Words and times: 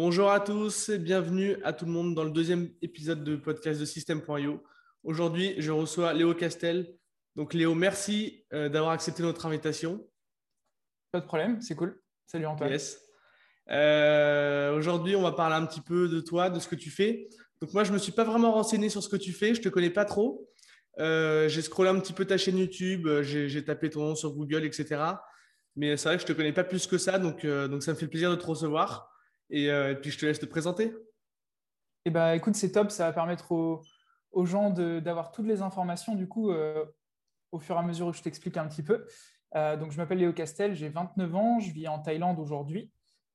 Bonjour 0.00 0.30
à 0.30 0.38
tous 0.38 0.90
et 0.90 0.98
bienvenue 1.00 1.56
à 1.64 1.72
tout 1.72 1.84
le 1.84 1.90
monde 1.90 2.14
dans 2.14 2.22
le 2.22 2.30
deuxième 2.30 2.70
épisode 2.82 3.24
de 3.24 3.34
podcast 3.34 3.80
de 3.80 3.84
System.io. 3.84 4.62
Aujourd'hui, 5.02 5.56
je 5.58 5.72
reçois 5.72 6.12
Léo 6.12 6.34
Castel. 6.34 6.94
Donc 7.34 7.52
Léo, 7.52 7.74
merci 7.74 8.44
euh, 8.52 8.68
d'avoir 8.68 8.92
accepté 8.92 9.24
notre 9.24 9.44
invitation. 9.44 10.08
Pas 11.10 11.18
de 11.18 11.26
problème, 11.26 11.60
c'est 11.60 11.74
cool. 11.74 12.00
Salut 12.28 12.46
Antoine. 12.46 12.70
Yes. 12.70 13.00
Euh, 13.70 14.72
aujourd'hui, 14.76 15.16
on 15.16 15.22
va 15.22 15.32
parler 15.32 15.56
un 15.56 15.66
petit 15.66 15.80
peu 15.80 16.08
de 16.08 16.20
toi, 16.20 16.48
de 16.48 16.60
ce 16.60 16.68
que 16.68 16.76
tu 16.76 16.90
fais. 16.90 17.28
Donc 17.60 17.74
moi, 17.74 17.82
je 17.82 17.88
ne 17.88 17.94
me 17.94 17.98
suis 17.98 18.12
pas 18.12 18.22
vraiment 18.22 18.52
renseigné 18.52 18.90
sur 18.90 19.02
ce 19.02 19.08
que 19.08 19.16
tu 19.16 19.32
fais, 19.32 19.52
je 19.52 19.58
ne 19.58 19.64
te 19.64 19.68
connais 19.68 19.90
pas 19.90 20.04
trop. 20.04 20.48
Euh, 21.00 21.48
j'ai 21.48 21.60
scrollé 21.60 21.90
un 21.90 21.98
petit 21.98 22.12
peu 22.12 22.24
ta 22.24 22.38
chaîne 22.38 22.58
YouTube, 22.58 23.08
j'ai 23.22 23.64
tapé 23.64 23.90
ton 23.90 24.02
nom 24.02 24.14
sur 24.14 24.32
Google, 24.32 24.64
etc. 24.64 25.02
Mais 25.74 25.96
c'est 25.96 26.08
vrai 26.08 26.18
que 26.18 26.22
je 26.22 26.28
ne 26.28 26.34
te 26.34 26.36
connais 26.36 26.52
pas 26.52 26.62
plus 26.62 26.86
que 26.86 26.98
ça, 26.98 27.18
donc, 27.18 27.44
donc 27.44 27.82
ça 27.82 27.90
me 27.90 27.96
fait 27.96 28.06
plaisir 28.06 28.30
de 28.30 28.36
te 28.36 28.46
recevoir. 28.46 29.12
Euh, 29.52 29.92
et, 29.92 29.96
puis, 29.96 30.10
je 30.10 30.18
te 30.18 30.26
laisse 30.26 30.38
te 30.38 30.46
présenter. 30.46 30.92
Eh 32.04 32.10
ben, 32.10 32.32
écoute, 32.32 32.54
c'est 32.54 32.72
top. 32.72 32.90
Ça 32.90 33.06
va 33.06 33.12
permettre 33.12 33.52
aux, 33.52 34.46
gens 34.46 34.70
d'avoir 34.70 35.32
toutes 35.32 35.46
les 35.46 35.62
informations, 35.62 36.14
du 36.14 36.28
coup, 36.28 36.50
euh, 36.50 36.84
au 37.52 37.58
fur 37.58 37.76
et 37.76 37.78
à 37.78 37.82
mesure 37.82 38.08
où 38.08 38.12
je 38.12 38.22
t'explique 38.22 38.56
un 38.56 38.68
petit 38.68 38.82
peu. 38.82 39.06
Euh, 39.54 39.76
donc, 39.76 39.92
je 39.92 39.96
m'appelle 39.96 40.18
Léo 40.18 40.32
Castel, 40.32 40.74
j'ai 40.74 40.88
29 40.88 41.34
ans, 41.34 41.58
je 41.58 41.70
vis 41.70 41.88
en 41.88 41.98
Thaïlande 41.98 42.38
aujourd'hui. 42.38 42.92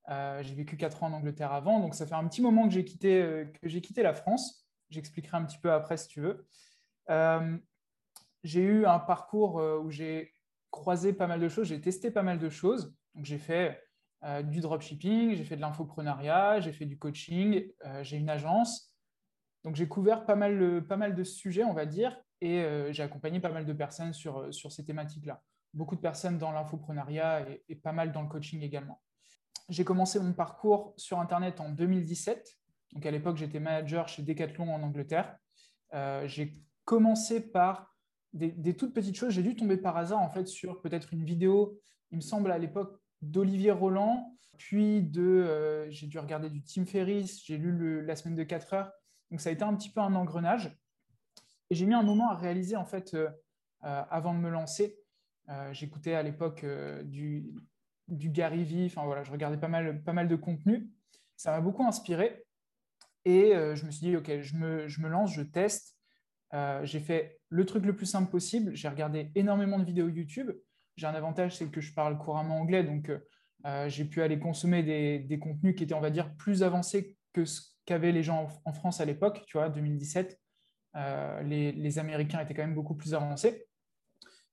j'ai 0.08 0.54
vécu 0.54 0.78
4 0.78 1.04
ans 1.04 1.08
en 1.08 1.14
Angleterre 1.14 1.52
avant, 1.52 1.80
donc 1.80 1.96
ça 1.96 2.06
fait 2.06 2.16
un 2.16 2.28
petit 2.28 2.42
moment 2.42 2.68
que 2.68 2.74
j'ai 2.74 2.86
quitté, 2.86 3.46
que 3.62 3.68
quitté 3.68 4.04
la 4.04 4.14
France. 4.14 4.68
J'expliquerai 4.90 5.38
un 5.38 5.46
petit 5.46 5.58
peu 5.58 5.72
après 5.72 5.98
si 5.98 6.08
tu 6.08 6.22
veux. 6.22 6.46
j'ai 8.44 8.62
eu 8.62 8.86
un 8.86 9.00
parcours 9.00 9.56
où 9.56 9.90
j'ai 9.90 10.34
croisé 10.70 11.14
pas 11.14 11.28
mal 11.28 11.40
de 11.40 11.48
choses, 11.48 11.68
j'ai 11.68 11.82
testé 11.82 12.12
pas 12.12 12.24
mal 12.24 12.40
de 12.40 12.50
choses. 12.50 12.94
Donc, 13.16 13.26
j'ai 13.26 13.38
fait 13.38 13.70
euh, 13.70 13.74
du 14.44 14.62
dropshipping, 14.62 15.36
j'ai 15.36 15.44
fait 15.44 15.58
de 15.58 15.62
l'infoprenariat, 15.62 16.62
j'ai 16.62 16.72
fait 16.72 16.86
du 16.86 16.98
coaching, 16.98 17.68
euh, 17.86 18.04
j'ai 18.04 18.18
une 18.18 18.30
agence. 18.30 18.94
Donc 19.64 19.76
j'ai 19.76 19.88
couvert 19.88 20.26
pas 20.26 20.36
mal, 20.36 20.86
pas 20.88 20.98
mal 20.98 21.16
de 21.16 21.24
sujets, 21.24 21.64
on 21.64 21.74
va 21.74 21.86
dire, 21.86 22.18
et 22.42 22.62
euh, 22.62 22.92
j'ai 22.94 23.04
accompagné 23.04 23.40
pas 23.40 23.52
mal 23.52 23.66
de 23.66 23.74
personnes 23.74 24.14
sur, 24.14 24.54
sur 24.54 24.72
ces 24.72 24.86
thématiques-là. 24.86 25.42
Beaucoup 25.74 25.96
de 25.96 26.02
personnes 26.02 26.38
dans 26.38 26.52
l'infoprenariat 26.52 27.50
et, 27.50 27.64
et, 27.68 27.76
pas 27.76 27.92
mal 27.92 28.12
dans 28.12 28.22
le 28.22 28.30
coaching 28.30 28.62
également. 28.62 29.02
J'ai 29.70 29.84
commencé 29.84 30.20
mon 30.20 30.34
parcours 30.34 30.94
sur 30.98 31.20
Internet 31.20 31.60
en 31.60 31.70
2017. 31.70 32.50
Donc 32.94 33.06
à 33.06 33.12
l'époque, 33.12 33.38
j'étais 33.38 33.60
manager 33.60 34.08
chez 34.08 34.24
Decathlon 34.24 34.74
en 34.74 34.84
Angleterre. 34.84 35.36
j'ai 36.26 36.54
commencé 36.86 37.40
par 37.42 37.94
des, 38.34 38.52
des, 38.52 38.76
toutes 38.76 38.94
petites 38.94 39.16
choses. 39.16 39.34
J'ai 39.34 39.44
dû 39.44 39.56
tomber 39.56 39.78
par 39.78 39.98
hasard 39.98 40.22
en 40.22 40.30
fait 40.30 40.48
sur 40.48 40.82
peut-être 40.82 41.14
une 41.14 41.24
vidéo, 41.24 41.80
il 42.12 42.18
me 42.18 42.22
semble 42.22 42.52
à 42.52 42.58
l'époque 42.58 43.03
d'Olivier 43.32 43.72
Roland, 43.72 44.34
puis 44.58 45.02
de, 45.02 45.22
euh, 45.22 45.90
j'ai 45.90 46.08
dû 46.08 46.20
regarder 46.20 46.50
du 46.50 46.64
Tim 46.64 46.86
Ferriss, 46.86 47.44
j'ai 47.46 47.58
lu 47.58 48.06
La 48.06 48.16
semaine 48.16 48.36
de 48.36 48.44
4 48.44 48.74
heures. 48.74 48.92
Donc 49.32 49.42
ça 49.42 49.50
a 49.50 49.52
été 49.52 49.64
un 49.64 49.74
petit 49.76 49.90
peu 49.90 50.00
un 50.00 50.16
engrenage. 50.16 50.78
Et 51.70 51.76
j'ai 51.76 51.86
mis 51.86 51.94
un 51.94 52.04
moment 52.04 52.30
à 52.30 52.36
réaliser, 52.36 52.76
en 52.76 52.86
fait, 52.86 53.14
euh, 53.14 53.30
euh, 53.84 54.04
avant 54.10 54.34
de 54.34 54.40
me 54.40 54.50
lancer. 54.50 55.00
J'écoutais 55.74 56.14
à 56.14 56.24
l'époque 56.24 56.66
du, 57.04 57.54
du 58.08 58.30
Gary 58.30 58.64
Vee, 58.64 58.86
enfin 58.86 59.04
voilà, 59.04 59.24
je 59.24 59.32
regardais 59.34 59.58
pas 59.58 59.68
mal, 59.68 60.02
pas 60.02 60.14
mal 60.14 60.30
de 60.30 60.38
contenu. 60.38 60.90
Ça 61.36 61.52
m'a 61.52 61.60
beaucoup 61.60 61.84
inspiré. 61.84 62.46
Et 63.26 63.52
je 63.52 63.86
me 63.86 63.92
suis 63.92 64.08
dit, 64.08 64.16
OK, 64.16 64.40
je 64.40 64.56
me, 64.56 64.88
je 64.88 65.02
me 65.02 65.10
lance, 65.10 65.34
je 65.34 65.42
teste. 65.42 65.98
j'ai 66.84 67.02
fait 67.02 67.42
le 67.50 67.66
truc 67.66 67.84
le 67.84 67.94
plus 67.94 68.06
simple 68.06 68.32
possible. 68.32 68.74
J'ai 68.74 68.88
regardé 68.88 69.34
énormément 69.36 69.80
de 69.80 69.84
vidéos 69.84 70.08
YouTube 70.08 70.50
j'ai 70.96 71.08
un 71.08 71.16
avantage, 71.16 71.58
c'est 71.58 71.70
que 71.70 71.82
je 71.82 71.94
parle 71.94 72.18
couramment 72.18 72.60
anglais, 72.60 72.84
donc 72.84 73.12
euh, 73.66 73.90
j'ai 73.90 74.06
pu 74.06 74.22
aller 74.22 74.40
consommer 74.40 74.84
des, 74.84 75.40
contenus 75.40 75.76
qui 75.76 75.84
étaient, 75.84 75.94
on 75.94 76.02
va 76.02 76.10
dire, 76.10 76.36
plus 76.36 76.64
avancés 76.64 77.18
que 77.32 77.46
ce 77.46 77.62
qu'avaient 77.86 78.12
les 78.12 78.24
gens 78.24 78.48
en, 78.66 78.74
France 78.74 79.02
à 79.02 79.06
l'époque, 79.06 79.44
tu 79.48 79.58
vois, 79.58 79.70
2017. 79.70 80.40
Euh, 80.96 81.42
les, 81.44 82.00
Américains 82.00 82.40
étaient 82.40 82.54
quand 82.54 82.64
même 82.64 82.76
beaucoup 82.76 82.96
plus 82.96 83.14
avancés. 83.14 83.66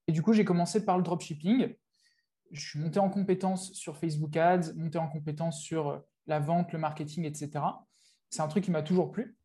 Et 0.07 0.13
du 0.13 0.23
coup, 0.23 0.33
j'ai 0.33 0.45
commencé 0.45 0.85
par 0.85 0.97
le 0.97 1.03
dropshipping. 1.03 1.75
Je 2.51 2.61
suis 2.61 2.81
monté 2.81 2.99
en 2.99 3.11
compétences 3.11 3.73
sur 3.75 3.97
Facebook 3.97 4.37
Ads, 4.37 4.75
monté 4.75 4.99
en 4.99 5.09
compétences 5.09 5.61
sur 5.63 6.03
la 6.27 6.41
vente, 6.41 6.73
le 6.73 6.79
marketing, 6.79 7.25
etc. 7.25 7.65
C'est 8.29 8.43
un 8.43 8.49
truc 8.49 8.65
qui 8.65 8.71
m'a 8.71 8.83
toujours 8.83 9.13
plu. 9.13 9.37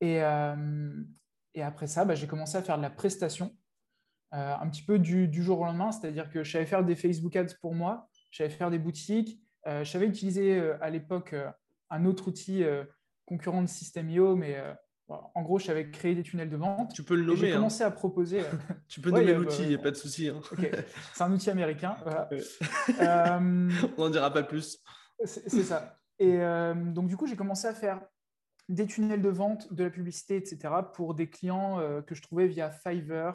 Et, 0.00 0.22
euh, 0.22 1.02
et 1.54 1.62
après 1.62 1.86
ça, 1.86 2.04
bah, 2.04 2.14
j'ai 2.14 2.26
commencé 2.26 2.56
à 2.56 2.62
faire 2.62 2.76
de 2.76 2.82
la 2.82 2.90
prestation. 2.90 3.56
Euh, 4.34 4.54
un 4.58 4.66
petit 4.68 4.82
peu 4.82 4.98
du, 4.98 5.42
jour 5.42 5.60
au 5.60 5.64
lendemain, 5.64 5.92
c'est-à-dire 5.92 6.30
que 6.30 6.42
je 6.42 6.52
savais 6.52 6.64
faire 6.64 6.82
des 6.84 6.96
Facebook 6.96 7.36
Ads 7.36 7.54
pour 7.60 7.74
moi, 7.74 8.08
je 8.30 8.38
savais 8.38 8.48
faire 8.48 8.70
des 8.70 8.78
boutiques, 8.78 9.38
euh, 9.66 9.84
je 9.84 9.90
savais 9.90 10.06
utiliser 10.06 10.58
euh, 10.58 10.74
à 10.80 10.88
l'époque 10.88 11.34
un 11.90 12.06
autre 12.06 12.28
outil 12.28 12.64
concurrent 13.26 13.60
de 13.60 13.66
System.io, 13.66 14.34
mais 14.34 14.56
en 15.08 15.42
gros, 15.42 15.58
je 15.58 15.66
savais 15.66 15.90
créer 15.90 16.14
des 16.14 16.22
tunnels 16.22 16.48
de 16.48 16.56
vente. 16.56 16.94
Tu 16.94 17.02
peux 17.02 17.14
le 17.14 17.24
nommer. 17.24 17.38
J'ai 17.38 17.52
hein. 17.52 17.56
commencé 17.56 17.84
à 17.84 17.90
proposer. 17.90 18.40
tu 18.88 19.02
peux 19.02 19.10
nommer 19.10 19.34
l'outil, 19.34 19.64
il 19.64 19.68
n'y 19.68 19.74
a 19.74 19.78
pas 19.78 19.90
de 19.90 19.96
souci. 19.96 20.28
Hein. 20.28 20.40
C'est 21.12 21.22
un 21.22 21.30
outil 21.30 21.50
américain. 21.50 21.96
On 23.00 23.68
n'en 23.98 24.08
dira 24.08 24.32
pas 24.32 24.42
plus. 24.42 24.82
C'est 25.26 25.50
ça. 25.62 25.98
Et 26.18 26.38
donc, 26.38 27.08
du 27.08 27.18
coup, 27.18 27.26
j'ai 27.26 27.36
commencé 27.36 27.66
à 27.66 27.74
faire 27.74 28.00
des 28.70 28.86
tunnels 28.86 29.20
de 29.20 29.28
vente, 29.28 29.70
de 29.74 29.84
la 29.84 29.90
publicité, 29.90 30.36
etc., 30.36 30.72
pour 30.94 31.14
des 31.14 31.28
clients 31.28 31.76
que 32.06 32.14
je 32.14 32.22
trouvais 32.22 32.46
via 32.46 32.70
Fiverr, 32.70 33.34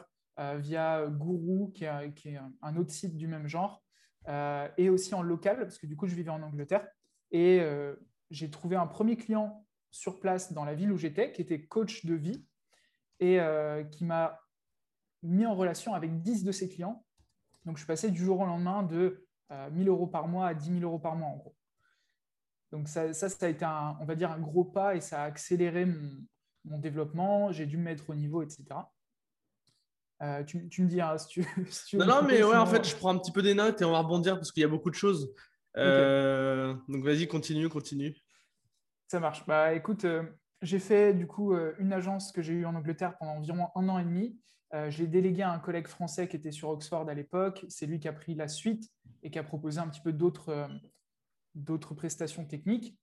via 0.58 1.06
Guru, 1.08 1.72
qui 1.72 1.84
est, 1.84 2.38
un 2.62 2.76
autre 2.76 2.92
site 2.92 3.16
du 3.16 3.26
même 3.26 3.48
genre, 3.48 3.82
euh, 4.28 4.68
et 4.76 4.90
aussi 4.90 5.14
en 5.14 5.22
local, 5.22 5.58
parce 5.58 5.78
que 5.78 5.86
du 5.86 5.96
coup, 5.96 6.06
je 6.06 6.14
vivais 6.14 6.30
en 6.30 6.42
Angleterre. 6.42 6.86
Et 7.30 7.60
euh, 7.60 7.96
j'ai 8.30 8.50
trouvé 8.50 8.76
un 8.76 8.86
premier 8.86 9.16
client 9.16 9.66
sur 9.90 10.20
place 10.20 10.52
dans 10.52 10.64
la 10.64 10.74
ville 10.74 10.92
où 10.92 10.98
j'étais, 10.98 11.32
qui 11.32 11.42
était 11.42 11.64
coach 11.64 12.04
de 12.04 12.14
vie, 12.14 12.44
et 13.20 13.40
qui 13.90 14.04
m'a 14.04 14.38
mis 15.24 15.44
en 15.44 15.54
relation 15.54 15.94
avec 15.94 16.20
10 16.22 16.44
de 16.44 16.52
ses 16.52 16.68
clients. 16.68 17.04
Donc, 17.64 17.76
je 17.76 17.80
suis 17.80 17.86
passé 17.86 18.10
du 18.10 18.24
jour 18.24 18.38
au 18.40 18.46
lendemain 18.46 18.84
de 18.84 19.26
1000 19.72 19.88
euros 19.88 20.06
par 20.06 20.28
mois 20.28 20.46
à 20.46 20.54
10 20.54 20.78
000 20.78 20.80
euros 20.82 21.00
par 21.00 21.16
mois, 21.16 21.28
en 21.28 21.36
gros. 21.36 21.56
Donc, 22.70 22.86
ça, 22.86 23.12
ça, 23.12 23.46
a 23.46 23.48
été, 23.48 23.64
un, 23.64 23.96
on 24.00 24.04
va 24.04 24.14
dire, 24.14 24.30
un 24.30 24.38
gros 24.38 24.64
pas 24.64 24.94
et 24.94 25.00
ça 25.00 25.22
a 25.22 25.24
accéléré 25.24 25.86
mon, 25.86 26.10
mon 26.64 26.78
développement. 26.78 27.50
J'ai 27.50 27.66
dû 27.66 27.76
me 27.76 27.82
mettre 27.82 28.10
au 28.10 28.14
niveau, 28.14 28.42
etc. 28.42 28.66
Euh, 30.20 30.42
tu, 30.42 30.58
me 30.58 30.88
dis 30.88 31.00
hein, 31.00 31.16
si, 31.16 31.28
tu, 31.28 31.46
Non, 31.96 32.06
non, 32.06 32.22
mais 32.22 32.42
ouais, 32.42 32.56
en 32.56 32.66
fait, 32.66 32.86
je 32.88 32.96
prends 32.96 33.10
un 33.10 33.18
petit 33.18 33.30
peu 33.30 33.42
des 33.42 33.54
notes 33.54 33.80
et 33.80 33.84
on 33.84 33.92
va 33.92 34.00
rebondir 34.00 34.34
parce 34.34 34.50
qu'il 34.50 34.62
y 34.62 34.64
a 34.64 34.68
beaucoup 34.68 34.90
de 34.90 34.96
choses. 34.96 35.32
Euh, 35.76 36.74
donc, 36.88 37.04
vas-y, 37.04 37.28
continue, 37.28 37.68
continue. 37.68 38.16
Ça 39.06 39.20
marche. 39.20 39.46
Bah, 39.46 39.74
écoute, 39.74 40.04
euh, 40.04 40.24
j'ai 40.60 40.80
fait 40.80 41.14
du 41.14 41.26
coup 41.26 41.54
une 41.78 41.92
agence 41.92 42.32
que 42.32 42.42
j'ai 42.42 42.52
eue 42.52 42.66
en 42.66 42.74
Angleterre 42.74 43.16
pendant 43.18 43.36
environ 43.36 43.68
un 43.76 43.88
an 43.88 43.98
et 43.98 44.04
demi. 44.04 44.36
je 44.72 44.98
l'ai 44.98 45.06
délégué 45.06 45.42
à 45.42 45.52
un 45.52 45.60
collègue 45.60 45.86
français 45.86 46.26
qui 46.26 46.34
était 46.34 46.50
sur 46.50 46.70
Oxford 46.70 47.08
à 47.08 47.14
l'époque. 47.14 47.64
C'est 47.68 47.86
lui 47.86 48.00
qui 48.00 48.08
a 48.08 48.12
pris 48.12 48.34
la 48.34 48.48
suite 48.48 48.90
et 49.22 49.30
qui 49.30 49.38
a 49.38 49.44
proposé 49.44 49.78
un 49.78 49.88
petit 49.88 50.00
peu 50.00 50.12
d'autres 50.12 50.68
d'autres 51.54 51.94
prestations 51.94 52.44
techniques. 52.44 52.98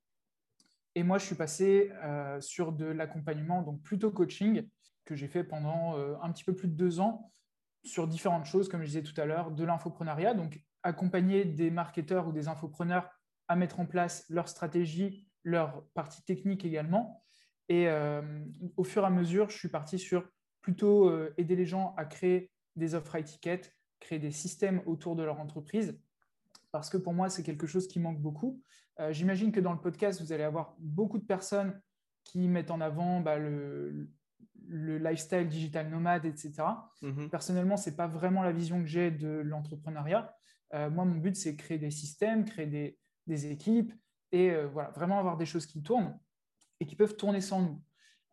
Et 0.95 1.03
moi, 1.03 1.17
je 1.17 1.25
suis 1.25 1.35
passé 1.35 1.91
sur 2.41 2.73
de 2.73 2.85
l'accompagnement, 2.85 3.61
donc 3.61 3.81
plutôt 3.81 4.11
coaching 4.11 4.67
que 5.05 5.15
j'ai 5.15 5.27
fait 5.27 5.43
pendant 5.43 5.97
euh, 5.97 6.15
un 6.21 6.31
petit 6.31 6.43
peu 6.43 6.53
plus 6.53 6.67
de 6.67 6.73
deux 6.73 6.99
ans 6.99 7.31
sur 7.83 8.07
différentes 8.07 8.45
choses, 8.45 8.67
comme 8.67 8.81
je 8.81 8.87
disais 8.87 9.03
tout 9.03 9.19
à 9.19 9.25
l'heure, 9.25 9.51
de 9.51 9.63
l'infoprenariat, 9.63 10.33
donc 10.33 10.59
accompagner 10.83 11.45
des 11.45 11.69
marketeurs 11.69 12.27
ou 12.27 12.31
des 12.31 12.47
infopreneurs 12.47 13.09
à 13.47 13.55
mettre 13.55 13.79
en 13.79 13.85
place 13.85 14.25
leur 14.29 14.49
stratégie, 14.49 15.27
leur 15.43 15.85
partie 15.93 16.23
technique 16.23 16.65
également. 16.65 17.23
Et 17.69 17.87
euh, 17.87 18.43
au 18.75 18.83
fur 18.83 19.03
et 19.03 19.05
à 19.05 19.09
mesure, 19.09 19.49
je 19.49 19.57
suis 19.57 19.69
parti 19.69 19.99
sur 19.99 20.27
plutôt 20.61 21.09
euh, 21.09 21.33
aider 21.37 21.55
les 21.55 21.65
gens 21.65 21.93
à 21.97 22.05
créer 22.05 22.51
des 22.75 22.95
offres 22.95 23.15
à 23.15 23.19
étiquette, 23.19 23.71
créer 23.99 24.19
des 24.19 24.31
systèmes 24.31 24.81
autour 24.87 25.15
de 25.15 25.23
leur 25.23 25.39
entreprise, 25.39 25.99
parce 26.71 26.89
que 26.89 26.97
pour 26.97 27.13
moi, 27.13 27.29
c'est 27.29 27.43
quelque 27.43 27.67
chose 27.67 27.87
qui 27.87 27.99
manque 27.99 28.19
beaucoup. 28.19 28.61
J'imagine 29.11 29.51
que 29.51 29.61
dans 29.61 29.71
le 29.71 29.79
podcast, 29.79 30.21
vous 30.21 30.33
allez 30.33 30.43
avoir 30.43 30.75
beaucoup 30.77 31.17
de 31.17 31.25
personnes 31.25 31.81
qui 32.25 32.47
mettent 32.49 32.71
en 32.71 32.81
avant 32.81 33.21
bah, 33.21 33.37
le, 33.37 34.09
le 34.67 34.97
lifestyle 34.97 35.47
digital 35.47 35.89
nomade, 35.89 36.25
etc. 36.25 36.53
Mhm. 37.01 37.29
Personnellement, 37.29 37.77
ce 37.77 37.89
n'est 37.89 37.95
pas 37.95 38.07
vraiment 38.07 38.43
la 38.43 38.51
vision 38.51 38.81
que 38.81 38.87
j'ai 38.87 39.11
de 39.11 39.27
l'entrepreneuriat. 39.27 40.35
Euh, 40.73 40.89
moi, 40.89 41.05
mon 41.05 41.15
but, 41.15 41.35
c'est 41.35 41.55
créer 41.55 41.77
des 41.77 41.91
systèmes, 41.91 42.45
créer 42.45 42.97
des, 43.27 43.51
équipes 43.51 43.91
et 44.31 44.51
euh, 44.51 44.67
voilà, 44.67 44.91
vraiment 44.91 45.17
avoir 45.17 45.35
des 45.37 45.47
choses 45.47 45.65
qui 45.65 45.81
tournent 45.81 46.15
et 46.79 46.85
qui 46.85 46.95
peuvent 46.95 47.15
tourner 47.15 47.41
sans 47.41 47.61
nous. 47.61 47.81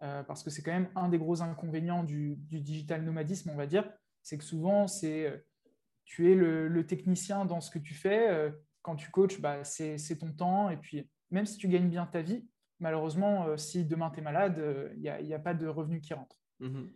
Euh, 0.02 0.22
parce 0.22 0.42
que 0.42 0.50
c'est 0.50 0.62
quand 0.62 0.72
même 0.72 0.90
un 0.96 1.08
des 1.08 1.18
gros 1.18 1.40
inconvénients 1.42 2.04
du, 2.04 2.36
digital 2.36 3.02
nomadisme, 3.02 3.50
on 3.50 3.56
va 3.56 3.66
dire, 3.66 3.90
c'est 4.22 4.36
que 4.36 4.44
souvent, 4.44 4.86
c'est 4.86 5.44
tu 6.04 6.30
es 6.30 6.34
le, 6.34 6.86
technicien 6.86 7.44
dans 7.44 7.60
ce 7.60 7.70
que 7.70 7.78
tu 7.78 7.94
fais. 7.94 8.52
quand 8.82 8.96
tu 8.96 9.10
coaches, 9.10 9.40
bah, 9.40 9.64
c'est 9.64 10.18
ton 10.18 10.32
temps. 10.32 10.68
Et 10.68 10.76
puis, 10.76 11.08
même 11.30 11.46
si 11.46 11.56
tu 11.56 11.68
gagnes 11.68 11.88
bien 11.88 12.04
ta 12.06 12.20
vie, 12.20 12.44
malheureusement, 12.82 13.46
euh, 13.46 13.56
si 13.56 13.84
demain 13.84 14.10
tu 14.10 14.18
es 14.18 14.22
malade, 14.22 14.56
il 14.58 15.08
euh, 15.08 15.22
n'y 15.22 15.32
a, 15.32 15.38
pas 15.38 15.54
de 15.54 15.66
revenus 15.66 16.02
qui 16.02 16.12
rentrent. 16.12 16.36
Mhm. 16.60 16.92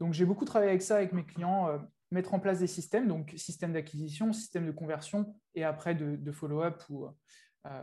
Donc, 0.00 0.14
j'ai 0.14 0.24
beaucoup 0.24 0.46
travaillé 0.46 0.70
avec 0.70 0.82
ça, 0.82 0.96
avec 0.96 1.12
mes 1.12 1.24
clients, 1.24 1.68
euh, 1.68 1.78
mettre 2.10 2.34
en 2.34 2.40
place 2.40 2.58
des 2.58 2.66
systèmes, 2.66 3.06
donc 3.06 3.32
système 3.36 3.74
d'acquisition, 3.74 4.32
système 4.32 4.66
de 4.66 4.72
conversion 4.72 5.36
et 5.54 5.62
après 5.62 5.94
de, 5.94 6.32
follow-up 6.32 6.82
ou 6.88 7.06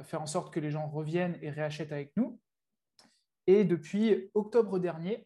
faire 0.04 0.22
en 0.22 0.26
sorte 0.26 0.54
que 0.54 0.60
les 0.60 0.70
gens 0.70 0.90
reviennent 0.90 1.38
et 1.42 1.50
réachètent 1.50 1.94
avec 1.94 2.12
nous. 2.18 2.38
Et 3.46 3.64
depuis 3.64 4.30
octobre 4.34 4.80
dernier, 4.80 5.26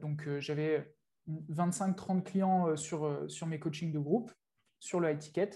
donc 0.00 0.26
j'avais 0.38 0.90
25-30 1.28 2.22
clients 2.22 2.76
sur, 2.76 3.30
sur 3.30 3.46
mes 3.46 3.58
coachings 3.58 3.92
de 3.92 3.98
groupe, 3.98 4.32
sur 4.80 5.00
le 5.00 5.10
high 5.10 5.18
ticket. 5.18 5.50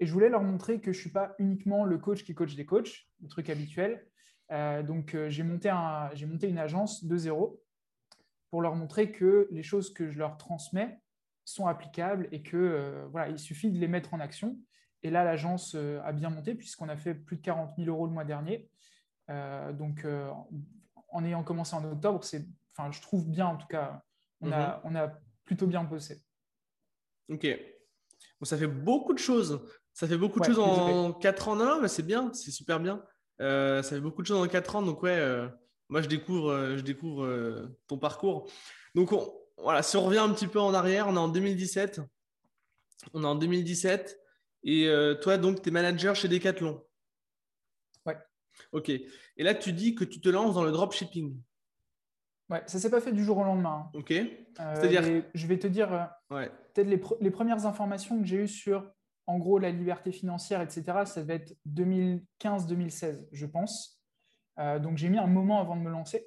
Et 0.00 0.06
je 0.06 0.12
voulais 0.12 0.28
leur 0.28 0.42
montrer 0.42 0.80
que 0.80 0.92
je 0.92 0.98
ne 0.98 1.02
suis 1.02 1.12
pas 1.12 1.36
uniquement 1.38 1.84
le 1.84 1.98
coach 1.98 2.24
qui 2.24 2.34
coach 2.34 2.56
des 2.56 2.66
coachs, 2.66 3.06
le 3.20 3.28
truc 3.28 3.48
habituel. 3.48 4.04
Donc, 4.50 5.16
j'ai 5.28 5.42
monté, 5.42 5.70
monté 6.26 6.48
une 6.48 6.58
agence 6.58 7.04
de 7.04 7.16
zéro 7.16 7.62
pour 8.52 8.60
leur 8.60 8.76
montrer 8.76 9.10
que 9.10 9.48
les 9.50 9.62
choses 9.62 9.94
que 9.94 10.10
je 10.10 10.18
leur 10.18 10.36
transmets 10.36 11.00
sont 11.44 11.66
applicables 11.66 12.28
et 12.32 12.42
que 12.42 12.56
euh, 12.56 13.06
voilà, 13.10 13.30
il 13.30 13.38
suffit 13.38 13.70
de 13.70 13.78
les 13.78 13.88
mettre 13.88 14.12
en 14.12 14.20
action. 14.20 14.58
Et 15.02 15.10
là, 15.10 15.24
l'agence 15.24 15.74
euh, 15.74 16.00
a 16.04 16.12
bien 16.12 16.28
monté 16.28 16.54
puisqu'on 16.54 16.90
a 16.90 16.96
fait 16.96 17.14
plus 17.14 17.36
de 17.36 17.42
40 17.42 17.76
000 17.78 17.88
euros 17.88 18.06
le 18.06 18.12
mois 18.12 18.24
dernier. 18.24 18.68
Euh, 19.30 19.72
donc, 19.72 20.06
en 21.08 21.24
ayant 21.24 21.42
commencé 21.42 21.74
en 21.74 21.84
octobre, 21.84 22.22
c'est, 22.24 22.46
enfin, 22.72 22.92
je 22.92 23.00
trouve 23.00 23.26
bien 23.26 23.46
en 23.46 23.56
tout 23.56 23.66
cas, 23.66 24.02
on, 24.42 24.52
a, 24.52 24.76
mhm. 24.76 24.80
on 24.84 24.94
a 24.96 25.08
plutôt 25.44 25.66
bien 25.66 25.82
bossé. 25.84 26.22
Ok. 27.30 27.46
Bon, 28.38 28.44
ça 28.44 28.58
fait 28.58 28.66
beaucoup 28.66 29.14
de 29.14 29.18
choses. 29.18 29.66
Ça 29.94 30.06
fait 30.06 30.18
beaucoup 30.18 30.40
de 30.40 30.44
choses 30.44 30.58
en 30.58 31.12
4 31.12 31.48
ans. 31.48 31.56
Non, 31.56 31.80
mais 31.80 31.88
c'est 31.88 32.02
bien, 32.02 32.32
c'est 32.34 32.50
super 32.50 32.80
bien. 32.80 33.02
Ça 33.38 33.82
fait 33.82 34.00
beaucoup 34.00 34.22
de 34.22 34.26
choses 34.26 34.44
en 34.44 34.48
4 34.48 34.76
ans. 34.76 34.82
Donc, 34.82 35.02
ouais, 35.02 35.48
moi, 35.92 36.00
je 36.00 36.08
découvre, 36.08 36.50
euh, 36.50 36.78
je 36.78 36.82
découvre 36.82 37.24
euh, 37.26 37.78
ton 37.86 37.98
parcours. 37.98 38.50
Donc, 38.94 39.10
voilà, 39.58 39.82
si 39.82 39.98
on 39.98 40.06
revient 40.06 40.20
un 40.20 40.30
petit 40.30 40.46
peu 40.46 40.58
en 40.58 40.72
arrière, 40.72 41.06
on 41.06 41.16
est 41.16 41.18
en 41.18 41.28
2017. 41.28 42.00
On 43.12 43.22
est 43.22 43.26
en 43.26 43.34
2017. 43.34 44.18
Et 44.64 44.88
euh, 44.88 45.14
toi, 45.14 45.36
donc, 45.36 45.60
tu 45.60 45.68
es 45.68 45.70
manager 45.70 46.16
chez 46.16 46.28
Decathlon. 46.28 46.82
Ouais. 48.06 48.16
Ok. 48.72 48.88
Et 48.88 49.04
là, 49.36 49.54
tu 49.54 49.74
dis 49.74 49.94
que 49.94 50.04
tu 50.04 50.22
te 50.22 50.30
lances 50.30 50.54
dans 50.54 50.64
le 50.64 50.72
dropshipping. 50.72 51.36
Ouais, 52.48 52.62
ça 52.66 52.78
s'est 52.78 52.90
pas 52.90 53.02
fait 53.02 53.12
du 53.12 53.22
jour 53.22 53.36
au 53.36 53.44
lendemain. 53.44 53.90
Ok. 53.92 54.14
C'est-à-dire. 54.56 55.24
Je 55.34 55.46
vais 55.46 55.58
te 55.58 55.66
dire, 55.66 56.08
ouais. 56.30 56.50
peut-être 56.72 56.88
les, 56.88 57.02
les, 57.20 57.30
premières 57.30 57.66
informations 57.66 58.18
que 58.18 58.26
j'ai 58.26 58.36
eues 58.36 58.48
sur, 58.48 58.90
en 59.26 59.38
gros, 59.38 59.58
la 59.58 59.70
liberté 59.70 60.12
financière, 60.12 60.60
etc., 60.60 60.82
ça 61.04 61.22
va 61.22 61.34
être 61.34 61.54
2015-2016, 61.68 63.26
je 63.30 63.46
pense. 63.46 64.02
Euh, 64.58 64.78
donc 64.78 64.98
j'ai 64.98 65.08
mis 65.08 65.18
un 65.18 65.26
moment 65.26 65.60
avant 65.60 65.76
de 65.76 65.82
me 65.82 65.90
lancer. 65.90 66.26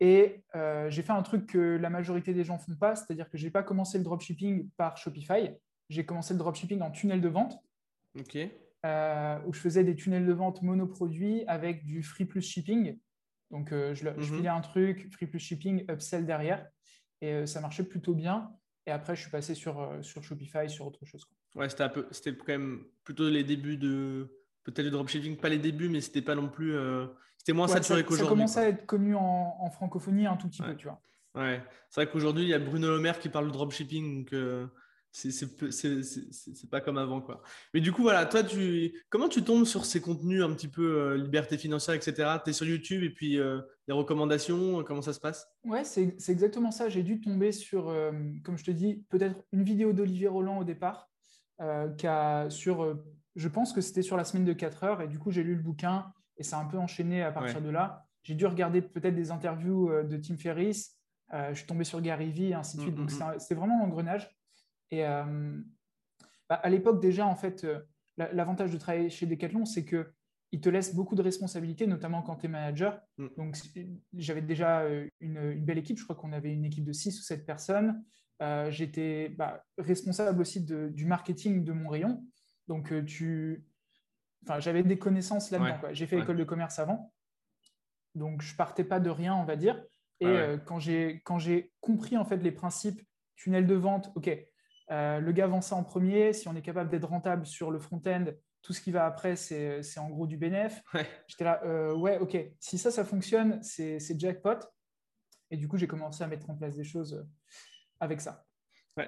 Et 0.00 0.42
euh, 0.54 0.90
j'ai 0.90 1.02
fait 1.02 1.12
un 1.12 1.22
truc 1.22 1.46
que 1.46 1.76
la 1.76 1.90
majorité 1.90 2.34
des 2.34 2.44
gens 2.44 2.54
ne 2.54 2.60
font 2.60 2.76
pas, 2.76 2.96
c'est-à-dire 2.96 3.30
que 3.30 3.38
je 3.38 3.44
n'ai 3.44 3.50
pas 3.50 3.62
commencé 3.62 3.98
le 3.98 4.04
dropshipping 4.04 4.68
par 4.76 4.96
Shopify. 4.96 5.50
J'ai 5.88 6.04
commencé 6.04 6.34
le 6.34 6.38
dropshipping 6.38 6.80
en 6.80 6.90
tunnel 6.90 7.20
de 7.20 7.28
vente. 7.28 7.58
Euh, 8.84 9.38
où 9.46 9.52
je 9.52 9.60
faisais 9.60 9.82
des 9.82 9.96
tunnels 9.96 10.26
de 10.26 10.32
vente 10.32 10.60
monoproduits 10.62 11.44
avec 11.46 11.84
du 11.84 12.02
free 12.02 12.26
plus 12.26 12.42
shipping. 12.42 12.98
Donc, 13.50 13.70
je, 13.70 13.94
je, 13.94 14.08
mhm. 14.10 14.22
filais 14.22 14.48
un 14.48 14.60
truc, 14.60 15.10
free 15.12 15.26
plus 15.26 15.38
shipping, 15.38 15.84
upsell 15.90 16.26
derrière. 16.26 16.66
Et 17.20 17.46
ça 17.46 17.60
marchait 17.60 17.84
plutôt 17.84 18.14
bien. 18.14 18.52
Et 18.86 18.90
après, 18.90 19.14
je 19.16 19.22
suis 19.22 19.30
passé 19.30 19.54
sur, 19.54 19.98
sur 20.02 20.22
Shopify, 20.22 20.68
sur 20.68 20.86
autre 20.86 21.04
chose. 21.06 21.24
Ouais, 21.54 21.68
c'était 21.68 22.34
quand 22.34 22.48
même 22.48 22.84
plutôt 23.04 23.28
les 23.28 23.44
débuts 23.44 23.76
de, 23.76 24.28
peut-être 24.64 24.86
le 24.86 24.90
dropshipping, 24.90 25.36
pas 25.36 25.48
les 25.48 25.58
débuts, 25.58 25.88
mais 25.88 26.00
c'était 26.00 26.22
pas 26.22 26.34
non 26.34 26.48
plus. 26.48 26.74
Euh, 26.74 27.06
c'était 27.38 27.52
moins 27.52 27.68
saturé 27.68 28.02
qu'aujourd'hui. 28.02 28.26
Ça 28.26 28.30
commence 28.30 28.56
à 28.56 28.68
être 28.68 28.86
connu 28.86 29.14
en, 29.14 29.70
francophonie 29.70 30.26
un 30.26 30.36
tout 30.36 30.48
petit 30.48 30.62
peu, 30.62 30.74
tu 30.74 30.88
vois. 30.88 31.00
Ouais, 31.34 31.62
c'est 31.90 32.02
vrai 32.02 32.10
qu'aujourd'hui, 32.10 32.44
il 32.44 32.48
y 32.48 32.54
a 32.54 32.58
Bruno 32.58 32.88
Le 32.88 33.00
Maire 33.00 33.18
qui 33.18 33.28
parle 33.28 33.48
de 33.48 33.52
dropshipping, 33.52 34.20
donc 34.20 34.32
euh, 34.32 34.66
c'est 35.10 36.70
pas 36.70 36.80
comme 36.80 36.96
avant, 36.96 37.20
quoi. 37.20 37.42
Mais 37.74 37.80
du 37.80 37.92
coup, 37.92 38.02
voilà, 38.02 38.24
toi, 38.24 38.44
tu, 38.44 38.94
comment 39.10 39.28
tu 39.28 39.42
tombes 39.42 39.64
sur 39.64 39.84
ces 39.84 40.00
contenus 40.00 40.42
un 40.42 40.52
petit 40.54 40.68
peu 40.68 40.96
euh, 40.96 41.16
liberté 41.16 41.58
financière, 41.58 41.96
etc. 41.96 42.38
Tu 42.44 42.50
es 42.50 42.52
sur 42.52 42.66
YouTube 42.66 43.02
et 43.02 43.10
puis 43.10 43.36
les 43.36 43.94
recommandations, 43.94 44.82
comment 44.84 45.02
ça 45.02 45.12
se 45.12 45.20
passe? 45.20 45.46
Ouais, 45.64 45.84
c'est 45.84 46.16
exactement 46.28 46.70
ça. 46.70 46.88
J'ai 46.88 47.02
dû 47.02 47.20
tomber 47.20 47.52
sur, 47.52 47.92
comme 48.44 48.56
je 48.56 48.64
te 48.64 48.70
dis, 48.70 49.04
peut-être 49.10 49.36
une 49.52 49.64
vidéo 49.64 49.92
d'Olivier 49.92 50.28
Roland 50.28 50.58
au 50.58 50.64
départ, 50.64 51.10
sur 52.50 52.96
je 53.36 53.48
pense 53.48 53.72
que 53.72 53.80
c'était 53.80 54.02
sur 54.02 54.16
la 54.16 54.24
semaine 54.24 54.44
de 54.44 54.52
4 54.52 54.84
heures 54.84 55.02
et 55.02 55.08
du 55.08 55.18
coup, 55.18 55.30
j'ai 55.30 55.42
lu 55.42 55.54
le 55.54 55.62
bouquin 55.62 56.12
et 56.36 56.42
ça 56.42 56.58
a 56.58 56.62
un 56.62 56.66
peu 56.66 56.78
enchaîné 56.78 57.22
à 57.22 57.32
partir 57.32 57.60
de 57.60 57.70
là. 57.70 58.06
J'ai 58.22 58.34
dû 58.34 58.46
regarder 58.46 58.80
peut-être 58.80 59.14
des 59.14 59.30
interviews 59.30 59.90
euh, 59.90 60.02
de 60.02 60.16
Tim 60.16 60.36
Ferriss. 60.36 60.98
Euh, 61.32 61.50
je 61.50 61.58
suis 61.58 61.66
tombé 61.66 61.84
sur 61.84 62.00
Gary 62.00 62.30
Vee 62.30 62.50
et 62.50 62.54
ainsi 62.54 62.76
de 62.76 62.82
suite. 62.82 62.94
Donc, 62.94 63.10
mm, 63.10 63.14
mm, 63.14 63.34
mm. 63.34 63.38
c'est 63.38 63.54
vraiment 63.54 63.78
l'engrenage. 63.78 64.30
Et 64.90 65.04
euh, 65.04 65.58
bah, 66.48 66.56
à 66.56 66.70
l'époque, 66.70 67.00
déjà, 67.00 67.26
en 67.26 67.34
fait, 67.34 67.66
l'avantage 68.16 68.70
de 68.72 68.78
travailler 68.78 69.10
chez 69.10 69.26
Decathlon, 69.26 69.64
c'est 69.64 69.84
que 69.84 70.12
il 70.52 70.60
te 70.60 70.68
laisse 70.68 70.94
beaucoup 70.94 71.16
de 71.16 71.22
responsabilités, 71.22 71.88
notamment 71.88 72.22
quand 72.22 72.36
tu 72.36 72.46
es 72.46 72.48
manager. 72.48 73.00
Donc, 73.36 73.58
j'avais 74.12 74.40
déjà 74.40 74.84
une, 75.18 75.64
belle 75.64 75.78
équipe. 75.78 75.98
Je 75.98 76.04
crois 76.04 76.14
qu'on 76.14 76.32
avait 76.32 76.52
une 76.52 76.64
équipe 76.64 76.84
de 76.84 76.92
6 76.92 77.18
ou 77.18 77.22
7 77.22 77.44
personnes. 77.44 78.04
J'étais 78.70 79.30
bah, 79.30 79.64
responsable 79.78 80.40
aussi 80.40 80.60
du 80.62 81.06
marketing 81.06 81.64
de 81.64 81.72
mon 81.72 81.88
rayon. 81.88 82.22
Donc, 82.68 82.92
euh, 82.92 83.04
tu... 83.04 83.64
enfin, 84.44 84.60
j'avais 84.60 84.82
des 84.82 84.98
connaissances 84.98 85.50
là-dedans. 85.50 85.88
J'ai 85.92 86.06
fait 86.06 86.16
l'école 86.16 86.36
de 86.36 86.44
commerce 86.44 86.78
avant. 86.78 87.12
Donc, 88.14 88.42
je 88.42 88.54
partais 88.56 88.84
pas 88.84 89.00
de 89.00 89.10
rien, 89.10 89.34
on 89.34 89.44
va 89.44 89.56
dire. 89.56 89.82
Et 90.20 90.26
euh, 90.26 90.56
quand 90.56 90.78
j'ai 90.78 91.72
compris 91.80 92.16
en 92.16 92.24
fait 92.24 92.36
les 92.36 92.52
principes 92.52 93.02
tunnel 93.36 93.66
de 93.66 93.74
vente, 93.74 94.12
OK, 94.14 94.30
euh, 94.90 95.18
le 95.18 95.32
gars 95.32 95.46
vend 95.46 95.60
ça 95.60 95.74
en 95.74 95.82
premier. 95.82 96.32
Si 96.32 96.48
on 96.48 96.54
est 96.54 96.62
capable 96.62 96.90
d'être 96.90 97.08
rentable 97.08 97.44
sur 97.46 97.70
le 97.70 97.78
front-end, 97.78 98.26
tout 98.62 98.72
ce 98.72 98.80
qui 98.80 98.92
va 98.92 99.04
après, 99.04 99.36
c'est 99.36 99.98
en 99.98 100.08
gros 100.08 100.26
du 100.26 100.38
bénéf. 100.38 100.82
J'étais 101.26 101.44
là, 101.44 101.94
ouais, 101.94 102.18
OK, 102.18 102.36
si 102.60 102.78
ça, 102.78 102.90
ça 102.90 103.04
fonctionne, 103.04 103.62
c'est 103.62 104.18
jackpot. 104.18 104.60
Et 105.50 105.56
du 105.56 105.68
coup, 105.68 105.76
j'ai 105.76 105.86
commencé 105.86 106.24
à 106.24 106.26
mettre 106.26 106.48
en 106.48 106.54
place 106.54 106.74
des 106.74 106.84
choses 106.84 107.26
avec 108.04 108.20
ça. 108.20 108.46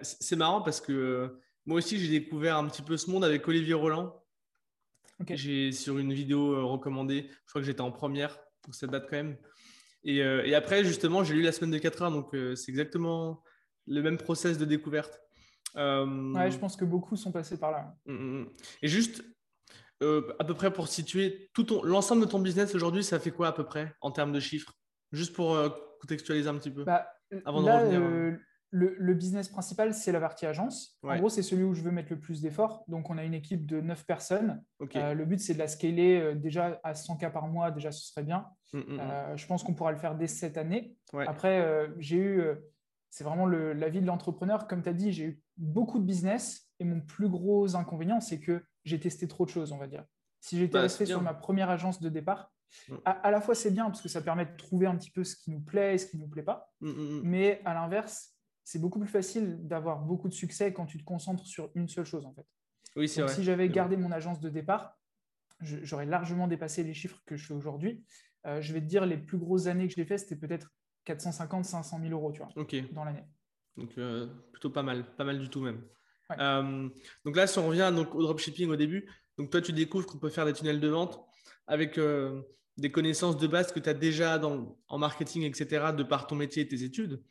c'est 0.02 0.36
marrant 0.36 0.62
parce 0.62 0.80
que 0.80 1.38
moi 1.66 1.78
aussi, 1.78 1.98
j'ai 1.98 2.20
découvert 2.20 2.56
un 2.56 2.68
petit 2.68 2.82
peu 2.82 2.96
ce 2.96 3.10
monde 3.10 3.24
avec 3.24 3.46
Olivier 3.48 3.74
Roland. 3.74 4.22
J'ai 5.28 5.72
sur 5.72 5.98
une 5.98 6.12
vidéo 6.12 6.52
euh, 6.52 6.62
recommandée, 6.64 7.28
je 7.28 7.50
crois 7.50 7.60
que 7.60 7.66
j'étais 7.66 7.80
en 7.80 7.90
première, 7.90 8.38
pour 8.62 8.74
cette 8.74 8.90
date 8.90 9.06
quand 9.10 9.16
même. 9.16 9.36
Euh, 10.06 10.42
et, 10.44 10.54
après, 10.54 10.84
justement, 10.84 11.24
j'ai 11.24 11.34
lu 11.34 11.42
la 11.42 11.52
semaine 11.52 11.72
de 11.72 11.78
4 11.78 12.02
heures, 12.02 12.10
donc 12.12 12.34
euh, 12.34 12.54
c'est 12.54 12.70
exactement 12.70 13.42
le 13.86 14.02
même 14.02 14.18
process 14.18 14.58
de 14.58 14.64
découverte. 14.64 15.20
Ouais, 15.74 16.50
je 16.50 16.58
pense 16.58 16.76
que 16.76 16.84
beaucoup 16.84 17.16
sont 17.16 17.32
passés 17.32 17.58
par 17.58 17.72
là. 17.72 17.94
Mm, 18.06 18.12
mm, 18.12 18.40
mm. 18.40 18.48
Et 18.82 18.88
juste, 18.88 19.24
à 20.00 20.44
peu 20.44 20.54
près 20.54 20.72
pour 20.72 20.88
situer 20.88 21.50
tout 21.52 21.66
l'ensemble 21.82 22.22
de 22.22 22.30
ton 22.30 22.38
business 22.38 22.74
aujourd'hui, 22.74 23.02
ça 23.02 23.18
fait 23.18 23.32
quoi 23.32 23.48
à 23.48 23.52
peu 23.52 23.64
près 23.64 23.94
en 24.00 24.12
termes 24.12 24.32
de 24.32 24.40
chiffres? 24.40 24.72
Juste 25.12 25.34
pour 25.34 25.58
contextualiser 26.00 26.48
un 26.48 26.56
petit 26.56 26.70
peu. 26.70 26.84
Bah, 26.84 27.08
avant 27.44 27.62
de 27.62 27.68
revenir 27.68 28.38
le, 28.76 29.14
business 29.14 29.48
principal, 29.48 29.94
c'est 29.94 30.12
la 30.12 30.20
partie 30.20 30.46
agence. 30.46 30.98
En 31.02 31.16
gros, 31.16 31.28
c'est 31.28 31.42
celui 31.42 31.64
où 31.64 31.74
je 31.74 31.82
veux 31.82 31.90
mettre 31.90 32.12
le 32.12 32.20
plus 32.20 32.42
d'efforts. 32.42 32.84
Donc, 32.88 33.10
on 33.10 33.18
a 33.18 33.24
une 33.24 33.34
équipe 33.34 33.66
de 33.66 33.80
9 33.80 34.04
personnes. 34.04 34.62
Euh, 34.94 35.14
le 35.14 35.24
but, 35.24 35.40
c'est 35.40 35.54
de 35.54 35.58
la 35.58 35.68
scaler 35.68 36.20
euh, 36.20 36.34
déjà 36.34 36.80
à 36.84 36.92
100K 36.92 37.32
par 37.32 37.48
mois. 37.48 37.70
Déjà, 37.70 37.90
ce 37.90 38.06
serait 38.06 38.22
bien. 38.22 38.46
Mm, 38.72 38.78
mm, 38.78 38.82
mm. 38.82 39.00
Euh, 39.00 39.36
je 39.36 39.46
pense 39.46 39.62
qu'on 39.62 39.74
pourra 39.74 39.92
le 39.92 39.98
faire 39.98 40.14
dès 40.14 40.26
cette 40.26 40.58
année. 40.58 40.94
Après, 41.26 41.88
j'ai 41.98 42.16
eu, 42.16 42.44
c'est 43.10 43.24
vraiment 43.24 43.46
la 43.46 43.88
vie 43.88 44.00
de 44.00 44.06
l'entrepreneur. 44.06 44.66
Comme 44.66 44.82
tu 44.82 44.88
as 44.88 44.94
dit, 44.94 45.12
j'ai 45.12 45.24
eu 45.24 45.42
beaucoup 45.56 45.98
de 45.98 46.04
business. 46.04 46.70
Et 46.78 46.84
mon 46.84 47.00
plus 47.00 47.30
gros 47.30 47.74
inconvénient, 47.74 48.20
c'est 48.20 48.38
que 48.38 48.62
j'ai 48.84 49.00
testé 49.00 49.26
trop 49.26 49.46
de 49.46 49.50
choses, 49.50 49.72
on 49.72 49.78
va 49.78 49.86
dire. 49.86 50.04
Si 50.40 50.58
j'étais 50.58 50.74
bah, 50.74 50.82
resté 50.82 51.06
sur 51.06 51.22
ma 51.22 51.32
première 51.32 51.70
agence 51.70 52.00
de 52.00 52.10
départ, 52.10 52.52
à, 53.06 53.12
à, 53.12 53.30
la 53.30 53.40
fois, 53.40 53.54
c'est 53.54 53.70
bien 53.70 53.86
parce 53.86 54.02
que 54.02 54.08
ça 54.08 54.20
permet 54.20 54.44
de 54.44 54.54
trouver 54.56 54.86
un 54.86 54.96
petit 54.96 55.10
peu 55.10 55.24
ce 55.24 55.34
qui 55.34 55.50
nous 55.50 55.60
plaît 55.60 55.94
et 55.94 55.98
ce 55.98 56.06
qui 56.06 56.18
ne 56.18 56.22
nous 56.22 56.28
plaît 56.28 56.42
pas. 56.42 56.70
Mais 56.80 57.62
à 57.64 57.72
l'inverse, 57.72 58.35
c'est 58.66 58.80
beaucoup 58.80 58.98
plus 58.98 59.08
facile 59.08 59.58
d'avoir 59.60 60.00
beaucoup 60.00 60.28
de 60.28 60.34
succès 60.34 60.72
quand 60.72 60.86
tu 60.86 60.98
te 60.98 61.04
concentres 61.04 61.46
sur 61.46 61.70
une 61.76 61.88
seule 61.88 62.04
chose 62.04 62.26
en 62.26 62.34
fait. 62.34 62.44
Oui, 62.96 63.08
c'est 63.08 63.22
vrai. 63.22 63.32
Si 63.32 63.44
j'avais 63.44 63.68
gardé 63.68 63.96
mon 63.96 64.10
agence 64.10 64.40
de 64.40 64.48
départ, 64.48 64.98
j'aurais 65.60 66.04
largement 66.04 66.48
dépassé 66.48 66.82
les 66.82 66.92
chiffres 66.92 67.22
que 67.26 67.36
je 67.36 67.46
fais 67.46 67.54
aujourd'hui. 67.54 68.04
Euh, 68.44 68.60
je 68.60 68.72
vais 68.72 68.80
te 68.80 68.86
dire, 68.86 69.06
les 69.06 69.18
plus 69.18 69.38
grosses 69.38 69.68
années 69.68 69.86
que 69.86 69.94
je 69.94 69.98
l'ai 69.98 70.04
fait, 70.04 70.18
c'était 70.18 70.34
peut-être 70.34 70.72
450, 71.04 71.64
500 71.64 72.00
000 72.00 72.10
euros, 72.10 72.32
tu 72.32 72.42
vois, 72.42 72.48
dans 72.90 73.04
l'année. 73.04 73.22
Donc 73.76 73.96
euh, 73.98 74.26
plutôt 74.50 74.70
pas 74.70 74.82
mal, 74.82 75.14
pas 75.14 75.22
mal 75.22 75.38
du 75.38 75.48
tout 75.48 75.60
même. 75.60 75.84
Euh, 76.36 76.88
donc 77.24 77.36
là, 77.36 77.46
si 77.46 77.60
on 77.60 77.68
revient 77.68 77.92
donc, 77.94 78.16
au 78.16 78.22
dropshipping 78.22 78.68
au 78.68 78.76
début, 78.76 79.08
donc 79.38 79.50
toi, 79.50 79.60
tu 79.60 79.72
découvres 79.72 80.06
qu'on 80.06 80.18
peut 80.18 80.30
faire 80.30 80.44
des 80.44 80.52
tunnels 80.52 80.80
de 80.80 80.88
vente 80.88 81.24
avec 81.68 82.00
des 82.76 82.90
connaissances 82.90 83.36
de 83.36 83.46
base 83.46 83.70
que 83.70 83.78
tu 83.78 83.88
as 83.88 83.94
déjà 83.94 84.38
dans, 84.38 84.76
en 84.88 84.98
marketing, 84.98 85.44
etc., 85.44 85.92
de 85.96 86.02
par 86.02 86.26
ton 86.26 86.34
métier 86.34 86.64
et 86.64 86.68
tes 86.68 86.82
études. 86.82 87.22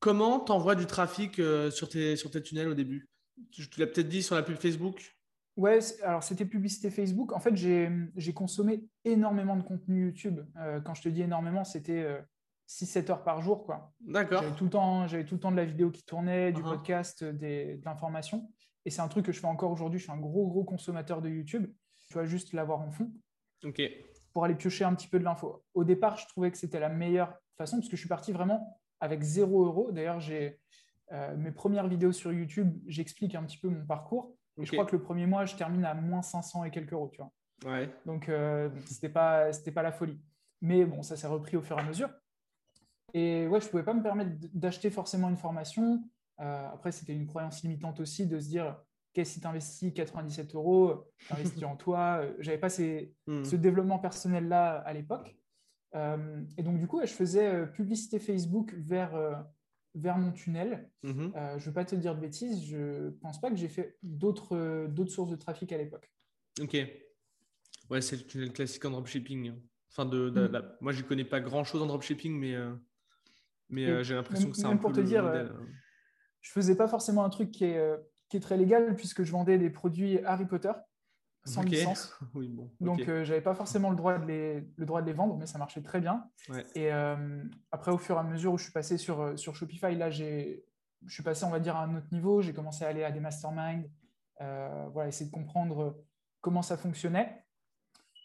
Comment 0.00 0.40
tu 0.40 0.52
envoies 0.52 0.76
du 0.76 0.86
trafic 0.86 1.38
euh, 1.38 1.70
sur, 1.70 1.88
tes, 1.88 2.16
sur 2.16 2.30
tes 2.30 2.42
tunnels 2.42 2.68
au 2.68 2.74
début? 2.74 3.08
Tu, 3.50 3.62
l'as 3.78 3.86
peut-être 3.86 4.08
dit 4.08 4.22
sur 4.22 4.34
la 4.34 4.42
pub 4.42 4.56
Facebook? 4.56 5.16
Ouais, 5.56 5.80
alors 6.04 6.22
c'était 6.22 6.44
publicité 6.44 6.90
Facebook. 6.90 7.32
En 7.32 7.40
fait, 7.40 7.56
j'ai 7.56 8.32
consommé 8.32 8.84
énormément 9.04 9.56
de 9.56 9.62
contenu 9.62 10.04
YouTube. 10.04 10.40
Euh, 10.56 10.80
quand 10.80 10.94
je 10.94 11.02
te 11.02 11.08
dis 11.08 11.22
énormément, 11.22 11.64
c'était 11.64 12.22
6-7 12.68 12.98
euh, 12.98 13.12
heures 13.12 13.24
par 13.24 13.42
jour. 13.42 13.66
D'accord. 14.00 14.42
J'avais 14.42 14.54
tout, 14.54 14.64
le 14.64 14.70
temps, 14.70 15.06
tout 15.08 15.34
le 15.34 15.40
temps 15.40 15.50
de 15.50 15.56
la 15.56 15.64
vidéo 15.64 15.90
qui 15.90 16.04
tournait, 16.04 16.52
du 16.52 16.62
uh-huh. 16.62 16.76
podcast, 16.76 17.24
des, 17.24 17.76
de 17.78 17.84
l'information. 17.84 18.48
Et 18.84 18.90
c'est 18.90 19.00
un 19.00 19.08
truc 19.08 19.26
que 19.26 19.32
je 19.32 19.40
fais 19.40 19.46
encore 19.46 19.72
aujourd'hui. 19.72 19.98
Je 19.98 20.04
suis 20.04 20.12
un 20.12 20.18
gros, 20.18 20.46
gros 20.46 20.64
consommateur 20.64 21.22
de 21.22 21.28
YouTube. 21.28 21.66
tu 22.08 22.14
vas 22.14 22.24
juste 22.24 22.52
l'avoir 22.52 22.80
en 22.80 22.92
fond. 22.92 23.10
Ok. 23.64 23.82
Pour 24.32 24.44
aller 24.44 24.54
piocher 24.54 24.84
un 24.84 24.94
petit 24.94 25.08
peu 25.08 25.18
de 25.18 25.24
l'info. 25.24 25.64
Au 25.74 25.82
départ, 25.82 26.16
je 26.18 26.26
trouvais 26.28 26.52
que 26.52 26.58
c'était 26.58 26.78
la 26.78 26.88
meilleure 26.88 27.34
façon 27.56 27.78
parce 27.78 27.88
que 27.88 27.96
je 27.96 28.00
suis 28.00 28.08
parti 28.08 28.30
vraiment 28.30 28.77
avec 29.00 29.22
0 29.22 29.66
euros. 29.66 29.92
D'ailleurs, 29.92 30.20
j'ai 30.20 30.58
euh, 31.12 31.36
mes 31.36 31.52
premières 31.52 31.88
vidéos 31.88 32.12
sur 32.12 32.32
YouTube, 32.32 32.76
j'explique 32.86 33.34
un 33.34 33.44
petit 33.44 33.58
peu 33.58 33.68
mon 33.68 33.84
parcours. 33.86 34.34
Et 34.60 34.66
je 34.66 34.72
crois 34.72 34.84
que 34.84 34.96
le 34.96 35.02
premier 35.02 35.26
mois, 35.26 35.44
je 35.44 35.54
termine 35.54 35.84
à 35.84 35.94
moins 35.94 36.22
500 36.22 36.64
et 36.64 36.70
quelques 36.70 36.92
euros, 36.92 37.10
tu 37.12 37.22
vois. 37.22 37.32
Ouais. 37.64 37.88
Donc, 38.06 38.28
euh, 38.28 38.68
ce 38.86 38.94
n'était 38.94 39.08
pas, 39.08 39.50
pas 39.74 39.82
la 39.82 39.92
folie. 39.92 40.20
Mais 40.60 40.84
bon, 40.84 41.02
ça 41.02 41.16
s'est 41.16 41.28
repris 41.28 41.56
au 41.56 41.62
fur 41.62 41.78
et 41.78 41.80
à 41.80 41.84
mesure. 41.84 42.10
Et 43.14 43.46
ouais, 43.46 43.60
je 43.60 43.66
ne 43.66 43.70
pouvais 43.70 43.84
pas 43.84 43.94
me 43.94 44.02
permettre 44.02 44.32
d'acheter 44.52 44.90
forcément 44.90 45.28
une 45.30 45.36
formation. 45.36 46.02
Euh, 46.40 46.68
après, 46.72 46.90
c'était 46.92 47.14
une 47.14 47.26
croyance 47.26 47.62
limitante 47.62 48.00
aussi 48.00 48.26
de 48.26 48.38
se 48.40 48.48
dire 48.48 48.76
qu'est-ce 49.12 49.34
si 49.34 49.40
tu 49.40 49.46
investis 49.46 49.94
97 49.94 50.54
euros, 50.56 51.06
investis 51.30 51.62
en 51.64 51.76
toi. 51.76 52.22
J'avais 52.40 52.58
pas 52.58 52.68
hmm. 52.68 53.44
ce 53.44 53.56
développement 53.56 54.00
personnel-là 54.00 54.78
à 54.78 54.92
l'époque. 54.92 55.37
Euh, 55.94 56.42
et 56.56 56.62
donc, 56.62 56.78
du 56.78 56.86
coup, 56.86 57.00
je 57.00 57.12
faisais 57.12 57.46
euh, 57.46 57.66
publicité 57.66 58.18
Facebook 58.18 58.74
vers, 58.74 59.44
vers 59.94 60.18
mon 60.18 60.32
tunnel. 60.32 60.90
Mhm. 61.02 61.32
je 61.34 61.54
ne 61.54 61.60
veux 61.60 61.72
pas 61.72 61.84
te 61.84 61.94
dire 61.94 62.14
de 62.14 62.20
bêtises, 62.20 62.64
je 62.64 63.06
ne 63.06 63.10
pense 63.10 63.40
pas 63.40 63.50
que 63.50 63.56
j'ai 63.56 63.68
fait 63.68 63.96
d'autres 64.02 64.88
sources 65.08 65.30
de 65.30 65.36
trafic 65.36 65.72
à 65.72 65.78
l'époque. 65.78 66.10
Ok. 66.60 66.76
Ouais, 67.90 68.00
c'est 68.02 68.16
le 68.16 68.22
tunnel 68.22 68.52
classique 68.52 68.84
en 68.84 68.90
dropshipping. 68.90 69.52
Enfin, 69.90 70.04
de, 70.04 70.30
hmm. 70.30 70.76
moi, 70.80 70.92
je 70.92 71.02
ne 71.02 71.06
connais 71.06 71.24
pas 71.24 71.40
grand-chose 71.40 71.80
en 71.80 71.86
dropshipping, 71.86 72.38
mais, 72.38 72.54
mais 73.70 74.04
j'ai 74.04 74.14
l'impression 74.14 74.50
que 74.50 74.56
c'est 74.56 74.64
un 74.64 74.76
peu 74.76 74.82
pour 74.82 74.92
te 74.92 75.00
dire, 75.00 75.24
modèle 75.24 75.52
je 76.40 76.52
faisais 76.52 76.76
pas 76.76 76.88
forcément 76.88 77.24
un 77.24 77.30
truc 77.30 77.50
qui 77.50 77.64
est, 77.64 77.78
euh, 77.78 77.96
qui 78.28 78.36
est 78.36 78.40
très 78.40 78.56
légal 78.56 78.94
puisque 78.96 79.22
je 79.22 79.32
vendais 79.32 79.58
des 79.58 79.70
produits 79.70 80.18
Harry 80.24 80.46
Potter 80.46 80.72
sans 81.48 81.62
licence. 81.62 82.18
Donc, 82.80 83.02
je 83.04 83.10
euh, 83.10 83.24
j'avais 83.24 83.40
pas 83.40 83.54
forcément 83.54 83.90
le 83.90 83.96
droit, 83.96 84.18
de 84.18 84.26
les, 84.26 84.64
le 84.76 84.86
droit 84.86 85.02
de 85.02 85.06
les 85.06 85.12
vendre, 85.12 85.36
mais 85.36 85.46
ça 85.46 85.58
marchait 85.58 85.82
très 85.82 86.00
bien. 86.00 86.28
Et 86.74 86.92
euh, 86.92 87.42
après, 87.72 87.90
au 87.90 87.98
fur 87.98 88.16
et 88.16 88.18
à 88.18 88.22
mesure 88.22 88.52
où 88.52 88.58
je 88.58 88.64
suis 88.64 88.72
passé 88.72 88.98
sur, 88.98 89.38
sur 89.38 89.56
Shopify, 89.56 89.94
là, 89.94 90.10
je 90.10 90.60
suis 91.08 91.22
passé, 91.22 91.44
on 91.44 91.50
va 91.50 91.60
dire, 91.60 91.76
à 91.76 91.84
un 91.84 91.96
autre 91.96 92.08
niveau. 92.12 92.42
J'ai 92.42 92.52
commencé 92.52 92.84
à 92.84 92.88
aller 92.88 93.04
à 93.04 93.10
des 93.10 93.20
masterminds, 93.20 93.88
voilà, 94.38 95.08
essayer 95.08 95.30
de 95.30 95.34
comprendre 95.34 96.04
comment 96.40 96.62
ça 96.62 96.76
fonctionnait. 96.76 97.44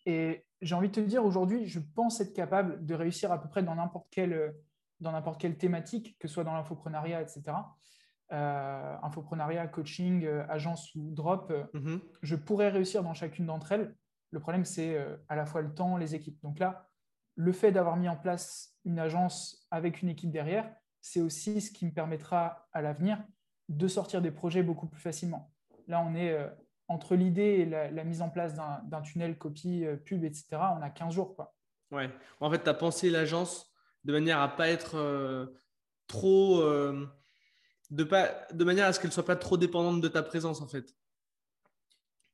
Et 0.06 0.46
j'ai 0.62 0.76
envie 0.76 0.90
de 0.90 0.94
te 0.94 1.00
dire, 1.00 1.26
aujourd'hui, 1.26 1.66
je 1.66 1.80
pense 1.80 2.20
être 2.20 2.34
capable 2.34 2.86
de 2.86 2.94
réussir 2.94 3.32
à 3.32 3.42
peu 3.42 3.50
près 3.50 3.64
dans 3.64 3.76
n'importe 3.76 4.08
quelle, 4.12 4.54
dans 5.00 5.12
n'importe 5.12 5.40
quelle 5.40 5.58
thématique, 5.58 6.18
que 6.20 6.28
ce 6.28 6.36
soit 6.36 6.44
dans 6.44 6.54
l'infoprenariat, 6.54 7.22
etc 7.22 7.54
euh, 8.32 8.96
infoprenariat, 9.04 9.68
coaching, 9.68 10.26
euh, 10.26 10.46
agence 10.50 10.94
ou 10.96 11.12
drop, 11.14 11.52
euh, 11.52 11.64
mhm. 11.74 12.00
je 12.22 12.36
pourrais 12.36 12.70
réussir 12.70 13.04
dans 13.04 13.14
chacune 13.14 13.46
d'entre 13.46 13.72
elles. 13.74 13.96
Le 14.32 14.40
problème, 14.40 14.66
c'est 14.66 14.98
euh, 14.98 15.18
à 15.30 15.36
la 15.36 15.46
fois 15.46 15.62
le 15.62 15.74
temps, 15.74 15.98
les 15.98 16.16
équipes. 16.16 16.42
Donc 16.42 16.60
là, 16.60 16.90
le 17.36 17.52
fait 17.52 17.72
d'avoir 17.72 17.98
mis 17.98 18.10
en 18.10 18.16
place 18.16 18.76
une 18.86 18.98
agence 18.98 19.68
avec 19.72 20.02
une 20.02 20.10
équipe 20.10 20.32
derrière, 20.32 20.74
c'est 21.02 21.22
aussi 21.22 21.62
ce 21.62 21.72
qui 21.72 21.86
me 21.86 21.92
permettra 21.92 22.68
à 22.72 22.82
l'avenir 22.82 23.24
de 23.70 23.88
sortir 23.88 24.22
des 24.22 24.32
projets 24.32 24.64
beaucoup 24.64 24.88
plus 24.88 25.02
facilement. 25.02 25.52
Là, 25.88 26.02
on 26.02 26.16
est 26.16 26.38
entre 26.88 27.16
l'idée 27.16 27.42
et 27.42 27.66
la, 27.66 28.04
mise 28.04 28.22
en 28.22 28.30
place 28.30 28.56
d'un 28.56 29.02
tunnel 29.02 29.38
copie, 29.38 29.86
pub, 30.06 30.24
etc. 30.24 30.46
On 30.52 30.82
a 30.82 30.90
15 30.90 31.14
jours. 31.14 31.36
Quoi. 31.36 31.54
Ouais. 31.92 32.10
En 32.40 32.50
fait, 32.52 32.64
tu 32.64 32.70
as 32.70 32.74
pensé 32.74 33.10
l'agence 33.10 33.74
de 34.04 34.14
manière 34.14 34.40
à 34.40 34.56
pas 34.56 34.70
être 34.70 35.52
trop 36.08 36.62
de, 37.92 38.04
pas, 38.04 38.30
de 38.54 38.64
manière 38.64 38.88
à 38.88 38.94
ce 38.94 39.00
qu'elle 39.00 39.10
ne 39.10 39.14
soit 39.14 39.26
pas 39.26 39.36
trop 39.36 39.58
dépendante 39.58 40.02
de 40.02 40.08
ta 40.08 40.24
présence, 40.24 40.62
en 40.62 40.68
fait. 40.68 40.96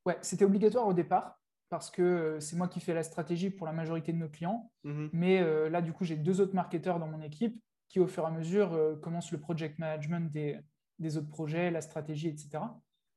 Ouais, 0.06 0.18
c'était 0.22 0.46
obligatoire 0.46 0.88
au 0.88 0.94
départ 0.94 1.40
parce 1.70 1.92
que 1.92 2.02
euh, 2.02 2.40
c'est 2.40 2.56
moi 2.56 2.68
qui 2.68 2.80
fais 2.80 2.94
la 2.94 3.04
stratégie 3.04 3.50
pour 3.50 3.68
la 3.68 3.74
majorité 3.74 4.12
de 4.12 4.18
nos 4.18 4.28
clients. 4.28 4.72
Mhm. 4.84 5.10
Mais 5.14 5.40
euh, 5.42 5.70
là, 5.70 5.82
du 5.82 5.94
coup, 5.94 6.04
j'ai 6.04 6.16
deux 6.16 6.42
autres 6.42 6.56
marketeurs 6.56 7.00
dans 7.00 7.08
mon 7.08 7.22
équipe 7.22 7.62
qui, 7.88 8.00
au 8.00 8.08
fur 8.08 8.24
et 8.24 8.28
à 8.28 8.32
mesure, 8.32 8.74
euh, 8.74 8.96
commencent 8.96 9.32
le 9.32 9.40
project 9.40 9.80
management 9.80 10.32
des, 10.32 10.60
des, 10.98 11.18
autres 11.18 11.30
projets, 11.30 11.72
la 11.72 11.82
stratégie, 11.82 12.28
etc. 12.28 12.60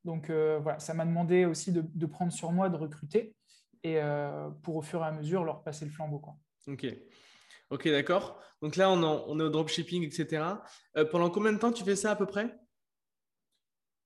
Donc, 0.05 0.29
voilà, 0.29 0.79
ça 0.79 0.93
m'a 0.93 1.05
demandé 1.05 1.45
aussi 1.45 1.71
de, 1.71 2.05
prendre 2.05 2.33
sur 2.33 2.51
moi, 2.51 2.67
de 2.67 2.75
recruter 2.75 3.37
et 3.83 4.01
pour, 4.61 4.75
au 4.75 4.81
fur 4.81 5.01
et 5.01 5.05
à 5.05 5.11
mesure, 5.13 5.45
leur 5.45 5.63
passer 5.63 5.85
le 5.85 5.91
flambeau. 5.91 6.19
Quoi. 6.19 6.35
OK. 6.67 6.85
Ok, 7.73 7.87
d'accord. 7.87 8.39
Donc 8.61 8.75
là, 8.75 8.91
on, 8.91 9.39
est 9.39 9.43
au 9.43 9.49
dropshipping, 9.49 10.03
etc. 10.03 10.43
Euh, 10.95 11.05
pendant 11.05 11.31
combien 11.31 11.51
de 11.51 11.57
temps 11.57 11.71
tu 11.71 11.83
fais 11.83 11.95
ça 11.95 12.11
à 12.11 12.15
peu 12.15 12.27
près? 12.27 12.55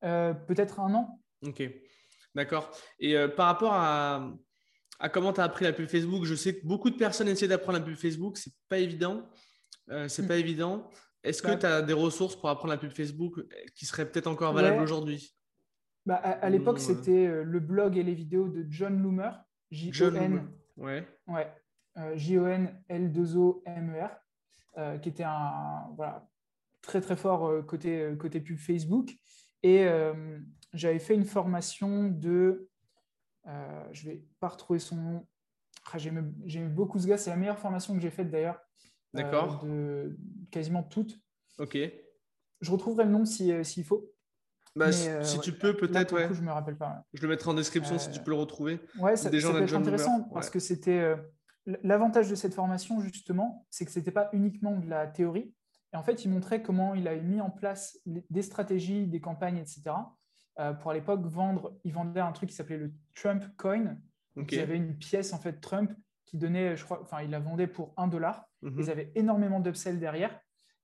Euh, 0.06 0.34
Peut-être 0.34 0.80
un 0.80 0.94
an. 0.94 1.22
Ok, 1.46 1.62
d'accord. 2.34 2.72
Et 2.98 3.18
euh, 3.18 3.28
par 3.28 3.48
rapport 3.48 3.74
à, 3.74 4.32
comment 5.12 5.34
tu 5.34 5.42
as 5.42 5.44
appris 5.44 5.66
la 5.66 5.74
pub 5.74 5.90
Facebook, 5.90 6.24
je 6.24 6.34
sais 6.34 6.58
que 6.58 6.66
beaucoup 6.66 6.90
de 6.90 6.96
personnes 6.96 7.28
essaient 7.28 7.50
d'apprendre 7.50 7.80
la 7.80 7.84
pub 7.84 7.98
Facebook. 7.98 8.38
C'est 8.38 8.54
pas 8.70 8.78
évident. 8.78 9.30
c'est 10.08 10.22
hmm. 10.22 10.28
pas 10.28 10.38
évident. 10.38 10.90
Est-ce 11.24 11.42
que 11.42 11.54
tu 11.54 11.66
as 11.66 11.82
des 11.82 11.94
ressources 11.94 12.38
pour 12.38 12.48
apprendre 12.48 12.72
la 12.72 12.78
pub 12.78 12.92
Facebook 12.92 13.36
qui 13.76 13.86
seraient 13.86 14.10
peut-être 14.10 14.28
encore 14.28 14.54
valables 14.54 14.82
aujourd'hui? 14.82 15.36
Bah, 16.06 16.16
À, 16.16 16.50
l'époque, 16.50 16.80
c'était 16.80 17.44
le 17.44 17.60
blog 17.60 17.98
et 17.98 18.04
les 18.04 18.16
vidéos 18.16 18.48
de 18.48 18.66
John 18.70 19.04
Loomer. 19.04 19.38
J-O-N. 19.72 20.48
Ouais. 20.78 21.06
Ouais. 21.28 21.52
J-O-N-L-2-O-M-E-R, 22.16 24.10
euh, 24.77 24.98
qui 25.00 25.10
était 25.10 25.24
un 25.24 25.88
voilà, 25.96 26.30
très 26.82 27.01
très 27.01 27.16
fort 27.16 27.48
euh, 27.48 27.63
côté, 27.63 28.00
euh, 28.00 28.16
côté 28.16 28.39
pub 28.39 28.58
Facebook. 28.58 29.12
Et 29.63 29.88
j'avais 30.74 31.00
fait 31.00 31.16
une 31.16 31.25
formation 31.25 32.10
de, 32.10 32.70
je 33.46 34.08
ne 34.08 34.12
vais 34.12 34.24
pas 34.39 34.50
retrouver 34.50 34.80
son 34.80 34.96
nom, 34.96 35.27
ah, 35.92 35.98
j'aime 35.98 36.74
beaucoup 36.74 37.00
ce 37.00 37.08
gars, 37.08 37.18
c'est 37.18 37.32
la 37.32 37.36
meilleure 37.36 37.58
formation 37.58 37.96
que 37.96 38.00
j'ai 38.00 38.12
faite 38.12 38.30
d'ailleurs. 38.30 38.62
D'accord. 39.13 39.66
de 39.66 40.16
quasiment 40.51 40.84
toutes. 40.84 41.20
Ok. 41.58 41.77
Je 42.62 42.72
retrouverai 42.72 43.06
le 43.06 43.12
nom 43.12 43.25
s'il 43.25 43.66
si, 43.66 43.84
faut. 43.84 44.13
Bah, 44.75 44.92
si 44.92 45.39
tu 45.42 45.54
peux, 45.54 45.75
peut-être. 45.75 46.13
Ouais. 46.13 46.30
je 46.32 46.42
me 46.42 46.51
rappelle 46.51 46.77
pas. 46.77 47.04
Je 47.13 47.22
le 47.24 47.27
mettrai 47.27 47.50
en 47.50 47.56
description 47.56 47.98
si 47.98 48.12
tu 48.12 48.22
peux 48.22 48.32
le 48.32 48.38
retrouver. 48.38 48.80
Ouais, 49.00 49.18
ça, 49.18 49.24
ça 49.24 49.51
peut 49.51 49.63
être 49.63 49.74
intéressant 49.74 50.30
parce 50.32 50.51
que 50.51 50.60
c'était 50.60 51.18
L'avantage 51.84 52.30
de 52.30 52.36
cette 52.36 52.54
formation, 52.54 53.02
justement, 53.02 53.66
c'est 53.70 53.86
que 53.86 53.92
ce 53.92 54.00
n'était 54.00 54.12
pas 54.12 54.30
uniquement 54.32 54.78
de 54.78 54.90
la 54.90 55.06
théorie. 55.06 55.54
Et 55.94 55.98
en 55.98 56.04
fait, 56.04 56.24
il 56.24 56.32
montrait 56.32 56.62
comment 56.62 56.96
il 56.96 57.08
avait 57.08 57.22
mis 57.22 57.42
en 57.42 57.50
place 57.50 58.00
des 58.06 58.42
stratégies, 58.42 59.06
des 59.08 59.20
campagnes, 59.20 59.58
etc. 59.58 59.92
Euh, 60.60 60.74
pour 60.74 60.92
à 60.92 60.94
l'époque 60.94 61.26
vendre, 61.26 61.78
il 61.84 61.94
vendait 61.94 62.22
un 62.22 62.32
truc 62.32 62.50
qui 62.50 62.56
s'appelait 62.56 62.78
le 62.78 62.94
Trump 63.16 63.44
Coin. 63.58 63.98
Il 64.38 64.54
y 64.54 64.60
avait 64.60 64.78
une 64.78 64.98
pièce, 64.98 65.34
en 65.34 65.40
fait, 65.40 65.60
Trump 65.60 65.92
qui 66.26 66.38
donnait, 66.38 66.76
je 66.76 66.84
crois, 66.84 67.02
enfin, 67.02 67.22
il 67.22 67.30
la 67.30 67.40
vendait 67.40 67.68
pour 67.68 67.94
un 67.98 68.08
dollar. 68.08 68.48
Mhm. 68.62 68.80
Ils 68.80 68.90
avaient 68.90 69.12
énormément 69.16 69.60
d'upsell 69.60 70.00
derrière. 70.00 70.40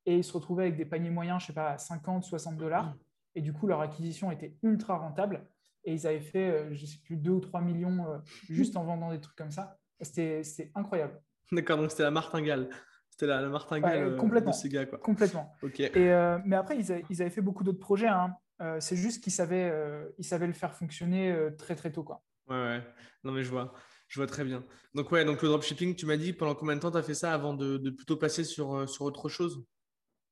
Et 0.05 0.17
ils 0.17 0.23
se 0.23 0.33
retrouvaient 0.33 0.63
avec 0.63 0.75
des 0.75 0.85
paniers 0.85 1.09
moyens, 1.09 1.39
je 1.39 1.45
ne 1.45 1.47
sais 1.47 1.53
pas, 1.53 1.77
50, 1.77 2.23
60 2.23 2.57
dollars. 2.57 2.95
Et 3.35 3.41
du 3.41 3.53
coup, 3.53 3.67
leur 3.67 3.79
acquisition 3.81 4.31
était 4.31 4.57
ultra 4.63 4.97
rentable. 4.97 5.47
Et 5.85 5.93
ils 5.93 6.07
avaient 6.07 6.21
fait, 6.21 6.49
euh, 6.49 6.73
je 6.73 6.81
ne 6.81 6.87
sais 6.87 6.99
plus, 7.03 7.17
2 7.17 7.31
ou 7.31 7.39
3 7.39 7.61
millions 7.61 8.05
euh, 8.05 8.17
juste 8.49 8.75
en 8.75 8.83
vendant 8.83 9.11
des 9.11 9.19
trucs 9.19 9.35
comme 9.35 9.51
ça. 9.51 9.77
C'était 10.03 10.71
incroyable. 10.75 11.21
D'accord, 11.51 11.77
donc 11.77 11.91
c'était 11.91 12.03
la 12.03 12.11
martingale. 12.11 12.69
C'était 13.13 13.27
la, 13.27 13.47
martingale 13.47 14.17
euh, 14.19 14.39
de 14.41 14.51
ces 14.51 14.69
gars. 14.69 14.87
Quoi. 14.87 14.97
Complètement. 14.97 15.53
Et, 15.77 15.91
euh, 15.95 16.39
mais 16.45 16.55
après, 16.55 16.77
ils, 16.79 16.91
avaient, 17.21 17.29
fait 17.29 17.41
beaucoup 17.41 17.63
d'autres 17.63 17.79
projets. 17.79 18.07
Hein. 18.07 18.35
Euh, 18.59 18.79
c'est 18.79 18.95
juste 18.95 19.23
qu'ils 19.23 19.33
savaient, 19.33 19.71
ils 20.17 20.25
savaient 20.25 20.47
le 20.47 20.53
faire 20.53 20.73
fonctionner 20.73 21.35
très 21.59 21.75
très 21.75 21.91
tôt. 21.91 22.03
Quoi. 22.03 22.23
Ouais, 22.47 22.55
ouais. 22.55 22.83
Non, 23.23 23.31
mais 23.31 23.43
je 23.43 23.51
vois. 23.51 23.73
Je 24.07 24.19
vois 24.19 24.25
très 24.25 24.43
bien. 24.43 24.63
Donc, 24.95 25.11
ouais, 25.11 25.25
donc 25.25 25.43
le 25.43 25.47
dropshipping, 25.47 25.95
tu 25.95 26.07
m'as 26.07 26.17
dit 26.17 26.33
pendant 26.33 26.55
combien 26.55 26.75
de 26.75 26.81
temps 26.81 26.89
tu 26.89 26.97
as 26.97 27.03
fait 27.03 27.13
ça 27.13 27.33
avant 27.33 27.53
de, 27.53 27.77
plutôt 27.91 28.17
passer 28.17 28.43
sur, 28.43 28.89
sur 28.89 29.05
autre 29.05 29.29
chose? 29.29 29.63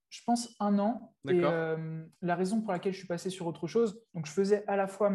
Je 0.10 0.22
pense 0.26 0.56
un 0.60 0.80
an. 0.80 1.14
Et 1.30 1.40
la 1.40 2.36
raison 2.36 2.62
pour 2.62 2.72
laquelle 2.72 2.94
je 2.94 2.98
suis 2.98 3.08
passé 3.08 3.30
sur 3.30 3.46
autre 3.46 3.68
chose, 3.68 4.02
donc 4.16 4.26
je 4.26 4.32
faisais 4.32 4.66
à 4.66 4.76
la 4.76 4.88
fois 4.88 5.14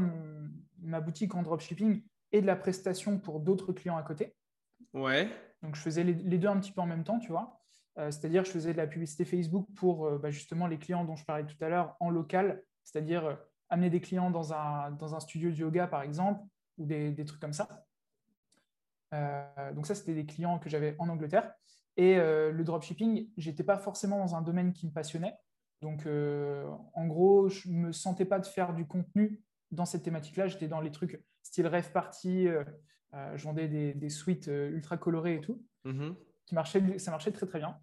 ma 0.80 1.00
boutique 1.00 1.34
en 1.34 1.42
dropshipping 1.42 2.04
et 2.30 2.40
de 2.40 2.46
la 2.46 2.54
prestation 2.54 3.18
pour 3.18 3.40
d'autres 3.40 3.72
clients 3.72 3.96
à 3.96 4.04
côté. 4.04 4.35
Ouais. 4.96 5.28
Donc, 5.62 5.76
je 5.76 5.80
faisais 5.80 6.02
les, 6.02 6.38
deux 6.38 6.48
un 6.48 6.58
petit 6.58 6.72
peu 6.72 6.80
en 6.80 6.86
même 6.86 7.04
temps, 7.04 7.18
tu 7.18 7.30
vois. 7.30 7.60
Euh, 7.98 8.10
c'est-à-dire, 8.10 8.44
je 8.44 8.50
faisais 8.50 8.72
de 8.72 8.78
la 8.78 8.86
publicité 8.86 9.24
Facebook 9.24 9.66
pour 9.74 10.06
euh, 10.06 10.18
bah, 10.18 10.30
justement 10.30 10.66
les 10.66 10.78
clients 10.78 11.04
dont 11.04 11.16
je 11.16 11.24
parlais 11.24 11.44
tout 11.44 11.62
à 11.62 11.68
l'heure 11.68 11.96
en 12.00 12.10
local, 12.10 12.62
c'est-à-dire 12.82 13.26
euh, 13.26 13.34
amener 13.68 13.90
des 13.90 14.00
clients 14.00 14.30
dans 14.30 14.52
un, 14.52 15.20
studio 15.20 15.50
de 15.50 15.56
yoga, 15.56 15.86
par 15.86 16.02
exemple, 16.02 16.40
ou 16.78 16.86
des, 16.86 17.10
des 17.10 17.24
trucs 17.24 17.40
comme 17.40 17.52
ça. 17.52 17.68
donc, 19.74 19.86
ça, 19.86 19.94
c'était 19.94 20.14
des 20.14 20.26
clients 20.26 20.58
que 20.58 20.70
j'avais 20.70 20.96
en 20.98 21.08
Angleterre. 21.08 21.52
Et 21.96 22.16
le 22.16 22.62
dropshipping, 22.62 23.30
je 23.38 23.50
n'étais 23.50 23.64
pas 23.64 23.78
forcément 23.78 24.18
dans 24.18 24.34
un 24.34 24.42
domaine 24.42 24.72
qui 24.72 24.86
me 24.86 24.92
passionnait. 24.92 25.34
Donc, 25.80 26.06
en 26.06 27.06
gros, 27.06 27.48
je 27.48 27.68
ne 27.70 27.74
me 27.74 27.92
sentais 27.92 28.26
pas 28.26 28.38
de 28.38 28.46
faire 28.46 28.74
du 28.74 28.86
contenu 28.86 29.42
dans 29.70 29.86
cette 29.86 30.02
thématique-là. 30.02 30.46
J'étais 30.46 30.68
dans 30.68 30.80
les 30.80 30.90
trucs 30.90 31.20
style 31.42 31.66
rêve 31.66 31.92
party, 31.92 32.48
euh, 32.48 33.36
je 33.36 33.44
vendais 33.44 33.68
des, 33.68 34.10
suites 34.10 34.48
euh, 34.48 34.70
ultra 34.70 34.96
colorées 34.96 35.36
et 35.36 35.40
tout, 35.40 35.64
mhm. 35.84 36.14
qui 36.44 36.54
marchait, 36.54 36.98
ça 36.98 37.10
marchait 37.10 37.32
très 37.32 37.46
très 37.46 37.58
bien. 37.58 37.76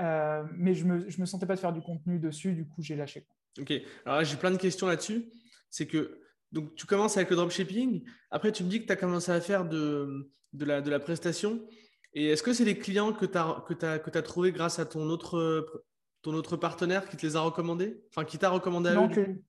Euh, 0.00 0.44
mais 0.56 0.74
je 0.74 0.84
ne 0.84 0.94
me, 0.94 1.08
je 1.08 1.20
me, 1.20 1.26
sentais 1.26 1.46
pas 1.46 1.54
de 1.54 1.60
faire 1.60 1.72
du 1.72 1.80
contenu 1.80 2.18
dessus, 2.18 2.52
du 2.52 2.66
coup 2.66 2.82
j'ai 2.82 2.96
lâché. 2.96 3.26
Ok, 3.60 3.72
alors 4.04 4.24
j'ai 4.24 4.36
plein 4.36 4.50
de 4.50 4.56
questions 4.56 4.88
là-dessus. 4.88 5.30
C'est 5.70 5.86
que 5.86 6.20
donc, 6.50 6.74
tu 6.74 6.86
commences 6.86 7.16
avec 7.16 7.30
le 7.30 7.36
dropshipping. 7.36 8.04
Après, 8.30 8.52
tu 8.52 8.62
me 8.62 8.68
dis 8.68 8.80
que 8.80 8.86
tu 8.86 8.92
as 8.92 8.96
commencé 8.96 9.32
à 9.32 9.40
faire 9.40 9.64
de, 9.64 10.30
de, 10.52 10.64
la, 10.64 10.80
de 10.80 10.90
la 10.90 11.00
prestation. 11.00 11.66
Et 12.12 12.26
est-ce 12.28 12.44
que 12.44 12.52
c'est 12.52 12.64
des 12.64 12.78
clients 12.78 13.12
que 13.12 13.26
tu 13.26 13.36
as, 13.36 13.64
que 13.66 13.84
as, 13.84 13.98
que 13.98 14.16
as 14.16 14.22
trouvé 14.22 14.52
grâce 14.52 14.78
à 14.78 14.84
ton 14.84 15.08
autre, 15.08 15.66
ton 16.22 16.32
autre 16.34 16.56
partenaire 16.56 17.08
qui 17.08 17.16
te 17.16 17.26
les 17.26 17.34
a 17.34 17.40
recommandés? 17.40 18.00
Enfin, 18.10 18.24
qui 18.24 18.38
t'a 18.38 18.50
recommandé 18.50 18.90
à 18.90 18.94
non, 18.94 19.10
eux 19.16 19.42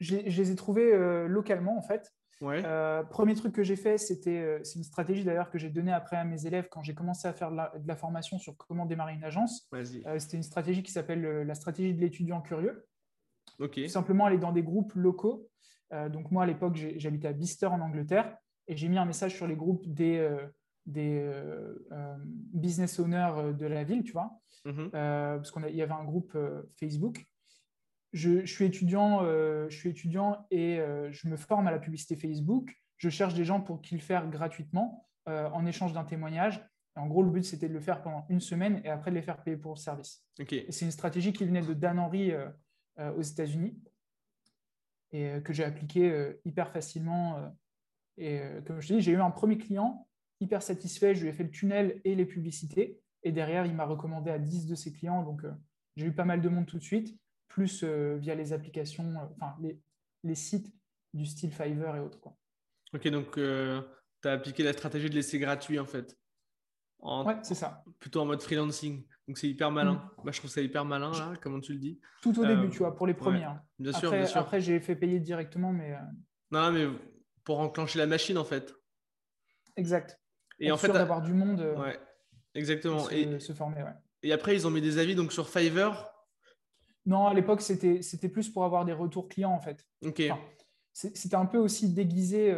je, 0.00 0.16
les 0.16 0.50
ai 0.50 0.54
trouvés 0.54 0.92
euh, 0.92 1.26
localement, 1.26 1.76
en 1.78 1.82
fait. 1.82 2.12
Ouais. 2.40 2.62
Euh, 2.64 3.02
premier 3.04 3.34
truc 3.34 3.54
que 3.54 3.62
j'ai 3.62 3.76
fait, 3.76 3.96
c'était 3.96 4.40
euh, 4.40 4.58
c'est 4.64 4.78
une 4.78 4.84
stratégie 4.84 5.24
d'ailleurs 5.24 5.50
que 5.50 5.58
j'ai 5.58 5.70
donnée 5.70 5.92
après 5.92 6.16
à 6.16 6.24
mes 6.24 6.46
élèves 6.46 6.68
quand 6.68 6.82
j'ai 6.82 6.94
commencé 6.94 7.28
à 7.28 7.32
faire 7.32 7.50
de 7.50 7.56
la, 7.56 7.72
de 7.78 7.86
la, 7.86 7.94
formation 7.94 8.38
sur 8.38 8.56
comment 8.56 8.86
démarrer 8.86 9.14
une 9.14 9.22
agence. 9.22 9.68
c'était 10.18 10.36
une 10.36 10.42
stratégie 10.42 10.82
qui 10.82 10.90
s'appelle 10.90 11.22
la 11.22 11.54
stratégie 11.54 11.94
de 11.94 12.00
l'étudiant 12.00 12.40
curieux. 12.40 12.86
Tout 13.84 13.88
simplement 13.88 14.26
aller 14.26 14.38
dans 14.38 14.52
des 14.52 14.62
groupes 14.62 14.94
locaux 14.94 15.48
donc 16.10 16.32
moi, 16.32 16.42
à 16.42 16.46
l'époque, 16.46 16.74
j'habitais 16.74 17.28
à 17.28 17.32
Bicester 17.32 17.66
en 17.66 17.80
Angleterre 17.80 18.36
et 18.66 18.76
j'ai 18.76 18.88
mis 18.88 18.98
un 18.98 19.04
message 19.04 19.36
sur 19.36 19.46
les 19.46 19.54
groupes 19.54 19.86
des, 19.86 20.28
des 20.86 21.20
euh, 21.22 21.74
business 22.52 22.98
owners 22.98 23.54
de 23.56 23.66
la 23.66 23.84
ville, 23.84 24.02
tu 24.02 24.12
vois, 24.12 24.30
mhm. 24.64 24.90
parce 24.90 25.50
qu'il 25.50 25.76
y 25.76 25.82
avait 25.82 25.92
un 25.92 26.04
groupe 26.04 26.36
Facebook. 26.78 27.24
Je, 28.14 28.46
suis 28.46 28.64
étudiant, 28.64 29.22
je 29.22 29.76
suis 29.76 29.90
étudiant 29.90 30.46
et 30.50 30.78
je 31.10 31.28
me 31.28 31.36
forme 31.36 31.66
à 31.66 31.70
la 31.70 31.78
publicité 31.78 32.16
Facebook. 32.16 32.74
Je 32.96 33.10
cherche 33.10 33.34
des 33.34 33.44
gens 33.44 33.60
pour 33.60 33.82
qu'ils 33.82 33.98
le 33.98 34.02
fassent 34.02 34.30
gratuitement 34.30 35.06
en 35.26 35.66
échange 35.66 35.92
d'un 35.92 36.04
témoignage. 36.04 36.64
en 36.96 37.06
gros, 37.06 37.22
le 37.22 37.30
but, 37.30 37.44
c'était 37.44 37.68
de 37.68 37.74
le 37.74 37.80
faire 37.80 38.02
pendant 38.02 38.24
une 38.30 38.40
semaine 38.40 38.80
et 38.84 38.88
après 38.88 39.10
de 39.10 39.16
les 39.16 39.22
faire 39.22 39.42
payer 39.42 39.56
pour 39.56 39.74
le 39.74 39.78
service. 39.78 40.24
C'est 40.38 40.84
une 40.84 40.92
stratégie 40.92 41.32
qui 41.32 41.44
venait 41.44 41.60
de 41.60 41.74
Dan 41.74 41.98
Henry 41.98 42.32
aux 42.98 43.22
États-Unis 43.22 43.76
et 45.14 45.28
euh, 45.28 45.40
que 45.40 45.52
j'ai 45.52 45.64
appliqué 45.64 46.10
euh, 46.10 46.38
hyper 46.44 46.70
facilement. 46.70 47.38
Euh, 47.38 47.48
et 48.18 48.40
comme 48.66 48.80
je 48.80 48.88
te 48.88 48.92
dis, 48.94 49.00
j'ai 49.00 49.12
eu 49.12 49.20
un 49.20 49.30
premier 49.30 49.58
client 49.58 50.06
hyper 50.40 50.62
satisfait. 50.62 51.14
Je 51.14 51.22
lui 51.22 51.30
ai 51.30 51.32
fait 51.32 51.44
le 51.44 51.50
tunnel 51.50 52.00
et 52.04 52.14
les 52.14 52.26
publicités. 52.26 53.00
Et 53.22 53.32
derrière, 53.32 53.64
il 53.64 53.74
m'a 53.74 53.86
recommandé 53.86 54.30
à 54.30 54.38
10 54.38 54.66
de 54.66 54.74
ses 54.74 54.92
clients. 54.92 55.22
Donc, 55.22 55.42
j'ai 55.96 56.06
eu 56.06 56.12
pas 56.12 56.24
mal 56.24 56.40
de 56.40 56.48
monde 56.48 56.66
tout 56.66 56.78
de 56.78 56.82
suite, 56.82 57.16
plus 57.54 57.84
via 57.84 58.34
les 58.34 58.52
applications, 58.52 59.14
enfin, 59.36 59.54
les, 59.60 59.80
les, 60.24 60.34
sites 60.34 60.74
du 61.12 61.24
style 61.24 61.52
Fiverr 61.52 61.96
et 61.96 62.00
autres. 62.00 62.20
Quoi. 62.20 62.36
Ok, 62.92 63.06
donc 63.08 63.34
tu 63.34 64.28
as 64.28 64.32
appliqué 64.32 64.64
la 64.64 64.72
stratégie 64.72 65.08
de 65.08 65.14
laisser 65.14 65.38
gratuit 65.38 65.78
en 65.78 65.86
fait. 65.86 66.18
Ouais, 67.04 67.36
c'est 67.42 67.54
ça. 67.54 67.84
Plutôt 68.00 68.20
en 68.20 68.24
mode 68.24 68.42
freelancing. 68.42 69.04
Donc 69.28 69.38
c'est 69.38 69.48
hyper 69.48 69.70
malin. 69.70 70.10
Mm. 70.24 70.32
je 70.32 70.38
trouve 70.38 70.50
ça 70.50 70.60
hyper 70.60 70.84
malin, 70.84 71.10
là, 71.12 71.32
comment 71.40 71.60
tu 71.60 71.72
le 71.72 71.78
dis. 71.78 72.00
Tout 72.22 72.38
au 72.38 72.46
début, 72.46 72.66
euh, 72.66 72.70
tu 72.70 72.78
vois, 72.78 72.96
pour 72.96 73.06
les 73.06 73.14
premiers. 73.14 73.44
Hein. 73.44 73.60
Bien 73.78 73.90
après, 73.90 74.00
sûr, 74.00 74.10
bien 74.10 74.26
sûr. 74.26 74.40
Après, 74.40 74.60
j'ai 74.60 74.80
fait 74.80 74.96
payer 74.96 75.20
directement, 75.20 75.72
mais. 75.72 75.92
Euh, 75.92 75.98
non, 76.50 76.72
mais 76.72 76.86
pour 77.44 77.60
enclencher 77.60 77.98
la 77.98 78.06
machine, 78.06 78.38
en 78.38 78.44
fait. 78.44 78.74
Exact. 79.76 80.18
Et 80.58 80.72
en 80.72 80.76
fait, 80.76 80.88
d'avoir 80.88 81.20
du 81.20 81.32
monde. 81.32 81.60
Euh, 81.60 81.76
ouais, 81.76 81.98
exactement. 82.54 83.00
Se, 83.00 83.14
et 83.14 83.40
se 83.40 83.52
former, 83.52 83.82
ouais. 83.82 83.94
Et 84.22 84.32
après, 84.32 84.54
ils 84.54 84.66
ont 84.66 84.70
mis 84.70 84.80
des 84.80 84.98
avis 84.98 85.14
donc 85.14 85.32
sur 85.32 85.48
Fiverr. 85.48 86.10
Non, 87.06 87.26
à 87.26 87.34
l'époque, 87.34 87.60
c'était 87.60 88.02
c'était 88.02 88.28
plus 88.28 88.48
pour 88.48 88.64
avoir 88.64 88.84
des 88.84 88.92
retours 88.92 89.28
clients, 89.28 89.52
en 89.52 89.60
fait. 89.60 89.84
Ok. 90.04 90.22
c'était 90.92 91.36
un 91.36 91.46
peu 91.46 91.58
aussi 91.58 91.92
déguisé 91.92 92.52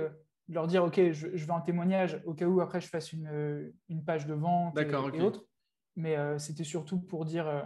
de 0.49 0.55
leur 0.55 0.67
dire, 0.67 0.85
OK, 0.85 1.01
je, 1.13 1.27
veux 1.27 1.51
un 1.51 1.61
témoignage 1.61 2.21
au 2.25 2.35
cas 2.35 2.47
où 2.47 2.61
après 2.61 2.81
je 2.81 2.89
fasse 2.89 3.13
une, 3.13 3.73
une 3.89 4.05
page 4.05 4.27
de 4.27 4.35
vente 4.35 4.79
et, 4.79 5.21
autres. 5.21 5.45
Mais 5.97 6.17
euh, 6.17 6.39
c'était 6.39 6.65
surtout 6.65 7.01
pour 7.01 7.25
dire, 7.25 7.49
euh, 7.49 7.63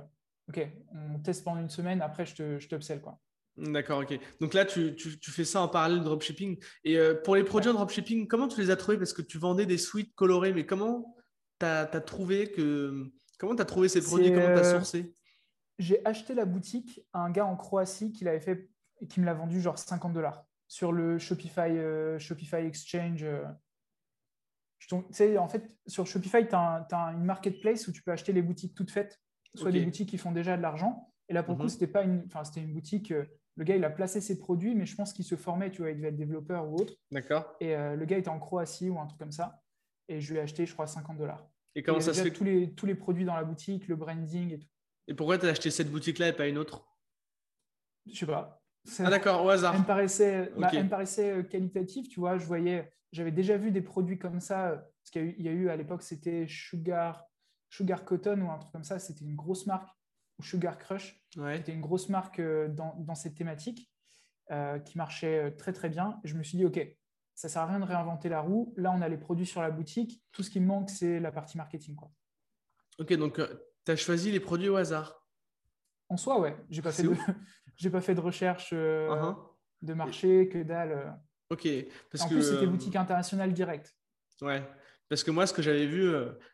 OK, 0.48 0.66
on 0.94 1.18
teste 1.18 1.44
pendant 1.44 1.60
une 1.60 1.68
semaine, 1.68 2.00
après 2.00 2.24
je 2.24 2.34
te, 2.34 2.58
je 2.58 2.68
t'upsell. 2.68 3.00
Quoi. 3.00 3.18
D'accord, 3.56 4.00
ok. 4.00 4.18
Donc 4.40 4.54
là, 4.54 4.64
tu, 4.64 4.94
tu, 4.94 5.18
tu, 5.18 5.30
fais 5.30 5.44
ça 5.44 5.60
en 5.60 5.68
parallèle 5.68 5.98
de 5.98 6.04
dropshipping. 6.04 6.56
Et 6.84 6.96
euh, 6.96 7.14
pour 7.14 7.36
les 7.36 7.44
produits 7.44 7.70
en 7.70 7.74
dropshipping, 7.74 8.28
comment 8.28 8.48
tu 8.48 8.60
les 8.60 8.70
as 8.70 8.76
trouvés? 8.76 8.96
Parce 8.96 9.12
que 9.12 9.22
tu 9.22 9.38
vendais 9.38 9.66
des 9.66 9.78
suites 9.78 10.14
colorées, 10.14 10.52
mais 10.52 10.64
comment 10.64 11.14
tu 11.58 11.66
as, 11.66 11.86
trouvé 12.00 12.50
que. 12.50 13.10
Comment 13.38 13.56
tu 13.56 13.62
as 13.62 13.66
trouvé 13.66 13.88
ces 13.88 14.00
produits? 14.00 14.32
Comment 14.32 14.54
tu 14.54 14.60
as 14.60 14.72
sourcé? 14.72 15.12
J'ai 15.80 16.06
acheté 16.06 16.34
la 16.34 16.44
boutique 16.44 17.00
à 17.12 17.20
un 17.20 17.30
gars 17.30 17.46
en 17.46 17.56
Croatie 17.56 18.12
qui 18.12 18.24
l'avait 18.24 18.40
fait 18.40 18.70
qui 19.08 19.18
me 19.18 19.24
l'a 19.24 19.32
vendu 19.34 19.60
genre 19.62 19.78
50 19.78 20.12
dollars 20.12 20.44
sur 20.68 20.92
le 20.92 21.18
Shopify, 21.18 21.62
euh, 21.62 22.18
Shopify 22.18 22.56
Exchange. 22.56 23.24
Euh. 23.24 23.44
Tu 24.78 24.96
sais, 25.10 25.36
en 25.36 25.48
fait, 25.48 25.76
sur 25.86 26.06
Shopify, 26.06 26.46
tu 26.46 26.54
as, 26.54 27.12
une 27.12 27.24
marketplace 27.24 27.88
où 27.88 27.92
tu 27.92 28.02
peux 28.02 28.12
acheter 28.12 28.32
les 28.32 28.42
boutiques 28.42 28.74
toutes 28.74 28.90
faites, 28.90 29.20
soit 29.54 29.72
des 29.72 29.84
boutiques 29.84 30.10
qui 30.10 30.18
font 30.18 30.32
déjà 30.32 30.56
de 30.56 30.62
l'argent. 30.62 31.12
Et 31.28 31.32
là, 31.32 31.42
pour 31.42 31.54
le 31.54 31.58
coup, 31.58 31.64
mhm. 31.64 31.70
c'était 31.70 31.86
pas 31.86 32.02
une, 32.02 32.26
c'était 32.44 32.60
une 32.60 32.72
boutique. 32.72 33.10
Euh, 33.10 33.24
le 33.56 33.64
gars, 33.64 33.76
il 33.76 33.84
a 33.84 33.90
placé 33.90 34.20
ses 34.20 34.38
produits, 34.38 34.74
mais 34.74 34.86
je 34.86 34.94
pense 34.94 35.12
qu'il 35.12 35.24
se 35.24 35.34
formait, 35.34 35.70
tu 35.70 35.82
vois, 35.82 35.90
il 35.90 35.96
devait 35.96 36.08
être 36.08 36.16
développeur 36.16 36.68
ou 36.68 36.76
autre. 36.76 36.94
D'accord. 37.10 37.56
Et 37.60 37.74
le 37.74 38.04
gars 38.06 38.16
était 38.16 38.30
en 38.30 38.38
Croatie 38.38 38.88
ou 38.88 38.98
un 38.98 39.06
truc 39.06 39.18
comme 39.18 39.32
ça. 39.32 39.60
Et 40.08 40.20
je 40.20 40.32
lui 40.32 40.38
ai 40.38 40.42
acheté, 40.42 40.64
je 40.64 40.72
crois, 40.72 40.86
50 40.86 41.18
dollars. 41.18 41.46
Et 41.74 41.82
comment 41.82 42.00
ça 42.00 42.14
se 42.14 42.22
fait 42.22 42.30
tous 42.30 42.44
les, 42.44 42.72
tous 42.74 42.86
les 42.86 42.94
produits 42.94 43.24
dans 43.24 43.34
la 43.34 43.44
boutique, 43.44 43.86
le 43.88 43.96
branding 43.96 44.54
et 44.54 44.58
tout. 44.60 44.68
Et 45.10 45.14
pourquoi 45.14 45.38
tu 45.38 45.46
as 45.46 45.48
acheté 45.48 45.70
cette 45.72 45.90
boutique-là 45.90 46.28
et 46.28 46.32
pas 46.32 46.46
une 46.46 46.56
autre? 46.56 46.86
Je 48.06 48.16
sais 48.16 48.26
pas. 48.26 48.62
Ah 49.00 49.10
d'accord, 49.10 49.44
au 49.44 49.48
hasard. 49.48 49.74
Elle 49.74 49.80
me 49.80 49.86
paraissait, 49.86 50.52
bah, 50.56 50.70
elle 50.72 50.84
me 50.84 50.88
paraissait 50.88 51.32
euh, 51.32 51.42
qualitative, 51.42 52.06
tu 52.06 52.20
vois. 52.20 52.38
Je 52.38 52.46
voyais, 52.46 52.92
j'avais 53.10 53.32
déjà 53.32 53.56
vu 53.56 53.72
des 53.72 53.82
produits 53.82 54.20
comme 54.20 54.38
ça. 54.38 54.68
Euh, 54.68 54.76
parce 54.76 55.10
qu'il 55.10 55.42
y, 55.42 55.48
a 55.48 55.50
eu, 55.50 55.68
à 55.68 55.74
l'époque, 55.74 56.02
c'était 56.02 56.46
Sugar, 56.46 57.24
Sugar 57.70 58.04
Cotton 58.04 58.40
ou 58.40 58.50
un 58.52 58.58
truc 58.58 58.70
comme 58.70 58.84
ça. 58.84 59.00
C'était 59.00 59.24
une 59.24 59.34
grosse 59.34 59.66
marque. 59.66 59.88
Ou 60.38 60.44
Sugar 60.44 60.78
Crush. 60.78 61.20
C'était 61.34 61.72
une 61.72 61.80
grosse 61.80 62.08
marque 62.08 62.38
euh, 62.38 62.68
dans, 62.68 62.94
dans 63.00 63.16
cette 63.16 63.34
thématique 63.34 63.90
qui 64.84 64.98
marchait 64.98 65.54
très 65.58 65.72
très 65.72 65.88
bien. 65.88 66.18
Et 66.24 66.28
je 66.28 66.36
me 66.36 66.42
suis 66.42 66.58
dit, 66.58 66.64
OK, 66.64 66.80
ça 67.36 67.48
sert 67.48 67.62
à 67.62 67.66
rien 67.66 67.78
de 67.78 67.84
réinventer 67.84 68.28
la 68.28 68.40
roue. 68.40 68.74
Là, 68.76 68.92
on 68.92 69.00
a 69.00 69.08
les 69.08 69.16
produits 69.16 69.46
sur 69.46 69.62
la 69.62 69.70
boutique. 69.70 70.24
Tout 70.32 70.42
ce 70.42 70.50
qui 70.50 70.58
me 70.58 70.66
manque, 70.66 70.90
c'est 70.90 71.20
la 71.20 71.30
partie 71.30 71.56
marketing. 71.56 71.94
Quoi. 71.94 72.10
Ok, 72.98 73.12
donc 73.12 73.40
tu 73.90 73.92
as 73.92 73.96
choisi 73.96 74.30
les 74.30 74.40
produits 74.40 74.68
au 74.68 74.76
hasard 74.76 75.26
En 76.08 76.16
soi, 76.16 76.40
ouais. 76.40 76.56
J'ai 76.70 76.82
pas 76.82 76.92
fait 76.92 77.02
de 77.02 77.14
j'ai 77.76 77.90
pas 77.90 78.00
fait 78.00 78.14
de 78.14 78.20
recherche 78.20 78.70
euh, 78.72 79.08
uh-huh. 79.08 79.36
de 79.82 79.94
marché, 79.94 80.48
que 80.48 80.62
dalle. 80.62 80.92
Euh. 80.92 81.10
Ok. 81.50 81.68
Parce 82.10 82.24
en 82.24 82.28
plus, 82.28 82.42
c'était 82.42 82.64
euh, 82.64 82.68
boutique 82.68 82.94
internationale 82.94 83.52
directe. 83.52 83.96
Ouais. 84.42 84.62
Parce 85.08 85.24
que 85.24 85.30
moi, 85.30 85.46
ce 85.46 85.52
que 85.52 85.62
j'avais 85.62 85.86
vu, 85.86 86.12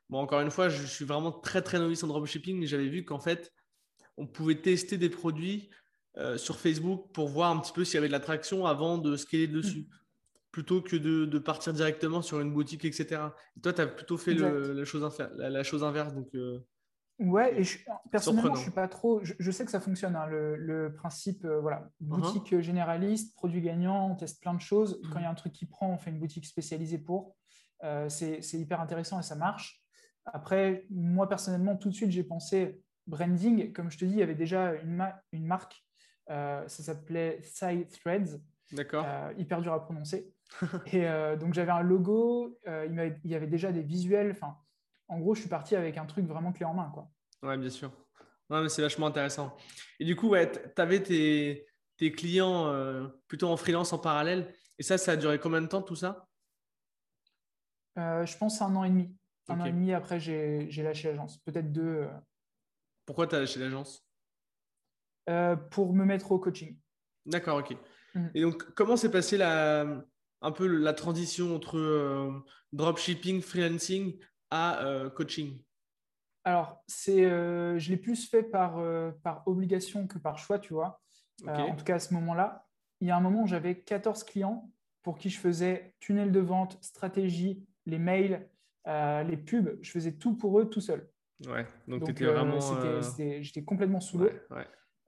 bon, 0.09 0.19
encore 0.19 0.41
une 0.41 0.51
fois, 0.51 0.71
je 0.71 0.87
suis 0.87 1.05
vraiment 1.05 1.31
très 1.31 1.61
très 1.61 1.79
novice 1.79 2.03
en 2.03 2.07
dropshipping, 2.07 2.59
mais 2.59 2.67
j'avais 2.67 2.89
vu 2.89 3.05
qu'en 3.05 3.19
fait, 3.19 3.53
on 4.17 4.27
pouvait 4.27 4.63
tester 4.63 4.97
des 4.97 5.11
produits 5.11 5.69
sur 6.37 6.59
Facebook 6.59 7.13
pour 7.13 7.29
voir 7.29 7.51
un 7.51 7.61
petit 7.61 7.75
peu 7.75 7.85
s'il 7.85 7.97
y 7.97 7.99
avait 7.99 8.07
de 8.07 8.13
l'attraction 8.13 8.65
avant 8.65 8.97
de 8.97 9.15
scaler 9.19 9.47
dessus, 9.47 9.81
mm. 9.81 9.95
plutôt 10.53 10.81
que 10.81 10.97
de, 10.97 11.39
partir 11.39 11.75
directement 11.75 12.23
sur 12.23 12.41
une 12.41 12.51
boutique, 12.51 12.87
etc. 12.87 13.21
toi, 13.63 13.75
tu 13.75 13.81
as 13.83 13.87
plutôt 13.87 14.17
fait 14.17 14.33
le, 14.33 14.73
la, 14.73 14.85
chose 14.87 15.07
la, 15.37 15.63
chose 15.63 15.85
inverse. 15.85 16.15
Donc, 16.15 16.31
Ouais, 17.19 17.63
et 17.63 17.65
personnellement, 18.11 18.55
je 18.55 18.63
suis 18.63 18.71
pas 18.71 18.89
trop. 18.89 19.21
Je, 19.23 19.51
sais 19.51 19.65
que 19.65 19.71
ça 19.71 19.81
fonctionne, 19.81 20.17
hein, 20.17 20.27
le, 20.27 20.93
principe, 20.95 21.45
euh, 21.45 21.61
voilà, 21.61 21.89
uh-huh. 22.03 22.09
boutique 22.09 22.61
généraliste, 22.61 23.35
produit 23.35 23.63
gagnant, 23.63 24.11
on 24.11 24.17
teste 24.17 24.41
plein 24.41 24.53
de 24.53 24.61
choses. 24.61 25.01
Quand 25.11 25.19
il 25.19 25.23
y 25.23 25.27
a 25.27 25.31
un 25.31 25.35
truc 25.35 25.53
qui 25.53 25.67
prend, 25.67 25.89
on 25.89 25.99
fait 25.99 26.11
une 26.11 26.19
boutique 26.19 26.45
spécialisée 26.45 26.99
pour. 26.99 27.35
Euh, 27.85 28.09
c'est 28.09 28.41
hyper 28.55 28.81
intéressant 28.81 29.19
et 29.19 29.23
ça 29.23 29.35
marche. 29.35 29.83
Après, 30.27 30.87
moi 30.91 31.29
personnellement, 31.29 31.77
tout 31.77 31.89
de 31.89 31.95
suite, 31.95 32.11
j'ai 32.11 32.25
pensé 32.25 32.83
branding. 33.07 33.73
Comme 33.73 33.91
je 33.91 33.99
te 33.99 34.05
dis, 34.05 34.13
il 34.13 34.19
y 34.19 34.23
avait 34.23 34.35
déjà 34.35 34.75
une, 34.75 35.03
une 35.33 35.47
marque, 35.47 35.87
euh, 36.31 36.67
ça 36.69 36.83
s'appelait 36.83 37.41
Side 37.43 37.89
Threads. 37.89 38.41
D'accord. 38.73 39.07
hyper 39.39 39.63
dur 39.63 39.73
à 39.73 39.83
prononcer. 39.83 40.35
et 40.93 41.07
donc 41.39 41.55
j'avais 41.55 41.71
un 41.71 41.83
logo, 41.83 42.59
il, 42.67 43.21
y 43.25 43.35
avait 43.35 43.47
déjà 43.47 43.73
des 43.73 43.83
visuels. 43.83 44.33
Enfin, 44.33 44.57
en 45.09 45.19
gros, 45.19 45.35
je 45.35 45.41
suis 45.41 45.49
parti 45.49 45.77
avec 45.77 45.99
un 45.99 46.07
truc 46.07 46.27
vraiment 46.27 46.53
clé 46.53 46.65
en 46.65 46.75
main. 46.75 46.91
Quoi. 46.93 47.09
Ouais, 47.43 47.57
bien 47.57 47.71
sûr. 47.71 47.93
mais 48.51 48.69
c'est 48.69 48.83
vachement 48.83 49.07
intéressant. 49.07 49.57
Et 50.01 50.05
du 50.05 50.17
coup, 50.17 50.31
ouais, 50.31 50.51
tu 50.51 50.83
avais 50.83 51.03
tes, 51.03 51.67
clients 52.13 52.67
euh, 52.67 53.07
plutôt 53.29 53.49
en 53.49 53.57
freelance 53.57 53.93
en 53.93 53.99
parallèle. 53.99 54.53
Et 54.79 54.83
ça, 54.83 54.99
ça 54.99 55.13
a 55.13 55.17
duré 55.17 55.39
combien 55.39 55.63
de 55.63 55.67
temps 55.67 55.83
tout 55.83 55.97
ça? 55.97 56.29
Euh, 57.99 58.27
Je 58.27 58.37
pense 58.37 58.61
un 58.61 58.75
an 58.77 58.85
et 58.85 58.91
demi. 58.91 59.17
Un 59.49 59.61
an 59.61 59.65
et 59.65 59.73
demi 59.73 59.93
après, 59.93 60.19
j'ai 60.19 60.83
lâché 60.83 61.09
l'agence. 61.09 61.39
Peut-être 61.39 61.73
deux. 61.73 61.83
Euh. 61.83 62.11
Pourquoi 63.05 63.27
tu 63.27 63.37
as 63.37 63.41
lâché 63.41 63.61
l'agence? 63.61 64.03
Pour 65.71 65.93
me 65.93 66.05
mettre 66.05 66.31
au 66.33 66.39
coaching. 66.39 66.79
D'accord, 67.25 67.59
ok. 67.59 67.77
Mmh. 68.15 68.27
Et 68.35 68.43
donc, 68.43 68.63
comment 68.75 68.97
s'est 68.97 69.11
passée 69.11 69.37
la, 69.37 70.05
un 70.41 70.53
peu 70.53 70.67
la 70.67 70.93
transition 70.93 71.55
entre 71.55 72.45
dropshipping, 72.73 73.41
freelancing? 73.41 74.19
À 74.51 74.85
euh, 74.85 75.11
coaching 75.11 75.59
Alors, 76.45 76.83
c'est, 76.87 77.25
euh, 77.25 77.79
je 77.79 77.91
l'ai 77.91 77.97
plus 77.97 78.29
fait 78.29 78.43
par, 78.43 78.79
euh, 78.79 79.11
par 79.23 79.43
obligation 79.47 80.07
que 80.07 80.19
par 80.19 80.39
choix, 80.39 80.59
tu 80.59 80.75
vois. 80.75 81.01
en 81.47 81.75
tout 81.75 81.85
cas, 81.85 81.97
à 81.97 81.99
ce 81.99 82.15
moment-là, 82.15 82.67
il 83.01 83.09
y 83.09 83.11
a 83.11 83.17
un 83.17 83.21
moment 83.21 83.43
où 83.43 83.47
j'avais 83.47 83.81
14 83.81 84.25
clients 84.25 84.71
pour 85.03 85.19
qui 85.19 85.29
je 85.31 85.39
faisais 85.39 85.95
tunnel 86.01 86.33
de 86.33 86.41
vente, 86.41 86.79
stratégie, 86.81 87.65
les 87.85 87.99
mails, 87.99 88.49
les 88.87 89.37
pubs. 89.37 89.79
Je 89.83 89.91
faisais 89.91 90.13
tout 90.13 90.37
pour 90.37 90.59
eux 90.59 90.69
tout 90.69 90.81
seul. 90.81 91.09
Ouais, 91.47 91.67
donc, 91.87 92.01
donc 92.01 92.23
vraiment. 92.23 92.59
j'étais 93.19 93.63
complètement 93.63 94.01
sous 94.01 94.19
l'eau. 94.19 94.31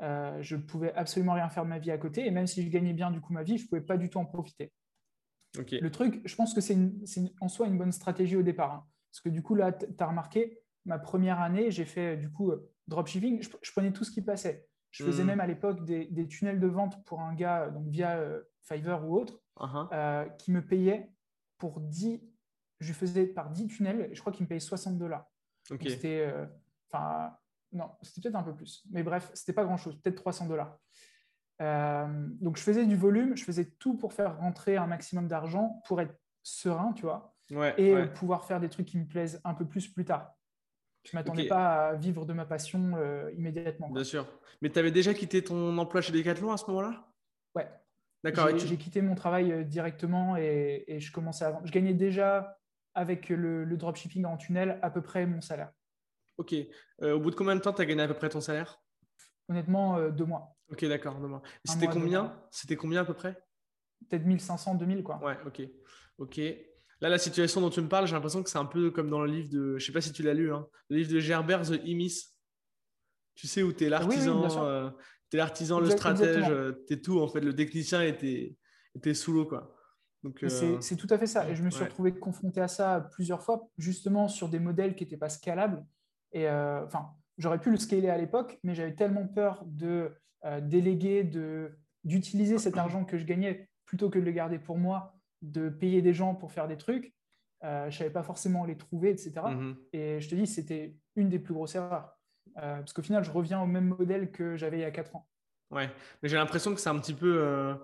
je 0.01 0.57
ne 0.57 0.61
pouvais 0.61 0.93
absolument 0.95 1.33
rien 1.33 1.49
faire 1.49 1.65
de 1.65 1.71
ma 1.71 1.79
vie 1.79 1.91
à 1.91 1.99
côté. 1.99 2.27
Et 2.27 2.31
même 2.31 2.47
si 2.47 2.63
je 2.63 2.69
gagnais 2.69 2.93
bien 2.93 3.11
du 3.11 3.21
coup 3.21 3.33
ma 3.33 3.43
vie, 3.43 3.57
je 3.57 3.65
ne 3.65 3.69
pouvais 3.69 3.81
pas 3.81 3.97
du 3.97 4.11
tout 4.11 4.19
en 4.19 4.27
profiter. 4.27 4.71
Le 5.57 5.89
truc, 5.89 6.21
je 6.25 6.35
pense 6.37 6.53
que 6.53 6.61
c'est 6.61 6.77
en 7.41 7.49
soi 7.49 7.67
une 7.67 7.79
bonne 7.79 7.93
stratégie 7.93 8.37
au 8.37 8.43
départ. 8.43 8.73
Hein. 8.73 8.87
Parce 9.19 9.25
que 9.25 9.29
du 9.31 9.43
coup, 9.43 9.55
là, 9.55 9.73
tu 9.73 9.87
as 9.99 10.07
remarqué, 10.07 10.61
ma 10.85 10.99
première 10.99 11.41
année, 11.41 11.71
j'ai 11.71 11.85
fait 11.85 12.17
du 12.17 12.31
coup 12.31 12.53
dropshipping. 12.87 13.43
Je, 13.43 13.49
je, 13.61 13.73
prenais 13.73 13.93
tout 13.93 14.05
ce 14.05 14.11
qui 14.11 14.23
passait. 14.23 14.67
Je 14.91 15.05
faisais 15.05 15.25
hmm. 15.25 15.27
même 15.27 15.41
à 15.41 15.47
l'époque 15.47 15.85
des, 15.85 16.29
tunnels 16.29 16.61
de 16.61 16.67
vente 16.67 17.05
pour 17.05 17.21
un 17.21 17.35
gars, 17.35 17.69
donc 17.69 17.89
via 17.89 18.25
Fiverr 18.63 19.07
ou 19.07 19.17
autre, 19.17 19.41
uh-huh. 19.59 20.37
qui 20.37 20.53
me 20.53 20.65
payait 20.65 21.13
pour 21.59 21.81
10, 21.81 22.21
je 22.81 22.93
faisais 22.93 23.27
par 23.27 23.51
10 23.51 23.67
tunnels, 23.67 24.09
je 24.13 24.21
crois 24.21 24.33
qu'il 24.33 24.45
me 24.45 24.49
payait 24.49 24.61
60 24.61 24.97
dollars. 24.97 25.27
C'était, 25.65 26.21
euh, 26.21 26.47
enfin, 26.91 27.37
non, 27.73 27.91
c'était 28.03 28.23
peut-être 28.23 28.37
un 28.37 28.43
peu 28.43 28.55
plus. 28.55 28.87
Mais 28.91 29.03
bref, 29.03 29.31
c'était 29.35 29.53
pas 29.53 29.65
grand-chose, 29.65 30.01
peut-être 30.01 30.17
300 30.17 30.47
dollars. 30.47 30.79
Euh, 31.61 32.29
donc, 32.41 32.57
je 32.57 32.63
faisais 32.63 32.87
du 32.87 32.97
volume, 32.97 33.37
je 33.37 33.45
faisais 33.45 33.67
tout 33.79 33.97
pour 33.97 34.13
faire 34.13 34.39
rentrer 34.39 34.77
un 34.77 34.87
maximum 34.87 35.29
d'argent, 35.29 35.83
pour 35.87 36.01
être 36.01 36.15
serein, 36.43 36.93
tu 36.93 37.03
vois, 37.03 37.35
et 37.77 37.95
pouvoir 38.15 38.45
faire 38.45 38.61
des 38.61 38.69
trucs 38.69 38.87
qui 38.87 38.99
me 38.99 39.07
plaisent 39.07 39.41
un 39.45 39.55
peu 39.55 39.67
plus 39.67 39.89
plus 39.89 40.05
tard. 40.05 40.35
Je 41.05 41.17
ne 41.17 41.21
m'attendais 41.21 41.47
pas 41.47 41.89
à 41.89 41.95
vivre 41.95 42.27
de 42.27 42.33
ma 42.33 42.45
passion 42.45 42.93
euh, 42.97 43.31
immédiatement. 43.33 43.89
Bien 43.89 44.05
sûr. 44.05 44.27
Mais 44.61 44.69
tu 44.69 44.79
avais 44.79 44.91
déjà 44.91 45.15
quitté 45.15 45.43
ton 45.43 45.79
emploi 45.79 46.01
chez 46.01 46.13
Decathlon 46.13 46.53
à 46.53 46.57
ce 46.57 46.67
moment-là? 46.67 47.09
Ouais. 47.55 47.69
D'accord. 48.25 48.49
J'ai 48.59 48.77
quitté 48.77 49.01
mon 49.01 49.15
travail 49.15 49.65
directement 49.65 50.37
et, 50.37 50.85
et, 50.87 51.01
je 51.01 51.13
commençais 51.13 51.45
à 51.45 51.61
Je 51.65 51.71
gagnais 51.71 51.95
déjà 51.95 52.59
avec 52.95 53.29
le, 53.29 53.65
dropshipping 53.77 54.25
en 54.25 54.37
tunnel 54.37 54.79
à 54.83 54.91
peu 54.91 55.01
près 55.03 55.25
mon 55.25 55.41
salaire. 55.41 55.71
Ok. 56.37 56.55
Euh, 57.03 57.15
au 57.15 57.21
bout 57.21 57.31
de 57.31 57.37
combien 57.37 57.55
de 57.55 57.61
temps 57.61 57.73
tu 57.73 57.81
as 57.81 57.87
gagné 57.87 58.03
à 58.03 58.09
peu 58.09 58.15
près 58.15 58.29
ton 58.29 58.41
salaire? 58.41 58.83
Honnêtement, 59.49 59.97
euh, 59.97 60.11
deux 60.11 60.25
mois. 60.25 60.57
Ok, 60.71 60.85
d'accord, 60.85 61.19
deux 61.21 61.29
mois. 61.29 61.43
C'était 61.65 61.87
combien? 61.87 62.37
C'était 62.51 62.77
combien 62.77 63.03
à 63.03 63.05
peu 63.05 63.15
près? 63.15 63.41
Peut-être 64.09 64.27
1500, 64.27 64.75
2000 64.75 65.03
quoi. 65.03 65.23
Ouais, 65.25 65.39
ok. 65.47 65.63
Ok. 66.19 66.41
Là, 67.01 67.09
la 67.09 67.19
situation 67.19 67.61
dont 67.61 67.71
tu 67.71 67.81
me 67.81 67.89
parles, 67.89 68.07
j'ai 68.07 68.15
l'impression 68.15 68.43
que 68.43 68.51
c'est 68.51 68.59
un 68.59 68.65
peu 68.65 68.91
comme 68.91 69.09
dans 69.09 69.21
le 69.21 69.31
livre 69.31 69.49
de, 69.51 69.79
je 69.79 69.85
sais 69.85 69.93
pas 69.93 70.01
si 70.01 70.13
tu 70.13 70.23
l'as 70.23 70.35
lu, 70.35 70.53
hein, 70.53 70.67
le 70.89 70.97
livre 70.97 71.13
de 71.13 71.21
Gerbert, 71.21 71.63
The 71.63 71.81
Imis. 71.85 72.35
Tu 73.35 73.47
sais, 73.47 73.63
où 73.63 73.73
tu 73.73 73.85
es 73.85 73.89
l'artisan, 73.89 74.65
euh, 74.65 74.91
tu 75.31 75.37
es 75.37 75.39
l'artisan, 75.39 75.79
le 75.79 75.91
stratège, 75.91 76.53
tu 76.89 76.95
es 76.95 77.01
tout, 77.01 77.21
en 77.21 77.29
fait, 77.29 77.41
le 77.41 77.55
technicien 77.55 78.03
était, 78.03 78.57
sous 79.15 79.33
l'eau, 79.33 79.47
quoi. 79.47 79.75
Euh, 80.25 80.79
c'est 80.81 80.97
tout 80.97 81.07
à 81.11 81.19
fait 81.19 81.27
ça. 81.27 81.49
Et 81.49 81.55
je 81.55 81.63
me 81.63 81.71
suis 81.71 81.85
retrouvé 81.85 82.13
confronté 82.13 82.61
à 82.61 82.69
ça 82.69 83.09
plusieurs 83.13 83.43
fois, 83.43 83.69
justement 83.79 84.29
sur 84.29 84.49
des 84.49 84.59
modèles 84.59 84.95
qui 84.95 85.05
n'étaient 85.05 85.17
pas 85.17 85.29
scalables. 85.29 85.85
Et 86.33 86.49
euh, 86.49 86.85
enfin, 86.85 87.11
j'aurais 87.39 87.61
pu 87.61 87.71
le 87.71 87.77
scaler 87.77 88.09
à 88.09 88.19
l'époque, 88.19 88.59
mais 88.63 88.75
j'avais 88.75 88.95
tellement 88.95 89.27
peur 89.27 89.65
de 89.67 90.13
euh, 90.45 90.61
déléguer, 90.61 91.25
d'utiliser 92.05 92.59
cet 92.59 92.77
argent 92.77 93.05
que 93.05 93.17
je 93.17 93.25
gagnais 93.25 93.69
plutôt 93.87 94.11
que 94.11 94.19
de 94.19 94.25
le 94.25 94.33
garder 94.33 94.59
pour 94.59 94.77
moi, 94.77 95.18
de 95.43 95.69
payer 95.69 96.03
des 96.03 96.15
gens 96.15 96.35
pour 96.35 96.53
faire 96.53 96.69
des 96.69 96.77
trucs. 96.77 97.15
je 97.63 97.87
ne 97.87 97.91
savais 97.91 98.11
pas 98.11 98.23
forcément 98.23 98.65
les 98.65 98.77
trouver, 98.77 99.11
etc. 99.11 99.33
Mm-hmm. 99.37 99.77
Et 99.93 100.21
je 100.21 100.29
te 100.29 100.35
dis, 100.35 100.47
c'était 100.47 100.97
une 101.17 101.29
des 101.29 101.39
plus 101.39 101.55
grosses 101.55 101.75
erreurs. 101.75 102.17
parce 102.55 102.93
qu'au 102.93 103.03
final, 103.03 103.25
je 103.25 103.31
reviens 103.31 103.61
au 103.61 103.67
même 103.67 103.95
modèle 103.99 104.31
que 104.31 104.57
j'avais 104.57 104.79
il 104.79 104.83
y 104.83 104.85
a 104.85 104.91
4 104.91 105.17
ans. 105.17 105.29
Ouais, 105.71 105.91
mais 106.23 106.29
j'ai 106.29 106.37
l'impression 106.37 106.75
que 106.75 106.81
c'est 106.81 106.89
un 106.89 106.99
petit 106.99 107.15
peu 107.15 107.77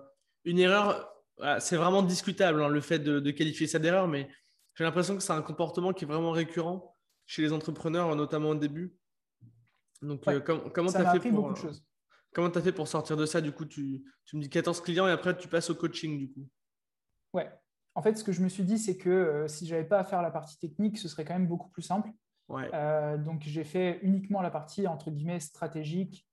une 0.43 0.59
erreur 0.59 1.15
c'est 1.59 1.77
vraiment 1.77 2.01
discutable 2.01 2.61
hein, 2.61 2.69
le 2.69 2.81
fait 2.81 2.99
de, 2.99 3.31
qualifier 3.31 3.67
ça 3.67 3.79
d'erreur, 3.79 4.07
mais 4.07 4.29
j'ai 4.75 4.83
l'impression 4.83 5.15
que 5.15 5.23
c'est 5.23 5.33
un 5.33 5.41
comportement 5.41 5.93
qui 5.93 6.05
est 6.05 6.07
vraiment 6.07 6.31
récurrent 6.31 6.95
chez 7.25 7.41
les 7.41 7.53
entrepreneurs, 7.53 8.15
notamment 8.15 8.49
au 8.49 8.55
début. 8.55 8.95
Donc, 10.01 10.27
euh, 10.27 10.39
comment 10.39 10.91
tu 10.91 10.97
as 10.97 11.11
fait 11.19 11.29
pour, 11.29 11.51
euh, 11.51 11.71
Comment 12.33 12.49
tu 12.49 12.57
as 12.59 12.61
fait 12.61 12.71
pour 12.71 12.87
sortir 12.87 13.17
de 13.17 13.25
ça 13.25 13.41
Du 13.41 13.51
coup, 13.51 13.65
tu, 13.65 14.03
me 14.33 14.41
dis 14.41 14.49
14 14.49 14.81
clients 14.81 15.07
et 15.07 15.11
après, 15.11 15.35
tu 15.35 15.47
passes 15.47 15.69
au 15.69 15.75
coaching, 15.75 16.19
du 16.19 16.31
coup. 16.31 16.47
Ouais. 17.35 17.49
En 17.93 18.01
fait, 18.01 18.17
ce 18.17 18.23
que 18.23 18.31
je 18.31 18.41
me 18.41 18.49
suis 18.49 18.63
dit, 18.63 18.77
c'est 18.77 18.97
que 18.97 19.09
euh, 19.09 19.47
si 19.47 19.67
je 19.67 19.75
n'avais 19.75 19.87
pas 19.87 19.99
à 19.99 20.03
faire 20.03 20.21
la 20.21 20.31
partie 20.31 20.57
technique, 20.57 20.97
ce 20.97 21.07
serait 21.07 21.23
quand 21.23 21.33
même 21.33 21.47
beaucoup 21.47 21.69
plus 21.69 21.83
simple. 21.83 22.11
donc, 22.49 23.41
j'ai 23.41 23.63
fait 23.63 23.99
uniquement 24.01 24.41
la 24.41 24.51
partie, 24.51 24.87
entre 24.87 25.11
guillemets, 25.11 25.39
stratégique. 25.39 26.27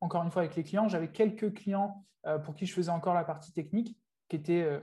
Encore 0.00 0.22
une 0.24 0.30
fois, 0.30 0.42
avec 0.42 0.56
les 0.56 0.62
clients, 0.62 0.88
j'avais 0.88 1.08
quelques 1.08 1.54
clients 1.54 2.04
pour 2.44 2.54
qui 2.56 2.66
je 2.66 2.74
faisais 2.74 2.90
encore 2.90 3.14
la 3.14 3.24
partie 3.24 3.52
technique 3.52 3.96
qui 4.28 4.36
était. 4.36 4.62
Euh, 4.62 4.80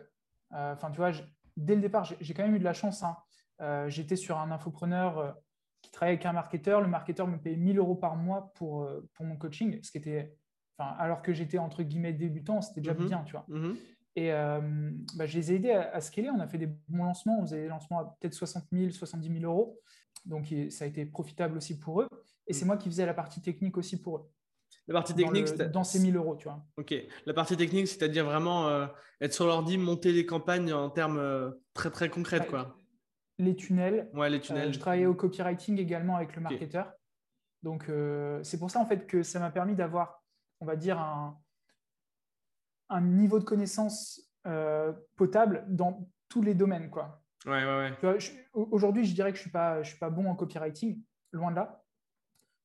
euh, 0.53 0.73
enfin, 0.73 0.91
tu 0.91 0.97
vois, 0.97 1.11
dès 1.57 1.75
le 1.75 1.81
départ, 1.81 2.05
j'ai 2.19 2.33
quand 2.33 2.43
même 2.43 2.55
eu 2.55 2.59
de 2.59 2.63
la 2.63 2.73
chance. 2.73 3.03
Hein. 3.03 3.17
Euh, 3.61 3.89
j'étais 3.89 4.15
sur 4.15 4.39
un 4.39 4.51
infopreneur 4.51 5.35
qui 5.81 5.91
travaillait 5.91 6.17
avec 6.17 6.25
un 6.25 6.33
marketeur. 6.33 6.81
Le 6.81 6.87
marketeur 6.87 7.27
me 7.27 7.37
payait 7.37 7.55
1000 7.55 7.77
euros 7.77 7.95
par 7.95 8.15
mois 8.15 8.51
pour, 8.55 8.89
pour 9.13 9.25
mon 9.25 9.35
coaching, 9.37 9.79
ce 9.81 9.91
qui 9.91 9.97
était. 9.97 10.35
Alors 10.79 11.21
que 11.21 11.33
j'étais 11.33 11.59
entre 11.59 11.83
guillemets 11.83 12.13
débutant, 12.13 12.61
c'était 12.61 12.81
déjà 12.81 12.93
mhm. 12.93 13.05
bien, 13.05 13.23
tu 13.23 13.33
vois. 13.33 13.45
Mhm. 13.47 13.77
Et 14.15 14.29
bah, 14.29 15.25
je 15.25 15.37
les 15.37 15.51
ai 15.51 15.55
aidés 15.55 15.71
à, 15.71 15.95
à, 15.95 16.01
scaler. 16.01 16.29
On 16.29 16.39
a 16.39 16.47
fait 16.47 16.59
des 16.59 16.67
bons 16.87 17.03
lancements. 17.03 17.39
On 17.39 17.41
faisait 17.41 17.63
des 17.63 17.67
lancements 17.67 17.99
à 17.99 18.15
peut-être 18.19 18.33
60 18.33 18.65
000, 18.71 18.91
70 18.91 19.39
000 19.39 19.51
euros. 19.51 19.79
Donc, 20.25 20.53
ça 20.69 20.85
a 20.85 20.87
été 20.87 21.05
profitable 21.05 21.57
aussi 21.57 21.79
pour 21.79 22.01
eux. 22.01 22.07
Et 22.47 22.53
c'est 22.53 22.61
mhm. 22.61 22.67
moi 22.67 22.77
qui 22.77 22.89
faisais 22.89 23.05
la 23.05 23.13
partie 23.13 23.41
technique 23.41 23.77
aussi 23.77 24.01
pour 24.01 24.17
eux. 24.17 24.29
La 24.87 24.95
partie 24.95 25.13
technique, 25.13 25.45
dans, 25.55 25.69
dans 25.69 25.83
ces 25.83 25.99
1000 25.99 26.15
euros, 26.15 26.35
tu 26.35 26.45
vois. 26.45 26.65
Ok. 26.77 26.93
La 27.25 27.33
partie 27.33 27.55
technique, 27.55 27.87
c'est-à-dire 27.87 28.25
vraiment 28.25 28.67
euh, 28.67 28.85
être 29.21 29.33
sur 29.33 29.45
l'ordi, 29.45 29.77
monter 29.77 30.13
des 30.13 30.25
campagnes 30.25 30.73
en 30.73 30.89
termes 30.89 31.19
euh, 31.19 31.51
très 31.73 31.89
très 31.89 32.09
concrets, 32.09 32.45
quoi. 32.45 32.75
Les 33.39 33.55
tunnels. 33.55 34.09
Ouais, 34.13 34.29
les 34.29 34.41
tunnels. 34.41 34.69
Euh, 34.69 34.73
je 34.73 34.79
travaillais 34.79 35.05
au 35.05 35.15
copywriting 35.15 35.79
également 35.79 36.15
avec 36.17 36.35
le 36.35 36.41
marketeur. 36.41 36.91
Donc, 37.61 37.89
c'est 38.43 38.59
pour 38.59 38.69
ça 38.69 38.79
en 38.79 38.85
fait 38.85 39.07
que 39.07 39.23
ça 39.23 39.39
m'a 39.39 39.49
permis 39.49 39.73
d'avoir, 39.73 40.21
on 40.59 40.65
va 40.65 40.75
dire, 40.75 40.99
un, 40.99 41.39
un 42.93 43.01
niveau 43.01 43.39
de 43.39 43.43
connaissance 43.43 44.21
potable 45.15 45.65
dans 45.69 46.09
tous 46.29 46.41
les 46.41 46.53
domaines, 46.53 46.89
quoi. 46.89 47.21
Ouais, 47.45 47.63
ouais, 47.63 47.93
ouais. 48.03 48.17
Aujourd'hui, 48.53 49.05
je 49.05 49.13
dirais 49.13 49.31
que 49.31 49.37
je 49.37 49.41
suis 49.41 49.51
pas, 49.51 49.83
je 49.83 49.89
suis 49.89 49.99
pas 49.99 50.09
bon 50.09 50.27
en 50.27 50.35
copywriting, 50.35 51.01
loin 51.31 51.51
de 51.51 51.57
là 51.57 51.83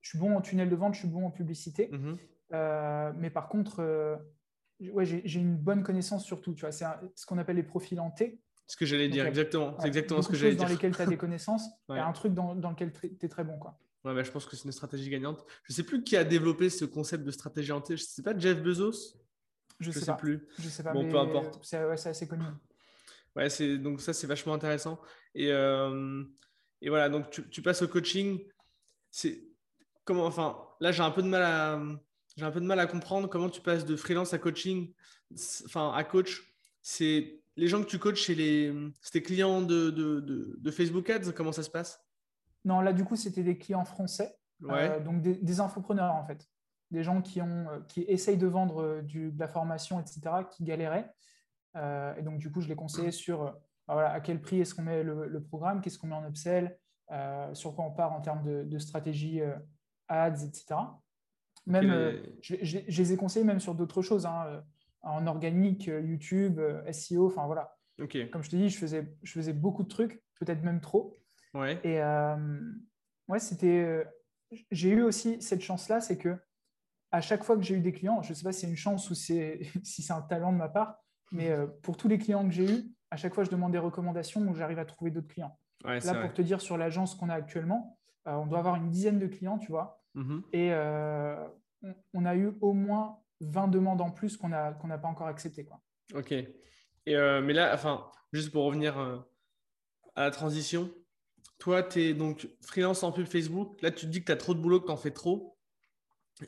je 0.00 0.10
suis 0.10 0.18
bon 0.18 0.36
en 0.36 0.40
tunnel 0.40 0.70
de 0.70 0.76
vente, 0.76 0.94
je 0.94 1.00
suis 1.00 1.08
bon 1.08 1.26
en 1.26 1.30
publicité. 1.30 1.90
Mhm. 1.92 2.16
Euh, 2.54 3.12
mais 3.16 3.30
par 3.30 3.48
contre, 3.48 3.80
euh, 3.80 4.16
ouais, 4.80 5.04
j'ai 5.04 5.40
une 5.40 5.56
bonne 5.56 5.82
connaissance 5.82 6.24
sur 6.24 6.40
tout. 6.40 6.56
C'est 6.70 6.84
ce 7.14 7.26
qu'on 7.26 7.38
appelle 7.38 7.56
les 7.56 7.62
profils 7.62 8.00
en 8.00 8.10
T. 8.10 8.40
Ce 8.66 8.76
que 8.76 8.86
j'allais 8.86 9.08
dire, 9.08 9.26
exactement. 9.26 9.76
c'est 9.78 9.88
exactement 9.88 10.22
ce 10.22 10.28
que 10.28 10.36
j'allais 10.36 10.54
dire. 10.54 10.64
Dans 10.64 10.70
lesquels 10.70 10.94
tu 10.94 11.02
as 11.02 11.06
des 11.06 11.16
connaissances, 11.16 11.68
a 11.88 12.06
un 12.06 12.12
truc 12.12 12.34
dans, 12.34 12.54
dans 12.54 12.70
lequel 12.70 12.92
tu 12.92 13.18
es 13.20 13.28
très 13.28 13.44
bon. 13.44 13.58
Quoi. 13.58 13.78
Ouais, 14.04 14.14
bah, 14.14 14.22
je 14.22 14.30
pense 14.30 14.46
que 14.46 14.56
c'est 14.56 14.64
une 14.64 14.72
stratégie 14.72 15.10
gagnante. 15.10 15.44
Je 15.64 15.72
ne 15.72 15.76
sais 15.76 15.82
plus 15.82 16.02
qui 16.02 16.16
a 16.16 16.24
développé 16.24 16.70
ce 16.70 16.84
concept 16.84 17.24
de 17.24 17.30
stratégie 17.30 17.72
en 17.72 17.80
T. 17.80 17.96
Je 17.96 18.02
ne 18.02 18.06
sais 18.06 18.22
pas, 18.22 18.36
Jeff 18.36 18.62
Bezos? 18.62 19.14
Je 19.80 19.88
ne 19.88 19.92
sais, 19.92 20.16
plus. 20.16 20.46
Je 20.58 20.68
sais 20.68 20.82
pas. 20.82 20.92
Bon, 20.92 21.08
peu 21.08 21.18
importe. 21.18 21.60
C'est 21.62 21.84
ouais, 21.84 21.92
assez 21.92 22.26
connu. 22.26 22.44
Ouais, 23.36 23.48
donc 23.78 24.00
ça, 24.00 24.12
c'est 24.12 24.26
vachement 24.26 24.54
intéressant. 24.54 25.00
Et, 25.34 25.52
euh, 25.52 26.24
et 26.80 26.88
voilà, 26.88 27.08
donc 27.08 27.30
tu, 27.30 27.48
tu 27.48 27.62
passes 27.62 27.82
au 27.82 27.88
coaching. 27.88 28.40
C'est 29.10 29.44
comment, 30.04 30.26
enfin, 30.26 30.58
là, 30.80 30.90
j'ai 30.90 31.02
un 31.02 31.10
peu 31.10 31.22
de 31.22 31.28
mal 31.28 31.42
à, 31.42 31.80
j'ai 32.36 32.44
un 32.44 32.50
peu 32.50 32.60
de 32.60 32.66
mal 32.66 32.78
à 32.80 32.86
comprendre 32.86 33.28
comment 33.28 33.48
tu 33.48 33.60
passes 33.60 33.84
de 33.84 33.96
freelance 33.96 34.32
à 34.32 34.38
coaching, 34.38 34.92
enfin, 35.64 35.92
à 35.92 36.04
coach. 36.04 36.54
C'est 36.82 37.42
les 37.56 37.66
gens 37.66 37.82
que 37.82 37.88
tu 37.88 37.98
coaches, 37.98 38.26
c'est 38.26 38.34
les, 38.34 38.72
tes 39.10 39.22
clients 39.22 39.60
de, 39.60 39.90
de, 39.90 40.20
de, 40.56 40.70
Facebook 40.70 41.10
Ads? 41.10 41.32
Comment 41.32 41.50
ça 41.50 41.64
se 41.64 41.70
passe? 41.70 42.00
Non, 42.64 42.80
là, 42.80 42.92
du 42.92 43.04
coup, 43.04 43.16
c'était 43.16 43.42
des 43.42 43.58
clients 43.58 43.84
français, 43.84 44.38
euh, 44.70 45.00
donc 45.00 45.20
des, 45.20 45.60
infopreneurs 45.60 46.14
en 46.14 46.24
fait, 46.24 46.48
des 46.90 47.02
gens 47.02 47.22
qui 47.22 47.42
ont, 47.42 47.68
euh, 47.68 47.80
qui 47.88 48.02
essayent 48.02 48.38
de 48.38 48.46
vendre 48.46 48.82
euh, 48.82 49.02
du, 49.02 49.30
de 49.30 49.38
la 49.38 49.48
formation, 49.48 50.00
etc., 50.00 50.20
qui 50.50 50.64
galéraient. 50.64 51.10
et 51.76 52.22
donc, 52.22 52.38
du 52.38 52.50
coup, 52.50 52.60
je 52.60 52.68
les 52.68 52.76
conseillais 52.76 53.12
sur 53.12 53.44
bah, 53.44 53.94
voilà, 53.94 54.10
à 54.10 54.20
quel 54.20 54.40
prix 54.40 54.60
est-ce 54.60 54.74
qu'on 54.74 54.82
met 54.82 55.02
le, 55.02 55.42
programme, 55.42 55.80
qu'est-ce 55.80 55.98
qu'on 55.98 56.08
met 56.08 56.14
en 56.14 56.26
upsell, 56.26 56.76
sur 57.52 57.74
quoi 57.74 57.84
on 57.84 57.92
part 57.92 58.12
en 58.12 58.20
termes 58.20 58.42
de, 58.42 58.64
de 58.64 58.78
stratégie 58.78 59.40
ads, 60.08 60.44
etc. 60.44 60.76
Même, 61.68 61.90
euh, 61.90 62.22
je, 62.40 62.56
les 62.56 63.12
ai 63.12 63.16
conseillés 63.16 63.44
même 63.44 63.60
sur 63.60 63.74
d'autres 63.74 64.00
choses, 64.00 64.24
hein, 64.24 64.44
euh, 64.46 64.60
en 65.02 65.26
organique, 65.26 65.88
euh, 65.88 66.00
YouTube, 66.00 66.60
SEO, 66.90 67.26
enfin 67.26 67.46
voilà. 67.46 67.76
Comme 68.32 68.42
je 68.42 68.50
te 68.50 68.56
dis, 68.56 68.70
je 68.70 68.78
faisais, 68.78 69.12
je 69.22 69.32
faisais 69.32 69.52
beaucoup 69.52 69.82
de 69.82 69.88
trucs, 69.88 70.22
peut-être 70.40 70.62
même 70.62 70.80
trop. 70.80 71.18
Ouais. 71.52 71.78
Et 71.84 72.00
ouais, 73.28 73.38
c'était. 73.38 74.06
J'ai 74.70 74.90
eu 74.90 75.02
aussi 75.02 75.42
cette 75.42 75.60
chance-là, 75.60 76.00
c'est 76.00 76.16
que 76.16 76.36
à 77.10 77.20
chaque 77.20 77.44
fois 77.44 77.56
que 77.56 77.62
j'ai 77.62 77.74
eu 77.74 77.80
des 77.80 77.92
clients, 77.92 78.22
je 78.22 78.30
ne 78.30 78.34
sais 78.34 78.44
pas 78.44 78.52
si 78.52 78.60
c'est 78.60 78.66
une 78.66 78.76
chance 78.76 79.10
ou 79.10 79.14
si 79.14 79.72
c'est 79.84 80.12
un 80.12 80.22
talent 80.22 80.52
de 80.52 80.58
ma 80.58 80.68
part, 80.68 80.98
mais 81.32 81.50
pour 81.82 81.96
tous 81.96 82.08
les 82.08 82.18
clients 82.18 82.44
que 82.44 82.52
j'ai 82.52 82.64
eus, 82.64 82.84
à 83.10 83.16
chaque 83.16 83.34
fois, 83.34 83.44
je 83.44 83.50
demande 83.50 83.72
des 83.72 83.78
recommandations 83.78 84.40
où 84.42 84.54
j'arrive 84.54 84.78
à 84.78 84.84
trouver 84.84 85.10
d'autres 85.10 85.28
clients. 85.28 85.58
Là, 85.84 86.14
pour 86.14 86.32
te 86.32 86.42
dire 86.42 86.60
sur 86.60 86.76
l'agence 86.76 87.14
qu'on 87.14 87.28
a 87.28 87.34
actuellement, 87.34 87.98
on 88.24 88.46
doit 88.46 88.58
avoir 88.58 88.76
une 88.76 88.90
dizaine 88.90 89.18
de 89.18 89.26
clients, 89.26 89.58
tu 89.58 89.68
vois. 89.68 89.98
Mhm. 90.14 90.42
Et 90.52 90.72
euh, 90.72 91.36
on, 92.12 92.24
a 92.24 92.34
eu 92.34 92.52
au 92.60 92.72
moins 92.72 93.20
20 93.40 93.68
demandes 93.68 94.00
en 94.00 94.10
plus 94.10 94.36
qu'on 94.36 94.48
n'a 94.48 94.72
qu'on 94.72 94.88
pas 94.88 95.08
encore 95.08 95.28
acceptées. 95.28 95.64
Quoi. 95.64 95.80
Ok. 96.14 96.32
Et 96.32 96.48
euh, 97.08 97.40
mais 97.40 97.52
là, 97.52 97.72
enfin, 97.74 98.10
juste 98.32 98.50
pour 98.50 98.64
revenir 98.64 98.98
euh, 98.98 99.18
à 100.16 100.24
la 100.24 100.30
transition, 100.30 100.90
toi, 101.58 101.82
tu 101.82 102.02
es 102.02 102.14
donc 102.14 102.48
freelance 102.62 103.02
en 103.02 103.12
pub 103.12 103.26
Facebook. 103.26 103.80
Là, 103.82 103.90
tu 103.90 104.06
te 104.06 104.10
dis 104.10 104.20
que 104.20 104.26
tu 104.26 104.32
as 104.32 104.36
trop 104.36 104.54
de 104.54 104.60
boulot, 104.60 104.80
que 104.80 104.86
tu 104.86 104.92
en 104.92 104.96
fais 104.96 105.10
trop. 105.10 105.57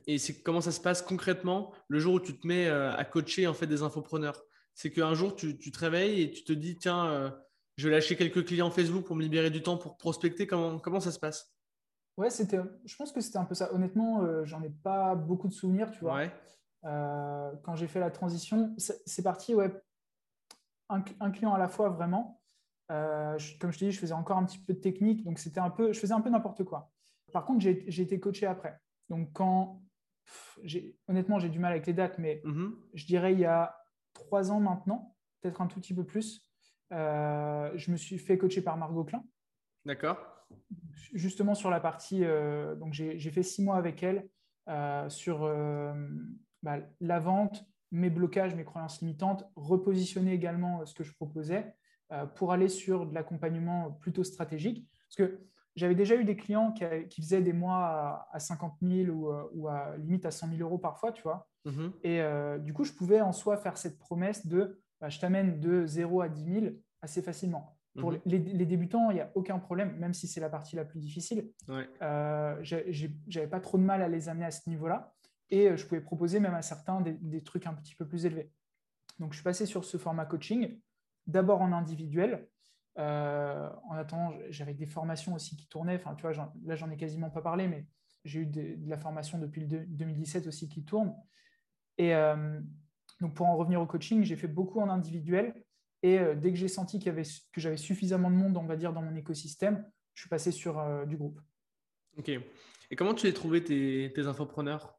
Et 0.07 0.19
c'est 0.19 0.43
comment 0.43 0.61
ça 0.61 0.73
se 0.73 0.81
passe 0.81 1.03
concrètement 1.03 1.73
le 1.89 1.99
jour 1.99 2.15
où 2.15 2.21
tu 2.21 2.39
te 2.39 2.47
mets 2.47 2.69
à 2.69 3.05
coacher 3.05 3.47
en 3.47 3.55
fait 3.55 3.67
des 3.67 3.83
infopreneurs? 3.83 4.43
C'est 4.75 4.91
qu'un 4.91 5.15
jour 5.15 5.35
tu, 5.35 5.59
tu, 5.59 5.73
te 5.73 5.79
réveilles 5.79 6.23
et 6.23 6.31
tu 6.31 6.45
te 6.45 6.53
dis 6.53 6.77
tiens, 6.77 7.33
je 7.77 7.89
vais 7.89 7.95
lâcher 7.95 8.17
quelques 8.17 8.47
clients 8.47 8.71
Facebook 8.71 9.05
pour 9.05 9.17
me 9.17 9.23
libérer 9.23 9.51
du 9.51 9.63
temps 9.63 9.77
pour 9.77 9.97
prospecter. 9.97 10.47
Comment, 10.47 10.79
comment 10.79 11.01
ça 11.01 11.11
se 11.11 11.19
passe? 11.19 11.53
Ouais, 12.17 12.31
c'était, 12.31 12.59
je 12.85 12.97
pense 12.97 13.13
que 13.13 13.21
c'était 13.21 13.39
un 13.39 13.45
peu 13.45 13.55
ça. 13.55 13.73
Honnêtement, 13.75 14.45
j'en 14.45 14.63
ai 14.63 14.71
pas 14.71 15.15
beaucoup 15.15 15.49
de 15.49 15.53
souvenirs, 15.53 15.91
tu 15.91 16.01
vois. 16.01 16.15
Ouais. 16.15 16.33
Euh, 16.85 17.53
quand 17.63 17.77
j'ai 17.77 17.87
fait 17.87 18.01
la 18.01 18.11
transition, 18.11 18.75
c'est 18.79 19.23
parti, 19.23 19.55
ouais, 19.55 19.71
un, 20.89 21.03
client 21.03 21.53
à 21.53 21.59
la 21.59 21.69
fois 21.69 21.91
vraiment. 21.91 22.41
Euh, 22.91 23.39
comme 23.61 23.71
je 23.71 23.79
te 23.79 23.85
dis, 23.85 23.93
je 23.93 24.01
faisais 24.01 24.15
encore 24.15 24.39
un 24.39 24.45
petit 24.45 24.59
peu 24.59 24.73
de 24.73 24.81
technique, 24.81 25.23
donc 25.25 25.39
c'était 25.39 25.61
un 25.61 25.71
peu, 25.71 25.93
je 25.93 26.01
faisais 26.01 26.15
un 26.15 26.21
peu 26.21 26.31
n'importe 26.31 26.65
quoi. 26.65 26.91
Par 27.33 27.45
contre, 27.45 27.61
j'ai 27.61 28.03
été 28.03 28.19
coaché 28.19 28.47
après. 28.47 28.81
Donc 29.11 29.33
quand, 29.33 29.83
honnêtement, 31.09 31.39
j'ai 31.39 31.51
du 31.51 31.59
mal 31.59 31.73
avec 31.73 31.87
les 31.87 31.93
dates, 31.93 32.19
mais 32.19 32.41
mm-hmm. 32.45 32.73
je 32.95 33.07
dirais 33.07 33.33
il 33.35 33.41
y 33.41 33.45
a 33.45 33.77
trois 34.15 34.51
ans 34.51 34.61
maintenant, 34.61 35.15
peut-être 35.41 35.61
un 35.61 35.67
tout 35.67 35.81
petit 35.81 35.95
peu 35.95 36.05
plus, 36.05 36.49
euh, 36.93 37.71
je 37.75 37.91
me 37.91 37.97
suis 37.97 38.19
fait 38.19 38.39
coacher 38.39 38.63
par 38.63 38.77
Margot 38.79 39.05
Klein. 39.05 39.25
D'accord. 39.85 40.19
Justement 41.13 41.55
sur 41.55 41.71
la 41.71 41.81
partie, 41.81 42.25
donc 42.79 42.93
j'ai 42.93 43.31
fait 43.31 43.43
six 43.43 43.63
mois 43.63 43.77
avec 43.77 44.03
elle 44.03 44.29
sur 45.09 45.47
bah, 46.63 46.79
la 47.01 47.21
vente, 47.21 47.65
mes 47.91 48.11
blocages, 48.11 48.55
mes 48.55 48.65
croyances 48.65 49.01
limitantes, 49.01 49.49
repositionner 49.57 50.33
également 50.33 50.81
euh, 50.81 50.87
ce 50.87 50.95
que 50.95 51.05
je 51.05 51.13
proposais 51.15 51.75
euh, 52.13 52.27
pour 52.27 52.53
aller 52.53 52.69
sur 52.69 53.07
de 53.07 53.15
l'accompagnement 53.15 53.91
plutôt 53.93 54.25
stratégique. 54.25 54.87
Parce 55.09 55.29
que 55.29 55.41
j'avais 55.77 55.95
déjà 55.95 56.17
eu 56.17 56.25
des 56.25 56.37
clients 56.37 56.73
qui, 56.73 57.23
faisaient 57.23 57.43
des 57.43 57.53
mois 57.53 58.29
à, 58.33 58.39
50 58.39 58.75
000 58.83 59.31
euh, 59.31 59.49
ou, 59.55 59.69
à 59.69 59.97
limite 59.97 60.27
à 60.27 60.31
100 60.31 60.49
000 60.49 60.61
euros 60.61 60.79
parfois, 60.79 61.13
tu 61.13 61.23
vois. 61.23 61.49
Mm-hmm. 61.67 61.93
Et 62.05 62.63
du 62.63 62.73
coup, 62.73 62.85
je 62.85 62.93
pouvais 62.93 63.21
en 63.21 63.33
soi 63.33 63.57
faire 63.57 63.77
cette 63.77 63.99
promesse 63.99 64.47
de 64.47 64.81
bah, 65.01 65.09
je 65.09 65.19
t'amène 65.19 65.61
de 65.61 65.87
0 65.87 66.21
à 66.21 66.29
10 66.29 66.61
000 66.61 66.67
assez 67.03 67.23
facilement. 67.23 67.77
Pour 67.99 68.13
mm-hmm. 68.13 68.21
les, 68.27 68.67
débutants, 68.67 69.11
il 69.11 69.15
n'y 69.15 69.21
a 69.21 69.33
aucun 69.35 69.59
problème, 69.59 69.97
même 69.99 70.15
si 70.15 70.29
c'est 70.29 70.41
la 70.41 70.49
partie 70.49 70.77
la 70.77 70.85
plus 70.85 71.01
difficile. 71.01 71.51
Ouais. 71.69 71.89
Euh, 72.03 72.57
j'avais 72.63 73.49
pas 73.49 73.61
trop 73.61 73.79
de 73.79 73.83
mal 73.83 74.03
à 74.03 74.09
les 74.09 74.29
amener 74.29 74.45
à 74.45 74.51
ce 74.51 74.69
niveau-là 74.69 75.13
et 75.51 75.69
euh, 75.69 75.77
je 75.77 75.87
pouvais 75.87 76.01
proposer 76.01 76.39
même 76.39 76.55
à 76.55 76.63
certains 76.63 77.01
des, 77.01 77.43
trucs 77.43 77.67
un 77.67 77.75
petit 77.75 77.97
peu 77.97 78.07
plus 78.07 78.27
élevés. 78.27 78.53
Donc, 79.19 79.33
je 79.33 79.39
suis 79.39 79.45
passé 79.45 79.67
sur 79.67 79.85
ce 79.85 79.97
format 79.97 80.25
coaching, 80.25 80.79
d'abord 81.27 81.63
en 81.63 81.73
individuel. 81.73 82.49
Euh, 82.99 83.71
en 83.89 83.95
attendant, 83.95 84.37
j'avais 84.51 84.75
des 84.75 84.87
formations 84.87 85.35
aussi 85.35 85.57
qui 85.57 85.67
tournaient. 85.69 85.97
Enfin, 85.97 86.15
tu 86.15 86.23
vois, 86.23 86.53
là, 86.65 86.75
j'en 86.75 86.91
ai 86.91 86.97
quasiment 86.97 87.31
pas 87.31 87.43
parlé, 87.43 87.69
mais 87.69 87.87
j'ai 88.25 88.41
eu 88.41 88.47
de, 88.47 88.77
la 88.87 88.99
formation 88.99 89.39
depuis 89.39 89.67
le 89.67 89.87
2017 89.87 90.47
aussi 90.47 90.69
qui 90.69 90.85
tourne. 90.85 91.15
Et 91.99 92.15
euh, 92.15 92.61
donc, 93.21 93.35
pour 93.35 93.47
en 93.47 93.57
revenir 93.57 93.81
au 93.81 93.87
coaching, 93.87 94.23
j'ai 94.23 94.37
fait 94.37 94.49
beaucoup 94.49 94.81
en 94.81 94.89
individuel. 94.89 95.55
Et 96.03 96.19
dès 96.37 96.51
que 96.51 96.57
j'ai 96.57 96.69
senti 96.69 96.99
qu'il 96.99 97.09
y 97.09 97.11
avait, 97.11 97.25
que 97.53 97.61
j'avais 97.61 97.77
suffisamment 97.77 98.31
de 98.31 98.37
monde, 98.37 98.57
on 98.57 98.65
va 98.65 98.77
dire, 98.77 98.95
dans 98.95 99.03
mon 99.03 99.15
écosystème, 99.17 99.85
je 100.15 100.23
suis 100.23 100.31
passé 100.31 100.51
sur 100.51 100.83
du 101.07 101.19
groupe. 101.19 101.39
Ok. 102.17 102.31
Et 102.91 102.97
comment 102.97 103.15
tu 103.15 103.27
as 103.27 103.33
trouvé 103.33 103.63
tes, 103.63 104.13
tes 104.15 104.27
infopreneurs? 104.27 104.99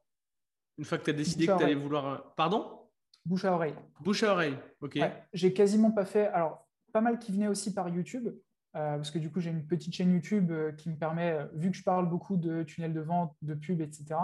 Une 0.78 0.84
fois 0.84 0.98
que 0.98 1.04
tu 1.04 1.10
as 1.10 1.14
décidé 1.14 1.46
que 1.46 1.56
tu 1.56 1.64
allais 1.64 1.74
vouloir. 1.74 2.06
Euh, 2.06 2.18
pardon? 2.36 2.88
Bouche 3.24 3.44
à 3.44 3.52
oreille. 3.52 3.74
Bouche 4.00 4.22
à 4.22 4.32
oreille, 4.32 4.58
ok. 4.80 4.98
j'ai 5.32 5.52
quasiment 5.52 5.92
pas 5.92 6.04
fait. 6.04 6.26
Alors, 6.28 6.68
pas 6.92 7.00
mal 7.00 7.18
qui 7.18 7.32
venaient 7.32 7.48
aussi 7.48 7.74
par 7.74 7.88
YouTube, 7.88 8.28
euh, 8.28 8.96
parce 8.96 9.10
que 9.10 9.18
du 9.18 9.30
coup, 9.30 9.40
j'ai 9.40 9.50
une 9.50 9.66
petite 9.66 9.94
chaîne 9.94 10.12
YouTube 10.12 10.50
euh, 10.50 10.72
qui 10.72 10.90
me 10.90 10.96
permet, 10.96 11.46
vu 11.54 11.70
que 11.70 11.76
je 11.76 11.82
parle 11.82 12.08
beaucoup 12.08 12.36
de 12.36 12.62
tunnels 12.62 12.94
de 12.94 13.00
vente, 13.00 13.36
de 13.42 13.54
pub, 13.54 13.80
etc., 13.80 14.20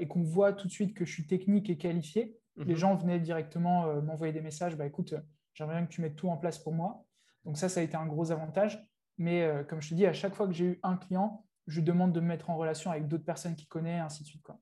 et 0.00 0.08
qu'on 0.08 0.24
voit 0.24 0.52
tout 0.52 0.66
de 0.66 0.72
suite 0.72 0.96
que 0.96 1.04
je 1.04 1.12
suis 1.12 1.28
technique 1.28 1.70
et 1.70 1.78
qualifié, 1.78 2.36
les 2.56 2.72
mhm. 2.72 2.76
gens 2.76 2.96
venaient 2.96 3.20
directement 3.20 4.02
m'envoyer 4.02 4.32
des 4.32 4.40
messages 4.40 4.76
bah 4.76 4.84
écoute, 4.84 5.14
j'aimerais 5.54 5.76
bien 5.76 5.86
que 5.86 5.92
tu 5.92 6.00
mettes 6.00 6.16
tout 6.16 6.28
en 6.28 6.36
place 6.36 6.58
pour 6.58 6.72
moi. 6.72 7.04
Donc, 7.44 7.56
ça, 7.56 7.68
ça 7.68 7.78
a 7.78 7.84
été 7.84 7.96
un 7.96 8.06
gros 8.06 8.32
avantage. 8.32 8.84
Mais 9.16 9.48
comme 9.68 9.80
je 9.80 9.90
te 9.90 9.94
dis, 9.94 10.06
à 10.06 10.12
chaque 10.12 10.34
fois 10.34 10.48
que 10.48 10.52
j'ai 10.52 10.64
eu 10.64 10.80
un 10.82 10.96
client, 10.96 11.46
je 11.70 11.80
demande 11.80 12.12
de 12.12 12.20
me 12.20 12.26
mettre 12.26 12.50
en 12.50 12.56
relation 12.56 12.90
avec 12.90 13.06
d'autres 13.06 13.24
personnes 13.24 13.54
qui 13.54 13.66
connaissent, 13.66 14.02
ainsi 14.02 14.22
de 14.24 14.28
suite. 14.28 14.42
Quoi. 14.42 14.58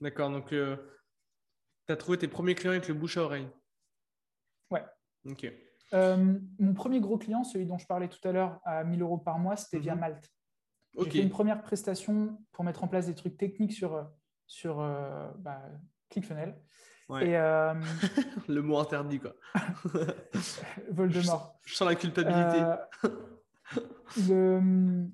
D'accord, 0.00 0.30
donc 0.30 0.52
euh, 0.52 0.76
tu 1.86 1.92
as 1.92 1.96
trouvé 1.96 2.18
tes 2.18 2.28
premiers 2.28 2.54
clients 2.54 2.72
avec 2.72 2.88
le 2.88 2.94
bouche 2.94 3.16
à 3.16 3.22
oreille? 3.22 3.48
Ouais. 4.70 4.84
Ok. 5.24 5.50
Euh, 5.94 6.38
mon 6.58 6.74
premier 6.74 7.00
gros 7.00 7.18
client, 7.18 7.44
celui 7.44 7.66
dont 7.66 7.78
je 7.78 7.86
parlais 7.86 8.08
tout 8.08 8.26
à 8.26 8.32
l'heure, 8.32 8.60
à 8.64 8.84
1000 8.84 9.02
euros 9.02 9.18
par 9.18 9.38
mois, 9.38 9.56
c'était 9.56 9.78
via 9.78 9.94
mhm. 9.94 10.00
Malte. 10.00 10.30
J'ai 10.98 11.10
fait 11.10 11.22
une 11.22 11.30
première 11.30 11.62
prestation 11.62 12.38
pour 12.52 12.64
mettre 12.64 12.84
en 12.84 12.88
place 12.88 13.06
des 13.06 13.14
trucs 13.14 13.38
techniques 13.38 13.72
sur, 13.72 14.06
sur 14.46 14.80
euh, 14.80 15.30
bah, 15.38 15.62
ClickFunnels. 16.10 16.54
Et, 17.20 17.32
le 18.48 18.60
mot 18.60 18.78
interdit, 18.78 19.18
quoi. 19.18 19.34
Voldemort. 20.90 21.58
Je, 21.64 21.70
je 21.70 21.76
sens 21.76 21.88
la 21.88 21.94
culpabilité. 21.94 22.62
le, 24.28 25.08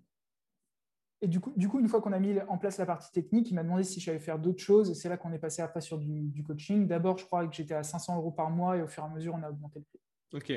et 1.20 1.26
du 1.26 1.40
coup, 1.40 1.52
du 1.56 1.68
coup, 1.68 1.80
une 1.80 1.88
fois 1.88 2.00
qu'on 2.00 2.12
a 2.12 2.18
mis 2.20 2.40
en 2.48 2.58
place 2.58 2.78
la 2.78 2.86
partie 2.86 3.10
technique, 3.10 3.50
il 3.50 3.54
m'a 3.54 3.64
demandé 3.64 3.82
si 3.82 3.98
j'allais 3.98 4.20
faire 4.20 4.38
d'autres 4.38 4.62
choses. 4.62 4.90
Et 4.90 4.94
c'est 4.94 5.08
là 5.08 5.16
qu'on 5.16 5.32
est 5.32 5.38
passé 5.38 5.62
après 5.62 5.80
sur 5.80 5.98
du, 5.98 6.44
coaching. 6.46 6.86
D'abord, 6.86 7.18
je 7.18 7.24
crois 7.24 7.46
que 7.46 7.54
j'étais 7.54 7.74
à 7.74 7.82
500 7.82 8.16
euros 8.16 8.30
par 8.30 8.50
mois 8.50 8.76
et 8.76 8.82
au 8.82 8.86
fur 8.86 9.02
et 9.02 9.06
à 9.06 9.10
mesure, 9.10 9.34
on 9.34 9.42
a 9.42 9.50
augmenté 9.50 9.80
le 9.80 9.84
prix. 9.84 10.00
Ok. 10.32 10.52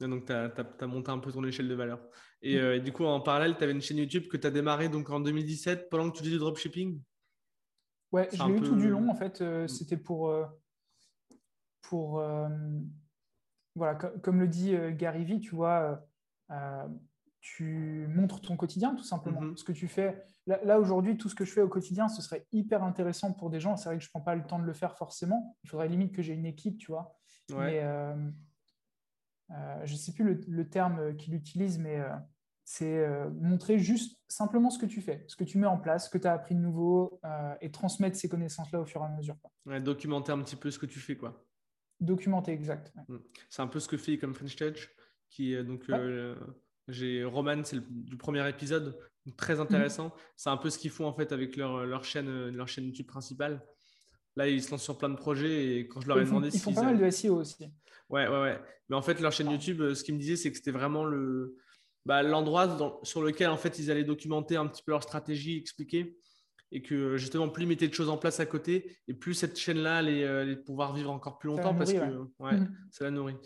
Donc, 0.00 0.26
tu 0.26 0.32
as, 0.32 0.86
monté 0.86 1.10
un 1.10 1.18
peu 1.18 1.32
ton 1.32 1.42
échelle 1.44 1.68
de 1.68 1.74
valeur. 1.74 2.00
Et, 2.42 2.56
mm. 2.56 2.58
euh, 2.58 2.78
du 2.78 2.92
coup, 2.92 3.04
en 3.04 3.20
parallèle, 3.20 3.56
tu 3.56 3.64
avais 3.64 3.72
une 3.72 3.80
chaîne 3.80 3.98
YouTube 3.98 4.26
que 4.28 4.36
tu 4.36 4.46
as 4.46 4.50
démarrée 4.50 4.88
donc, 4.88 5.08
en 5.10 5.20
2017 5.20 5.88
pendant 5.90 6.10
que 6.10 6.16
tu 6.16 6.20
faisais 6.20 6.32
du 6.32 6.38
dropshipping? 6.38 7.00
Ouais, 8.12 8.28
je 8.32 8.42
l'ai 8.42 8.52
eu 8.52 8.60
tout 8.60 8.76
du 8.76 8.88
long. 8.88 9.08
En 9.08 9.14
fait, 9.14 9.40
euh, 9.40 9.64
mm. 9.64 9.68
c'était 9.68 9.96
pour. 9.96 10.30
Euh, 10.30 10.44
pour 11.82 12.22
voilà, 13.76 13.94
comme 13.94 14.40
le 14.40 14.48
dit 14.48 14.74
Gary 14.96 15.24
Vee, 15.24 15.38
tu 15.38 15.54
vois 15.54 16.02
tu 17.46 18.08
montres 18.08 18.40
ton 18.40 18.56
quotidien, 18.56 18.96
tout 18.96 19.04
simplement. 19.04 19.40
Mhm. 19.40 19.56
Ce 19.56 19.62
que 19.62 19.70
tu 19.70 19.86
fais. 19.86 20.20
Là, 20.48 20.80
aujourd'hui, 20.80 21.16
tout 21.16 21.28
ce 21.28 21.36
que 21.36 21.44
je 21.44 21.52
fais 21.52 21.62
au 21.62 21.68
quotidien, 21.68 22.08
ce 22.08 22.20
serait 22.20 22.44
hyper 22.50 22.82
intéressant 22.82 23.32
pour 23.32 23.50
des 23.50 23.60
gens. 23.60 23.76
C'est 23.76 23.88
vrai 23.88 23.98
que 23.98 24.02
je 24.02 24.08
ne 24.08 24.10
prends 24.10 24.20
pas 24.20 24.34
le 24.34 24.44
temps 24.44 24.58
de 24.58 24.64
le 24.64 24.72
faire 24.72 24.96
forcément. 24.96 25.56
Il 25.62 25.70
faudrait 25.70 25.86
limite 25.86 26.12
que 26.12 26.22
j'ai 26.22 26.34
une 26.34 26.44
équipe, 26.44 26.76
tu 26.78 26.90
vois. 26.90 27.16
Mais 27.50 27.84
je 29.50 29.92
ne 29.92 29.98
sais 29.98 30.12
plus 30.12 30.42
le, 30.46 30.68
terme 30.68 31.16
qu'il 31.16 31.34
utilise, 31.34 31.78
mais 31.78 32.00
euh, 32.00 32.08
c'est 32.64 33.06
montrer 33.40 33.78
juste 33.78 34.20
simplement 34.28 34.70
ce 34.70 34.78
que 34.78 34.86
tu 34.86 35.00
fais, 35.00 35.24
ce 35.28 35.36
que 35.36 35.44
tu 35.44 35.58
mets 35.58 35.66
en 35.66 35.78
place, 35.78 36.06
ce 36.06 36.10
que 36.10 36.18
tu 36.18 36.26
as 36.26 36.32
appris 36.32 36.54
de 36.54 36.60
nouveau 36.60 37.20
et 37.60 37.70
transmettre 37.70 38.16
ces 38.16 38.28
connaissances-là 38.28 38.80
au 38.80 38.86
fur 38.86 39.02
et 39.02 39.04
à 39.04 39.08
mesure. 39.08 39.36
documenter 39.80 40.32
un 40.32 40.42
petit 40.42 40.56
peu 40.56 40.70
ce 40.70 40.78
que 40.78 40.86
tu 40.86 40.98
fais, 40.98 41.16
quoi. 41.16 41.44
Documenter, 42.00 42.52
exact. 42.52 42.92
Mm. 43.08 43.16
C'est 43.48 43.62
un 43.62 43.68
peu 43.68 43.80
ce 43.80 43.88
que 43.88 43.96
fait 43.96 44.18
comme 44.18 44.34
French 44.34 44.56
Touch, 44.56 44.90
qui 45.30 45.56
donc 45.64 45.88
j'ai 46.88 47.24
Roman, 47.24 47.62
c'est 47.64 47.80
du 47.88 48.16
premier 48.16 48.48
épisode, 48.48 48.98
très 49.36 49.60
intéressant. 49.60 50.12
C'est 50.36 50.50
un 50.50 50.56
peu 50.56 50.70
ce 50.70 50.78
qu'ils 50.78 50.90
font 50.90 51.06
en 51.06 51.12
fait 51.12 51.32
avec 51.32 51.56
leur, 51.56 51.84
leur, 51.84 52.04
chaîne, 52.04 52.50
leur 52.50 52.68
chaîne 52.68 52.84
YouTube 52.84 53.06
principale. 53.06 53.62
Là, 54.36 54.48
ils 54.48 54.62
se 54.62 54.70
lancent 54.70 54.82
sur 54.82 54.98
plein 54.98 55.08
de 55.08 55.16
projets 55.16 55.78
et 55.78 55.88
quand 55.88 56.00
je 56.00 56.08
leur 56.08 56.20
ai 56.20 56.24
demandé 56.24 56.50
ils 56.52 56.60
font 56.60 56.74
pas 56.74 56.82
mal 56.82 56.98
de 56.98 57.10
SEO 57.10 57.36
aussi. 57.36 57.64
Ouais, 58.10 58.28
ouais, 58.28 58.40
ouais. 58.42 58.60
Mais 58.88 58.96
en 58.96 59.02
fait, 59.02 59.18
leur 59.20 59.32
chaîne 59.32 59.50
YouTube, 59.50 59.94
ce 59.94 60.04
qu'ils 60.04 60.14
me 60.14 60.20
disaient, 60.20 60.36
c'est 60.36 60.50
que 60.50 60.56
c'était 60.56 60.70
vraiment 60.70 61.04
le 61.04 61.56
bah, 62.04 62.22
l'endroit 62.22 63.00
sur 63.02 63.20
lequel 63.20 63.48
en 63.48 63.56
fait 63.56 63.80
ils 63.80 63.90
allaient 63.90 64.04
documenter 64.04 64.56
un 64.56 64.66
petit 64.68 64.82
peu 64.84 64.92
leur 64.92 65.02
stratégie, 65.02 65.56
expliquer 65.56 66.16
et 66.70 66.80
que 66.82 67.16
justement 67.16 67.48
plus 67.48 67.64
ils 67.64 67.68
mettaient 67.68 67.88
de 67.88 67.94
choses 67.94 68.08
en 68.08 68.16
place 68.16 68.38
à 68.38 68.46
côté 68.46 68.96
et 69.08 69.14
plus 69.14 69.34
cette 69.34 69.58
chaîne-là 69.58 69.98
allait, 69.98 70.24
euh, 70.24 70.42
allait, 70.42 70.56
pouvoir 70.56 70.94
vivre 70.94 71.10
encore 71.10 71.38
plus 71.38 71.48
longtemps 71.48 71.74
parce 71.74 71.92
que 71.92 71.98
ouais, 72.38 72.52
mhm. 72.52 72.76
ça 72.90 73.04
la 73.04 73.10
nourrit. 73.10 73.36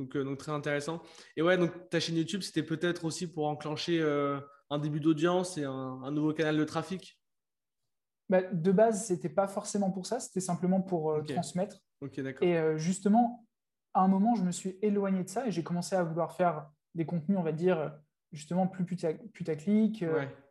Euh, 0.00 0.24
donc, 0.24 0.38
très 0.38 0.52
intéressant. 0.52 1.02
Et 1.36 1.42
ouais, 1.42 1.58
donc 1.58 1.90
ta 1.90 2.00
chaîne 2.00 2.16
YouTube, 2.16 2.42
c'était 2.42 2.62
peut-être 2.62 3.04
aussi 3.04 3.26
pour 3.26 3.46
enclencher 3.46 4.00
euh, 4.00 4.40
un 4.70 4.78
début 4.78 5.00
d'audience 5.00 5.58
et 5.58 5.64
un, 5.64 6.10
nouveau 6.10 6.32
canal 6.32 6.56
de 6.56 6.64
trafic? 6.64 7.19
Bah, 8.30 8.42
De 8.42 8.72
base, 8.72 9.06
ce 9.06 9.12
n'était 9.12 9.28
pas 9.28 9.46
forcément 9.46 9.90
pour 9.90 10.06
ça, 10.06 10.20
c'était 10.20 10.40
simplement 10.40 10.80
pour 10.80 11.12
euh, 11.12 11.22
transmettre. 11.22 11.76
et 12.40 12.58
justement, 12.78 13.46
à 13.92 14.02
un 14.02 14.08
moment, 14.08 14.34
je 14.34 14.42
me 14.42 14.52
suis 14.52 14.78
éloigné 14.80 15.22
de 15.22 15.28
ça 15.28 15.46
et 15.46 15.50
j'ai 15.50 15.62
commencé 15.62 15.94
à 15.94 16.02
vouloir 16.02 16.32
faire 16.32 16.70
des 16.94 17.04
contenus, 17.04 17.36
on 17.38 17.42
va 17.42 17.52
dire, 17.52 17.92
justement 18.32 18.66
plus 18.66 18.84
putaclic, 18.86 20.04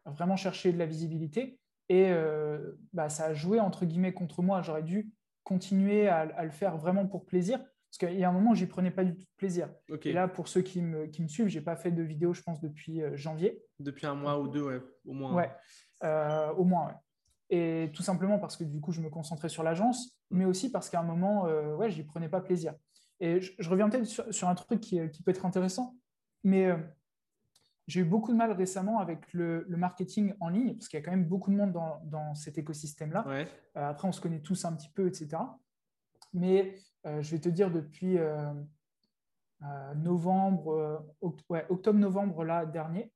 vraiment 0.05 0.35
chercher 0.35 0.71
de 0.71 0.77
la 0.77 0.85
visibilité. 0.85 1.59
Et 1.89 2.13
bah, 2.93 3.09
ça 3.09 3.25
a 3.25 3.33
joué 3.33 3.59
entre 3.59 3.85
guillemets 3.85 4.13
contre 4.13 4.43
moi. 4.43 4.61
J'aurais 4.61 4.83
dû 4.83 5.11
continuer 5.49 6.07
à, 6.07 6.43
le 6.43 6.51
faire 6.51 6.77
vraiment 6.77 7.07
pour 7.07 7.25
plaisir. 7.25 7.59
Parce 7.59 7.97
qu'il 7.97 8.19
y 8.19 8.23
a 8.23 8.29
un 8.29 8.31
moment, 8.31 8.53
j'y 8.53 8.67
prenais 8.67 8.91
pas 8.91 9.03
du 9.03 9.15
tout 9.15 9.23
de 9.23 9.35
plaisir. 9.35 9.67
Et 10.03 10.13
là, 10.13 10.27
pour 10.27 10.47
ceux 10.47 10.61
qui 10.61 10.79
me, 10.79 11.07
qui 11.07 11.23
me 11.23 11.27
suivent, 11.27 11.47
j'ai 11.47 11.61
pas 11.61 11.75
fait 11.75 11.91
de 11.91 12.03
vidéo, 12.03 12.35
je 12.35 12.43
pense, 12.43 12.61
depuis 12.61 13.01
euh, 13.01 13.17
janvier. 13.17 13.63
Depuis 13.79 14.05
un 14.05 14.13
mois 14.13 14.39
ou 14.39 14.47
deux, 14.47 14.61
ouais, 14.61 14.79
au 15.07 15.13
moins. 15.13 15.33
Ouais, 15.33 15.51
euh, 16.03 16.51
au 16.53 16.65
moins, 16.65 16.85
ouais. 16.85 16.93
Et 17.49 17.89
tout 17.93 18.03
simplement 18.03 18.37
parce 18.37 18.57
que 18.57 18.63
du 18.63 18.79
coup, 18.79 18.91
je 18.91 19.01
me 19.01 19.09
concentrais 19.09 19.49
sur 19.49 19.63
l'agence, 19.63 20.19
mais 20.29 20.45
aussi 20.45 20.71
parce 20.71 20.89
qu'à 20.89 20.99
un 20.99 21.03
moment, 21.03 21.47
euh, 21.47 21.75
ouais, 21.75 21.89
j'y 21.89 22.03
prenais 22.03 22.29
pas 22.29 22.41
plaisir. 22.41 22.75
Et 23.19 23.41
je, 23.41 23.69
reviens 23.69 23.89
peut-être 23.89 24.05
sur, 24.05 24.47
un 24.47 24.55
truc 24.55 24.79
qui, 24.79 24.99
qui, 25.09 25.23
peut 25.23 25.31
être 25.31 25.45
intéressant, 25.45 25.97
mais 26.43 26.71
j'ai 27.89 28.01
eu 28.01 28.05
beaucoup 28.05 28.31
de 28.31 28.37
mal 28.37 28.51
récemment 28.51 28.99
avec 28.99 29.33
le, 29.33 29.65
marketing 29.69 30.33
en 30.39 30.49
ligne, 30.49 30.75
parce 30.75 30.87
qu'il 30.87 30.99
y 30.99 31.01
a 31.01 31.03
quand 31.03 31.11
même 31.11 31.25
beaucoup 31.25 31.49
de 31.49 31.55
monde 31.55 31.73
dans, 32.03 32.35
cet 32.35 32.59
écosystème-là. 32.59 33.25
Euh, 33.27 33.45
après, 33.73 34.07
on 34.07 34.11
se 34.11 34.21
connaît 34.21 34.41
tous 34.41 34.63
un 34.63 34.73
petit 34.73 34.89
peu, 34.89 35.07
etc. 35.07 35.41
Mais 36.31 36.75
euh, 37.07 37.19
je 37.23 37.31
vais 37.31 37.41
te 37.41 37.49
dire, 37.49 37.71
depuis 37.71 38.19
euh, 38.19 38.53
novembre, 39.95 41.03
octobre-novembre 41.21 42.43
là, 42.43 42.67
dernier, 42.67 43.11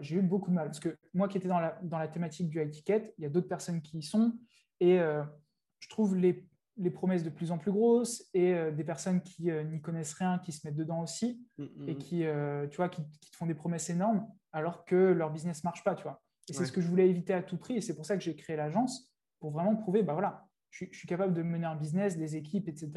j'ai 0.00 0.16
eu 0.16 0.22
beaucoup 0.22 0.50
de 0.50 0.54
mal. 0.54 0.66
Parce 0.66 0.80
que 0.80 0.96
moi 1.14 1.28
qui 1.28 1.38
étais 1.38 1.48
dans 1.48 1.60
la, 1.60 1.78
dans 1.82 1.98
la 1.98 2.08
thématique 2.08 2.48
du 2.48 2.60
high 2.60 2.70
ticket, 2.70 3.14
il 3.18 3.22
y 3.22 3.26
a 3.26 3.30
d'autres 3.30 3.48
personnes 3.48 3.82
qui 3.82 3.98
y 3.98 4.02
sont. 4.02 4.38
Et 4.80 4.98
je 4.98 5.88
trouve 5.88 6.16
les 6.16 6.46
les 6.78 6.90
promesses 6.90 7.22
de 7.22 7.30
plus 7.30 7.50
en 7.50 7.58
plus 7.58 7.72
grosses 7.72 8.28
et 8.34 8.54
euh, 8.54 8.70
des 8.70 8.84
personnes 8.84 9.22
qui 9.22 9.50
euh, 9.50 9.64
n'y 9.64 9.80
connaissent 9.80 10.14
rien, 10.14 10.38
qui 10.38 10.52
se 10.52 10.66
mettent 10.66 10.76
dedans 10.76 11.02
aussi 11.02 11.42
mm, 11.58 11.64
mm, 11.64 11.88
et 11.88 11.94
mm. 11.94 11.98
qui, 11.98 12.24
euh, 12.24 12.66
tu 12.68 12.76
vois, 12.76 12.88
qui, 12.88 13.02
te 13.02 13.36
font 13.36 13.46
des 13.46 13.54
promesses 13.54 13.88
énormes 13.90 14.26
alors 14.52 14.84
que 14.84 14.94
leur 14.94 15.30
business 15.30 15.64
marche 15.64 15.82
pas, 15.84 15.94
tu 15.94 16.02
vois. 16.02 16.22
Et 16.48 16.52
c'est 16.52 16.64
ce 16.64 16.72
que 16.72 16.80
je 16.80 16.86
voulais 16.86 17.08
éviter 17.08 17.34
à 17.34 17.42
tout 17.42 17.58
prix 17.58 17.76
et 17.76 17.80
c'est 17.80 17.96
pour 17.96 18.06
ça 18.06 18.16
que 18.16 18.22
j'ai 18.22 18.36
créé 18.36 18.56
l'agence 18.56 19.12
pour 19.40 19.50
vraiment 19.50 19.74
prouver, 19.74 20.02
bah 20.02 20.12
voilà, 20.12 20.46
je, 20.70 20.84
suis 20.92 21.08
capable 21.08 21.34
de 21.34 21.42
mener 21.42 21.66
un 21.66 21.74
business, 21.74 22.16
des 22.16 22.36
équipes, 22.36 22.68
etc. 22.68 22.92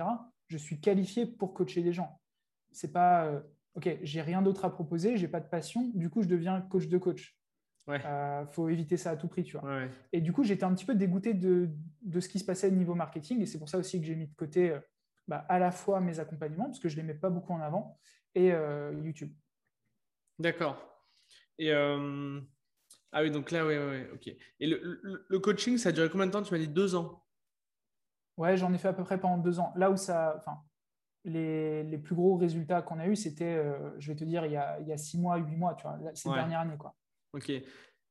Je 0.47 0.57
suis 0.57 0.79
qualifié 0.79 1.25
pour 1.25 1.53
coacher 1.55 1.81
des 1.81 1.91
gens. 1.91 2.21
C'est 2.71 2.91
pas, 2.91 3.41
ok, 3.75 3.99
j'ai 4.01 4.21
rien 4.21 4.41
d'autre 4.41 4.65
à 4.65 4.71
proposer, 4.71 5.17
j'ai 5.17 5.27
pas 5.27 5.39
de 5.39 5.47
passion, 5.47 5.91
du 5.93 6.10
coup 6.10 6.21
je 6.21 6.27
deviens 6.27 6.62
coach 6.62 6.88
de 6.88 6.97
coach. 6.97 7.39
Il 7.88 8.01
euh, 8.05 8.45
faut 8.47 8.69
éviter 8.69 8.97
ça 8.97 9.12
à 9.12 9.17
tout 9.17 9.27
prix, 9.27 9.43
tu 9.43 9.58
vois. 9.58 9.88
Et 10.13 10.21
du 10.21 10.32
coup, 10.32 10.43
j'étais 10.43 10.63
un 10.63 10.73
petit 10.73 10.86
peu 10.86 10.95
dégoûté 10.95 11.34
de, 11.34 11.69
de, 12.01 12.19
ce 12.19 12.29
qui 12.29 12.38
se 12.38 12.45
passait 12.45 12.67
au 12.67 12.75
niveau 12.75 12.93
marketing, 12.93 13.41
et 13.41 13.45
c'est 13.45 13.58
pour 13.58 13.69
ça 13.69 13.77
aussi 13.77 13.99
que 13.99 14.05
j'ai 14.05 14.15
mis 14.15 14.27
de 14.27 14.36
côté 14.36 14.71
euh, 14.71 14.79
bah, 15.27 15.45
à 15.49 15.60
la 15.60 15.71
fois 15.71 15.99
mes 15.99 16.19
accompagnements, 16.19 16.65
parce 16.65 16.79
que 16.79 16.89
je 16.89 16.95
ne 16.97 17.01
les 17.01 17.08
mets 17.08 17.19
pas 17.19 17.29
beaucoup 17.29 17.53
en 17.53 17.62
avant, 17.62 17.99
et 18.36 18.51
euh, 18.51 18.93
YouTube. 19.03 19.34
D'accord. 20.38 20.77
Et 21.58 21.73
ah 23.12 23.23
oui, 23.23 23.32
donc 23.32 23.49
là, 23.49 23.65
oui, 23.65 23.75
oui, 23.75 24.03
ok. 24.13 24.27
Et 24.60 24.67
le, 24.67 25.25
le, 25.27 25.39
coaching, 25.39 25.77
ça 25.77 25.89
a 25.89 25.91
duré 25.91 26.10
combien 26.10 26.27
de 26.27 26.32
temps? 26.32 26.43
Tu 26.43 26.53
m'as 26.53 26.60
dit 26.60 26.67
deux 26.67 26.93
ans. 26.93 27.25
Ouais, 28.38 28.55
j'en 28.55 28.71
ai 28.71 28.77
fait 28.77 28.88
à 28.88 28.93
peu 28.93 29.03
près 29.03 29.19
pendant 29.19 29.39
deux 29.39 29.60
ans. 29.60 29.73
Là 29.75 29.89
où 29.89 29.97
ça, 29.97 30.36
enfin, 30.38 30.62
les, 31.25 31.84
les 31.84 31.97
plus 31.97 32.15
gros 32.15 32.38
résultats 32.38 32.82
qu'on 32.82 32.99
a 32.99 33.08
eu, 33.08 33.15
c'était, 33.15 33.62
je 33.97 34.12
vais 34.12 34.15
te 34.15 34.23
dire, 34.23 34.45
il 34.45 34.53
y, 34.53 34.58
a, 34.58 34.79
il 34.79 34.88
y 34.88 34.93
a 34.93 34.97
six 34.97 35.17
mois, 35.17 35.38
huit 35.38 35.55
mois, 35.55 35.75
tu 35.75 35.84
vois, 35.84 35.99
cette 36.13 36.32
dernière 36.32 36.62
année, 36.62 36.77
quoi. 36.77 36.95
Ok. 37.34 37.51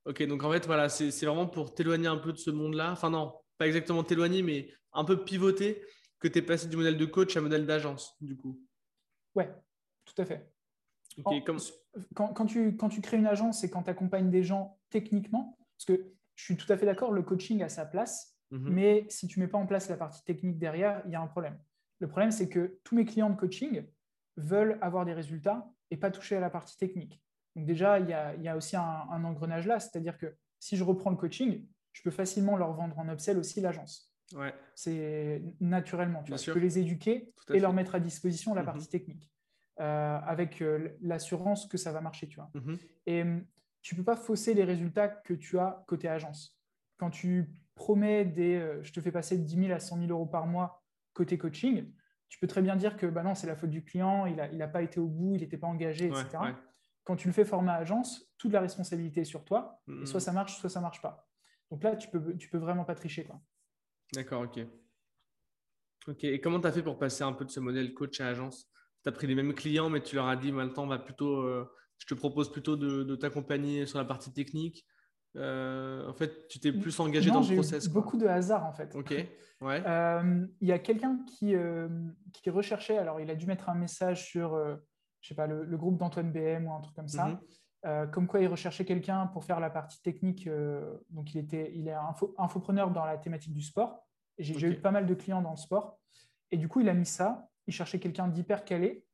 Ok, 0.04 0.22
donc 0.26 0.42
en 0.42 0.50
fait, 0.50 0.64
voilà, 0.66 0.88
c'est 0.88 1.26
vraiment 1.26 1.46
pour 1.46 1.74
t'éloigner 1.74 2.06
un 2.06 2.16
peu 2.16 2.32
de 2.32 2.38
ce 2.38 2.50
monde-là. 2.50 2.92
Enfin, 2.92 3.10
non, 3.10 3.34
pas 3.58 3.66
exactement 3.66 4.02
t'éloigner, 4.02 4.42
mais 4.42 4.70
un 4.92 5.04
peu 5.04 5.22
pivoter 5.22 5.82
que 6.18 6.28
tu 6.28 6.38
es 6.38 6.42
passé 6.42 6.66
du 6.68 6.76
modèle 6.76 6.96
de 6.96 7.04
coach 7.04 7.36
à 7.36 7.40
modèle 7.40 7.66
d'agence, 7.66 8.16
du 8.20 8.36
coup. 8.36 8.60
Ouais, 9.34 9.52
tout 10.04 10.14
à 10.20 10.24
fait. 10.24 10.50
quand, 12.14 12.32
quand, 12.32 12.46
tu, 12.46 12.76
quand 12.76 12.88
tu 12.88 13.00
crées 13.00 13.18
une 13.18 13.26
agence 13.26 13.64
et 13.64 13.70
quand 13.70 13.82
tu 13.82 13.90
accompagnes 13.90 14.30
des 14.30 14.42
gens 14.42 14.78
techniquement, 14.90 15.58
parce 15.76 15.98
que 15.98 16.12
je 16.36 16.44
suis 16.44 16.56
tout 16.56 16.72
à 16.72 16.78
fait 16.78 16.86
d'accord, 16.86 17.12
le 17.12 17.22
coaching 17.22 17.62
a 17.62 17.68
sa 17.68 17.84
place, 17.84 18.36
mhm. 18.50 18.72
mais 18.72 19.06
si 19.10 19.28
tu 19.28 19.40
ne 19.40 19.44
mets 19.44 19.50
pas 19.50 19.58
en 19.58 19.66
place 19.66 19.88
la 19.88 19.96
partie 19.96 20.24
technique 20.24 20.58
derrière, 20.58 21.02
il 21.04 21.12
y 21.12 21.16
a 21.16 21.20
un 21.20 21.26
problème. 21.26 21.58
Le 22.00 22.08
problème, 22.08 22.30
c'est 22.30 22.48
que 22.48 22.78
tous 22.84 22.94
mes 22.94 23.04
clients 23.04 23.30
de 23.30 23.36
coaching 23.36 23.84
veulent 24.36 24.78
avoir 24.80 25.04
des 25.04 25.12
résultats 25.12 25.68
et 25.90 25.96
pas 25.96 26.10
toucher 26.10 26.36
à 26.36 26.40
la 26.40 26.50
partie 26.50 26.76
technique. 26.76 27.20
Donc 27.56 27.66
déjà, 27.66 27.98
il 27.98 28.08
y 28.08 28.12
a, 28.48 28.56
aussi 28.56 28.76
un, 28.76 29.24
engrenage 29.24 29.66
là, 29.66 29.80
c'est-à-dire 29.80 30.16
que 30.16 30.34
si 30.60 30.76
je 30.76 30.84
reprends 30.84 31.10
le 31.10 31.16
coaching, 31.16 31.66
je 31.92 32.02
peux 32.02 32.10
facilement 32.10 32.56
leur 32.56 32.72
vendre 32.72 32.98
en 32.98 33.08
upsell 33.08 33.38
aussi 33.38 33.60
l'agence. 33.60 34.14
Ouais. 34.34 34.54
C'est 34.74 35.42
naturellement, 35.60 36.22
tu 36.22 36.36
je 36.36 36.52
peux 36.52 36.58
les 36.58 36.78
éduquer 36.78 37.32
et 37.48 37.58
leur 37.58 37.72
mettre 37.72 37.94
à 37.94 38.00
disposition 38.00 38.54
la 38.54 38.60
mhm. 38.60 38.66
partie 38.66 38.88
technique, 38.88 39.32
euh, 39.80 40.18
avec 40.24 40.60
euh, 40.60 40.90
l'assurance 41.00 41.66
que 41.66 41.78
ça 41.78 41.92
va 41.92 42.00
marcher. 42.00 42.28
Tu 42.28 42.36
vois. 42.36 42.50
Mhm. 42.54 42.78
Et 43.06 43.22
hum, 43.22 43.44
tu 43.82 43.94
ne 43.94 43.98
peux 43.98 44.04
pas 44.04 44.16
fausser 44.16 44.54
les 44.54 44.64
résultats 44.64 45.08
que 45.08 45.34
tu 45.34 45.58
as 45.58 45.82
côté 45.88 46.08
agence. 46.08 46.60
Quand 46.98 47.10
tu 47.10 47.50
promets 47.74 48.24
des, 48.24 48.56
euh, 48.56 48.82
je 48.82 48.92
te 48.92 49.00
fais 49.00 49.12
passer 49.12 49.38
de 49.38 49.44
10 49.44 49.56
000 49.66 49.72
à 49.72 49.80
100 49.80 49.98
000 49.98 50.10
euros 50.10 50.26
par 50.26 50.46
mois 50.46 50.77
côté 51.18 51.36
coaching, 51.36 51.92
tu 52.28 52.38
peux 52.38 52.46
très 52.46 52.62
bien 52.62 52.76
dire 52.76 52.96
que 52.96 53.06
bah 53.06 53.22
non, 53.22 53.34
c'est 53.34 53.46
la 53.46 53.56
faute 53.56 53.70
du 53.70 53.84
client, 53.84 54.24
il 54.26 54.36
n'a 54.36 54.50
il 54.52 54.62
a 54.62 54.68
pas 54.68 54.82
été 54.82 55.00
au 55.00 55.06
bout, 55.06 55.34
il 55.34 55.42
n'était 55.42 55.58
pas 55.58 55.66
engagé, 55.66 56.06
etc 56.06 56.38
quand 57.08 57.16
tu 57.16 57.26
le 57.26 57.32
fais 57.32 57.46
format 57.46 57.72
agence, 57.72 58.30
toute 58.36 58.52
la 58.52 58.60
responsabilité 58.60 59.22
est 59.22 59.24
sur 59.24 59.42
toi. 59.42 59.80
Et 60.02 60.04
soit 60.04 60.20
ça 60.20 60.30
marche, 60.30 60.58
soit 60.58 60.68
ça 60.68 60.82
marche 60.82 61.00
pas. 61.00 61.26
Donc 61.70 61.82
là, 61.82 61.96
tu 61.96 62.06
peux, 62.10 62.36
tu 62.36 62.50
peux 62.50 62.58
vraiment 62.58 62.84
pas 62.84 62.94
tricher. 62.94 63.26
D'accord, 64.12 64.42
ok. 64.42 64.60
Ok. 66.06 66.24
Et 66.24 66.38
comment 66.38 66.60
tu 66.60 66.66
as 66.66 66.72
fait 66.72 66.82
pour 66.82 66.98
passer 66.98 67.24
un 67.24 67.32
peu 67.32 67.46
de 67.46 67.50
ce 67.50 67.60
modèle 67.60 67.94
coach 67.94 68.20
à 68.20 68.26
agence? 68.28 68.70
Tu 69.02 69.08
as 69.08 69.12
pris 69.12 69.26
les 69.26 69.34
mêmes 69.34 69.54
clients, 69.54 69.88
mais 69.88 70.02
tu 70.02 70.16
leur 70.16 70.28
as 70.28 70.36
dit 70.36 70.52
maintenant, 70.52 70.86
va 70.86 70.98
plutôt, 70.98 71.40
euh, 71.40 71.64
je 71.96 72.04
te 72.04 72.12
propose 72.12 72.52
plutôt 72.52 72.76
de, 72.76 73.16
t'accompagner 73.16 73.86
sur 73.86 73.96
la 73.96 74.04
partie 74.04 74.34
technique. 74.34 74.84
Euh, 75.38 76.08
en 76.08 76.12
fait, 76.12 76.48
tu 76.48 76.58
t'es 76.58 76.72
plus 76.72 76.98
engagé 77.00 77.30
dans 77.30 77.40
le 77.40 77.54
process. 77.54 77.86
Eu 77.86 77.90
beaucoup 77.90 78.16
de 78.16 78.26
hasard 78.26 78.66
en 78.66 78.72
fait. 78.72 78.94
Ok. 78.94 79.14
Ouais. 79.60 79.82
Euh, 79.86 80.46
il 80.60 80.68
y 80.68 80.72
a 80.72 80.78
quelqu'un 80.78 81.18
qui, 81.26 81.54
qui 82.32 82.50
recherchait, 82.50 82.98
alors 82.98 83.20
il 83.20 83.30
a 83.30 83.34
dû 83.34 83.46
mettre 83.46 83.68
un 83.68 83.74
message 83.74 84.26
sur 84.26 84.56
je 85.20 85.28
sais 85.28 85.34
pas, 85.34 85.46
le, 85.46 85.76
groupe 85.76 85.98
d'Antoine 85.98 86.30
BM 86.30 86.66
ou 86.66 86.72
un 86.72 86.80
truc 86.80 86.94
comme 86.94 87.08
ça. 87.08 87.26
Mhm. 87.26 87.38
Euh, 87.86 88.06
comme 88.06 88.26
quoi 88.26 88.40
il 88.40 88.48
recherchait 88.48 88.84
quelqu'un 88.84 89.26
pour 89.28 89.44
faire 89.44 89.60
la 89.60 89.70
partie 89.70 90.00
technique. 90.02 90.46
Euh, 90.46 90.98
donc, 91.10 91.34
il, 91.34 91.38
était, 91.38 91.72
il 91.74 91.88
est 91.88 91.92
info, 91.92 92.34
infopreneur 92.38 92.90
dans 92.90 93.04
la 93.04 93.18
thématique 93.18 93.52
du 93.52 93.62
sport. 93.62 94.04
J'ai 94.38 94.68
eu 94.68 94.80
pas 94.80 94.90
mal 94.90 95.06
de 95.06 95.14
clients 95.14 95.42
dans 95.42 95.50
le 95.50 95.56
sport. 95.56 95.98
Et 96.50 96.56
du 96.56 96.68
coup, 96.68 96.80
il 96.80 96.88
a 96.88 96.94
mis 96.94 97.06
ça. 97.06 97.48
Il 97.66 97.72
cherchait 97.72 97.98
quelqu'un 97.98 98.28
d'hyper 98.28 98.64
calé. 98.64 99.04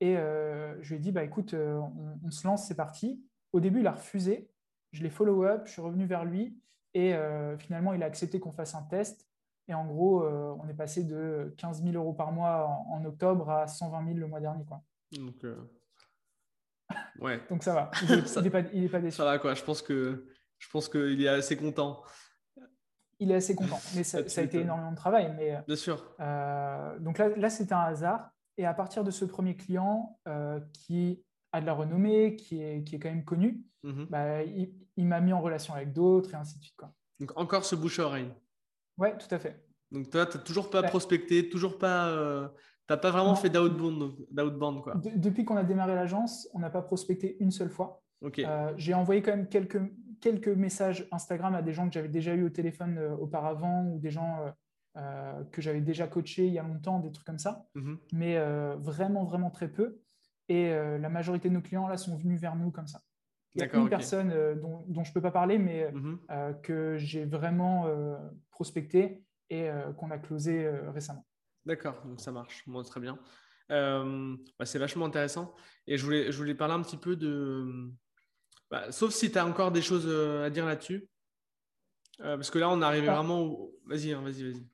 Et 0.00 0.16
euh, 0.16 0.80
je 0.82 0.90
lui 0.90 0.96
ai 0.96 0.98
dit, 0.98 1.12
bah, 1.12 1.24
écoute, 1.24 1.54
on, 1.54 2.30
se 2.30 2.46
lance, 2.46 2.66
c'est 2.66 2.74
parti. 2.74 3.22
Au 3.52 3.60
début, 3.60 3.80
il 3.80 3.86
a 3.86 3.92
refusé. 3.92 4.50
Je 4.94 5.02
l'ai 5.02 5.10
follow-up, 5.10 5.62
je 5.66 5.72
suis 5.72 5.82
revenu 5.82 6.06
vers 6.06 6.24
lui. 6.24 6.58
Et 6.94 7.14
finalement, 7.58 7.92
il 7.92 8.02
a 8.04 8.06
accepté 8.06 8.38
qu'on 8.38 8.52
fasse 8.52 8.74
un 8.74 8.82
test. 8.82 9.28
Et 9.66 9.74
en 9.74 9.84
gros, 9.84 10.24
on 10.24 10.68
est 10.68 10.74
passé 10.74 11.02
de 11.02 11.52
15 11.58 11.82
000 11.82 11.96
euros 11.96 12.12
par 12.12 12.30
mois 12.30 12.68
en, 12.68 13.00
en, 13.00 13.04
octobre 13.04 13.50
à 13.50 13.66
120 13.66 14.06
000 14.06 14.18
le 14.18 14.28
mois 14.28 14.38
dernier. 14.38 14.64
Quoi. 14.64 14.80
Donc, 15.18 15.44
euh, 15.44 15.56
ouais. 17.20 17.40
Donc 17.50 17.62
ça 17.62 17.74
va. 17.74 17.90
Il 18.02 18.42
n'est 18.42 18.50
pas, 18.50 18.62
pas, 18.62 19.00
déçu. 19.00 19.16
Ça 19.16 19.24
va 19.24 19.38
quoi. 19.38 19.54
Je 19.54 19.64
pense 19.64 19.82
qu'il 19.82 21.22
est 21.22 21.28
assez 21.28 21.56
content. 21.56 22.02
Il 23.20 23.30
est 23.30 23.36
assez 23.36 23.54
content, 23.54 23.80
mais 23.94 24.02
ça, 24.02 24.18
a 24.36 24.42
été 24.42 24.60
énormément 24.60 24.90
de 24.90 24.96
travail. 24.96 25.32
Mais, 25.36 25.62
Bien 25.66 25.76
sûr. 25.76 26.04
Euh, 26.20 26.98
donc 26.98 27.18
là, 27.18 27.28
là 27.36 27.50
c'est 27.50 27.72
un 27.72 27.80
hasard. 27.80 28.30
Et 28.56 28.66
à 28.66 28.74
partir 28.74 29.02
de 29.02 29.10
ce 29.10 29.24
premier 29.24 29.56
client 29.56 30.18
euh, 30.28 30.60
qui 30.72 31.24
a 31.54 31.60
de 31.60 31.66
la 31.66 31.72
renommée, 31.72 32.36
qui 32.36 32.62
est, 32.62 32.84
qui 32.84 32.96
est 32.96 32.98
quand 32.98 33.10
même 33.10 33.24
connu, 33.24 33.62
mhm. 33.82 34.06
bah, 34.10 34.42
il, 34.42 35.06
m'a 35.06 35.20
mis 35.20 35.32
en 35.32 35.40
relation 35.40 35.74
avec 35.74 35.92
d'autres 35.92 36.34
et 36.34 36.36
ainsi 36.36 36.58
de 36.58 36.62
suite. 36.62 36.76
Quoi. 36.76 36.92
Donc 37.20 37.32
encore 37.36 37.64
ce 37.64 37.76
bouche-oreille. 37.76 38.32
Ouais, 38.98 39.16
tout 39.16 39.32
à 39.32 39.38
fait. 39.38 39.64
Donc 39.90 40.10
toi, 40.10 40.26
tu 40.26 40.36
n'as 40.36 40.42
toujours 40.42 40.70
pas 40.70 40.82
prospecté, 40.82 41.48
toujours 41.48 41.78
pas 41.78 42.50
n'as 42.90 42.96
pas 42.96 43.10
vraiment 43.10 43.34
fait 43.34 43.50
d'outbound, 43.50 44.82
quoi. 44.82 44.94
depuis 45.16 45.44
qu'on 45.44 45.56
a 45.56 45.64
démarré 45.64 45.94
l'agence, 45.94 46.48
on 46.52 46.58
n'a 46.58 46.70
pas 46.70 46.82
prospecté 46.82 47.36
une 47.40 47.50
seule 47.50 47.70
fois. 47.70 48.02
Euh, 48.38 48.72
j'ai 48.76 48.94
envoyé 48.94 49.22
quand 49.22 49.32
même 49.32 49.48
quelques, 49.48 49.80
quelques 50.20 50.48
messages 50.48 51.06
Instagram 51.12 51.54
à 51.54 51.62
des 51.62 51.72
gens 51.72 51.86
que 51.86 51.94
j'avais 51.94 52.08
déjà 52.08 52.34
eu 52.34 52.44
au 52.44 52.50
téléphone 52.50 52.98
euh, 52.98 53.16
auparavant 53.16 53.84
ou 53.84 53.98
des 53.98 54.10
gens 54.10 54.38
euh, 54.96 55.44
que 55.52 55.60
j'avais 55.60 55.80
déjà 55.80 56.06
coachés 56.06 56.46
il 56.46 56.52
y 56.52 56.58
a 56.58 56.62
longtemps, 56.62 57.00
des 57.00 57.12
trucs 57.12 57.26
comme 57.26 57.38
ça. 57.38 57.66
Mhm. 57.74 57.98
Mais 58.12 58.38
vraiment, 58.76 59.24
vraiment 59.24 59.50
très 59.50 59.68
peu. 59.68 60.00
Et 60.48 60.70
la 60.70 61.08
majorité 61.08 61.48
de 61.48 61.54
nos 61.54 61.62
clients 61.62 61.88
là 61.88 61.96
sont 61.96 62.16
venus 62.16 62.40
vers 62.40 62.54
nous 62.54 62.70
comme 62.70 62.86
ça. 62.86 63.00
Il 63.54 63.62
y 63.62 63.64
a 63.64 63.76
une 63.76 63.88
personne 63.88 64.30
dont, 64.60 64.84
dont, 64.88 65.04
je 65.04 65.10
ne 65.10 65.14
peux 65.14 65.22
pas 65.22 65.30
parler, 65.30 65.58
mais 65.58 65.90
mhm. 65.90 66.18
que 66.62 66.96
j'ai 66.98 67.24
vraiment 67.24 67.88
prospecté 68.50 69.22
et 69.48 69.70
qu'on 69.96 70.10
a 70.10 70.18
closé 70.18 70.68
récemment. 70.92 71.26
D'accord, 71.64 72.02
donc 72.04 72.20
ça 72.20 72.30
marche. 72.30 72.66
Moi, 72.66 72.84
très 72.84 73.00
bien. 73.00 73.18
Euh, 73.70 74.36
bah, 74.58 74.66
c'est 74.66 74.78
vachement 74.78 75.06
intéressant. 75.06 75.54
Et 75.86 75.96
je 75.96 76.04
voulais, 76.04 76.30
je 76.30 76.36
voulais 76.36 76.54
parler 76.54 76.74
un 76.74 76.82
petit 76.82 76.96
peu 76.96 77.16
de. 77.16 77.90
Bah, 78.70 78.90
sauf 78.92 79.12
si 79.12 79.30
tu 79.30 79.38
as 79.38 79.46
encore 79.46 79.72
des 79.72 79.82
choses 79.82 80.06
euh, 80.06 80.44
à 80.46 80.50
dire 80.50 80.66
là-dessus. 80.66 81.08
Euh, 82.20 82.36
parce 82.36 82.50
que 82.50 82.58
là, 82.58 82.68
on 82.70 82.82
arrive 82.82 83.08
ah. 83.08 83.14
vraiment. 83.14 83.68
Vas-y, 83.86 84.12
hein, 84.12 84.22
vas-y, 84.22 84.44
vas-y. 84.50 84.66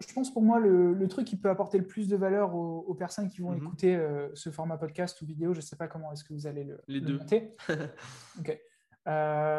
Je 0.00 0.12
pense 0.12 0.32
pour 0.32 0.42
moi, 0.42 0.58
le, 0.58 1.08
truc 1.08 1.26
qui 1.26 1.36
peut 1.36 1.50
apporter 1.50 1.78
le 1.78 1.86
plus 1.86 2.08
de 2.08 2.16
valeur 2.16 2.54
aux, 2.54 2.94
personnes 2.94 3.28
qui 3.28 3.40
vont 3.40 3.50
mhm. 3.50 3.58
écouter 3.58 4.08
ce 4.34 4.50
format 4.50 4.78
podcast 4.78 5.20
ou 5.22 5.26
vidéo, 5.26 5.52
je 5.52 5.58
ne 5.58 5.62
sais 5.62 5.76
pas 5.76 5.88
comment 5.88 6.12
est-ce 6.12 6.24
que 6.24 6.32
vous 6.32 6.46
allez 6.46 6.64
le, 6.64 6.80
Les 6.88 7.00
deux. 7.00 7.18
monter. 7.18 7.56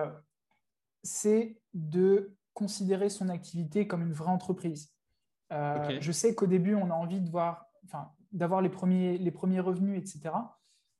c'est 1.04 1.58
de 1.74 2.36
considérer 2.54 3.10
son 3.10 3.30
activité 3.30 3.88
comme 3.88 4.02
une 4.02 4.14
vraie 4.14 4.32
entreprise. 4.32 4.92
Euh, 5.54 5.98
je 6.02 6.12
sais 6.12 6.34
qu'au 6.34 6.48
début, 6.48 6.74
on 6.74 6.90
a 6.90 6.94
envie 6.94 7.22
de 7.22 7.30
voir, 7.30 7.68
enfin, 7.86 8.12
d'avoir 8.32 8.62
les 8.62 8.70
premiers, 8.70 9.18
les 9.18 9.32
premiers 9.32 9.60
revenus, 9.60 10.00
etc. 10.00 10.36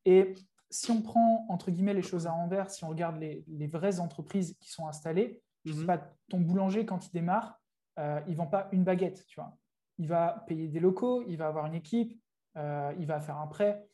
Et 0.06 0.36
si 0.70 0.92
on 0.92 1.02
prend, 1.02 1.46
entre 1.50 1.72
guillemets, 1.72 1.94
les 1.94 2.04
choses 2.04 2.28
à 2.28 2.34
envers, 2.34 2.70
si 2.70 2.84
on 2.84 2.90
regarde 2.90 3.18
les, 3.18 3.44
les 3.48 3.68
vraies 3.68 4.00
entreprises 4.00 4.56
qui 4.60 4.70
sont 4.70 4.88
installées, 4.88 5.42
je 5.64 5.74
sais 5.74 5.80
mhm. 5.80 5.88
pas, 5.88 6.14
ton 6.30 6.40
boulanger, 6.40 6.86
quand 6.86 7.08
il 7.08 7.12
démarre, 7.12 7.60
euh, 8.00 8.22
il 8.28 8.34
ne 8.34 8.38
vend 8.38 8.48
pas 8.48 8.70
une 8.72 8.84
baguette, 8.84 9.26
tu 9.28 9.40
vois. 9.40 9.58
Il 9.98 10.08
va 10.08 10.44
payer 10.48 10.68
des 10.68 10.80
locaux, 10.80 11.24
il 11.28 11.38
va 11.38 11.48
avoir 11.48 11.66
une 11.66 11.76
équipe, 11.76 12.20
euh, 12.58 12.94
il 13.00 13.06
va 13.06 13.20
faire 13.20 13.38
un 13.38 13.48
prêt. 13.48 13.88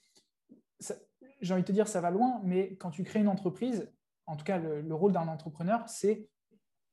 j'ai 1.42 1.54
envie 1.54 1.64
de 1.64 1.68
te 1.68 1.72
dire, 1.72 1.88
ça 1.88 2.02
va 2.02 2.12
loin, 2.12 2.42
mais 2.44 2.76
quand 2.76 2.92
tu 2.92 3.04
crées 3.04 3.20
une 3.20 3.28
entreprise, 3.28 3.92
en 4.26 4.36
tout 4.36 4.46
cas, 4.46 4.58
le, 4.58 4.94
rôle 4.94 5.12
d'un 5.12 5.28
entrepreneur, 5.28 5.88
c'est 5.88 6.28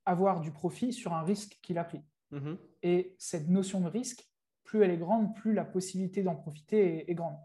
avoir 0.05 0.41
du 0.41 0.51
profit 0.51 0.93
sur 0.93 1.13
un 1.15 1.23
risque 1.23 1.59
qu'il 1.63 1.79
a 1.79 1.85
pris. 1.85 2.03
Mm-hmm. 2.33 2.57
Et 2.83 3.15
cette 3.19 3.49
notion 3.49 3.81
de 3.81 3.89
risque, 3.89 4.29
plus 4.65 4.83
elle 4.83 4.91
est 4.91 4.99
grande, 4.99 5.35
plus 5.35 5.55
la 5.55 5.65
possibilité 5.65 6.23
d'en 6.23 6.35
profiter 6.35 7.11
est, 7.11 7.15
grande. 7.15 7.37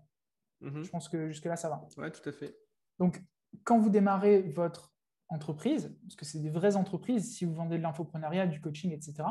Mm-hmm. 0.62 0.84
Je 0.84 0.90
pense 0.90 1.10
que 1.10 1.28
jusque-là, 1.28 1.56
ça 1.56 1.70
va. 1.70 1.86
Oui, 1.98 2.12
tout 2.12 2.28
à 2.28 2.32
fait. 2.32 2.58
Donc, 3.00 3.22
quand 3.64 3.80
vous 3.80 3.90
démarrez 3.90 4.42
votre 4.42 4.94
entreprise, 5.30 5.98
parce 6.04 6.16
que 6.16 6.26
c'est 6.26 6.40
des 6.40 6.50
vraies 6.50 6.76
entreprises, 6.76 7.36
si 7.36 7.46
vous 7.46 7.54
vendez 7.54 7.78
de 7.78 7.84
l'infoprenariat, 7.84 8.48
du 8.48 8.62
coaching, 8.62 8.92
etc., 8.92 9.24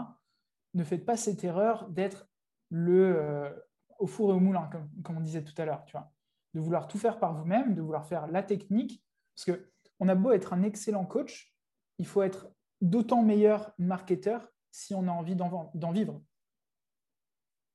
ne 0.75 0.85
faites 0.85 1.05
pas 1.05 1.16
cette 1.16 1.45
erreur 1.45 1.89
d'être 1.89 2.29
le 2.70 3.16
euh, 3.16 3.51
au 3.99 4.07
four 4.07 4.31
et 4.31 4.35
au 4.35 4.41
moulin, 4.41 4.68
comme, 4.73 4.89
comme 5.03 5.18
on 5.18 5.20
disait 5.20 5.45
tout 5.45 5.55
à 5.61 5.64
l'heure, 5.64 5.85
tu 5.85 5.93
vois 5.93 6.12
de 6.55 6.61
vouloir 6.61 6.89
tout 6.89 6.99
faire 6.99 7.18
par 7.18 7.35
vous-même, 7.35 7.75
de 7.75 7.83
vouloir 7.83 8.07
faire 8.07 8.27
la 8.27 8.43
technique. 8.43 9.03
Parce 9.35 9.45
que 9.47 9.70
on 10.01 10.09
a 10.09 10.14
beau 10.14 10.33
être 10.33 10.53
un 10.53 10.62
excellent 10.62 11.05
coach, 11.05 11.55
il 11.99 12.07
faut 12.07 12.23
être 12.23 12.53
d'autant 12.81 13.23
meilleur 13.23 13.73
marketeur 13.79 14.49
si 14.70 14.95
on 14.95 15.07
a 15.07 15.11
envie 15.11 15.37
d'en 15.37 15.93
vivre. 15.93 16.20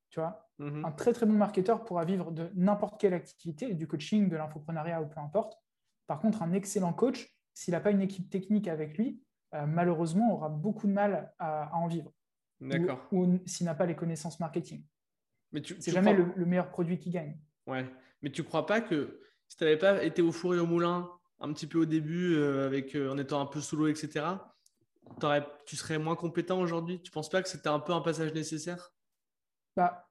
Tu 0.09 0.19
vois? 0.19 0.49
Mhm. 0.59 0.85
Un 0.85 0.91
très 0.91 1.13
très 1.13 1.25
bon 1.25 1.33
marketeur 1.33 1.85
pourra 1.85 2.05
vivre 2.05 2.31
de 2.31 2.51
n'importe 2.55 2.99
quelle 2.99 3.13
activité, 3.13 3.73
du 3.73 3.87
coaching, 3.87 4.29
de 4.29 4.35
l'infoprenariat 4.35 5.01
ou 5.01 5.07
peu 5.07 5.19
importe. 5.19 5.57
Par 6.07 6.19
contre, 6.19 6.41
un 6.41 6.53
excellent 6.53 6.93
coach, 6.93 7.35
s'il 7.53 7.73
n'a 7.73 7.79
pas 7.79 7.91
une 7.91 8.01
équipe 8.01 8.29
technique 8.29 8.67
avec 8.67 8.97
lui, 8.97 9.21
euh, 9.53 9.65
malheureusement, 9.65 10.33
aura 10.33 10.49
beaucoup 10.49 10.87
de 10.87 10.93
mal 10.93 11.33
à, 11.39 11.75
en 11.75 11.87
vivre. 11.87 12.11
D'accord. 12.59 13.07
Ou, 13.11 13.39
s'il 13.45 13.65
n'a 13.65 13.75
pas 13.75 13.85
les 13.85 13.95
connaissances 13.95 14.39
marketing. 14.39 14.83
Mais 15.51 15.61
tu, 15.61 15.75
c'est 15.79 15.91
jamais 15.91 16.13
le, 16.13 16.25
le, 16.35 16.45
meilleur 16.45 16.69
produit 16.69 16.99
qui 16.99 17.09
gagne. 17.09 17.37
Ouais. 17.67 17.85
Mais 18.21 18.31
tu 18.31 18.43
crois 18.43 18.65
pas 18.65 18.81
que 18.81 19.21
si 19.47 19.57
tu 19.57 19.63
n'avais 19.63 19.77
pas 19.77 20.03
été 20.03 20.21
au 20.21 20.31
four 20.31 20.55
et 20.55 20.59
au 20.59 20.65
moulin 20.65 21.09
un 21.39 21.53
petit 21.53 21.67
peu 21.67 21.79
au 21.79 21.85
début, 21.85 22.35
euh, 22.35 22.65
avec, 22.65 22.95
euh, 22.95 23.11
en 23.11 23.17
étant 23.17 23.39
un 23.39 23.45
peu 23.45 23.61
solo, 23.61 23.87
etc., 23.87 24.25
tu 25.65 25.75
serais 25.75 25.99
moins 25.99 26.15
compétent 26.15 26.59
aujourd'hui? 26.59 27.01
Tu 27.01 27.11
penses 27.11 27.29
pas 27.29 27.41
que 27.41 27.47
c'était 27.47 27.69
un 27.69 27.79
peu 27.79 27.93
un 27.93 28.01
passage 28.01 28.33
nécessaire? 28.33 28.93
Bah, 29.75 30.09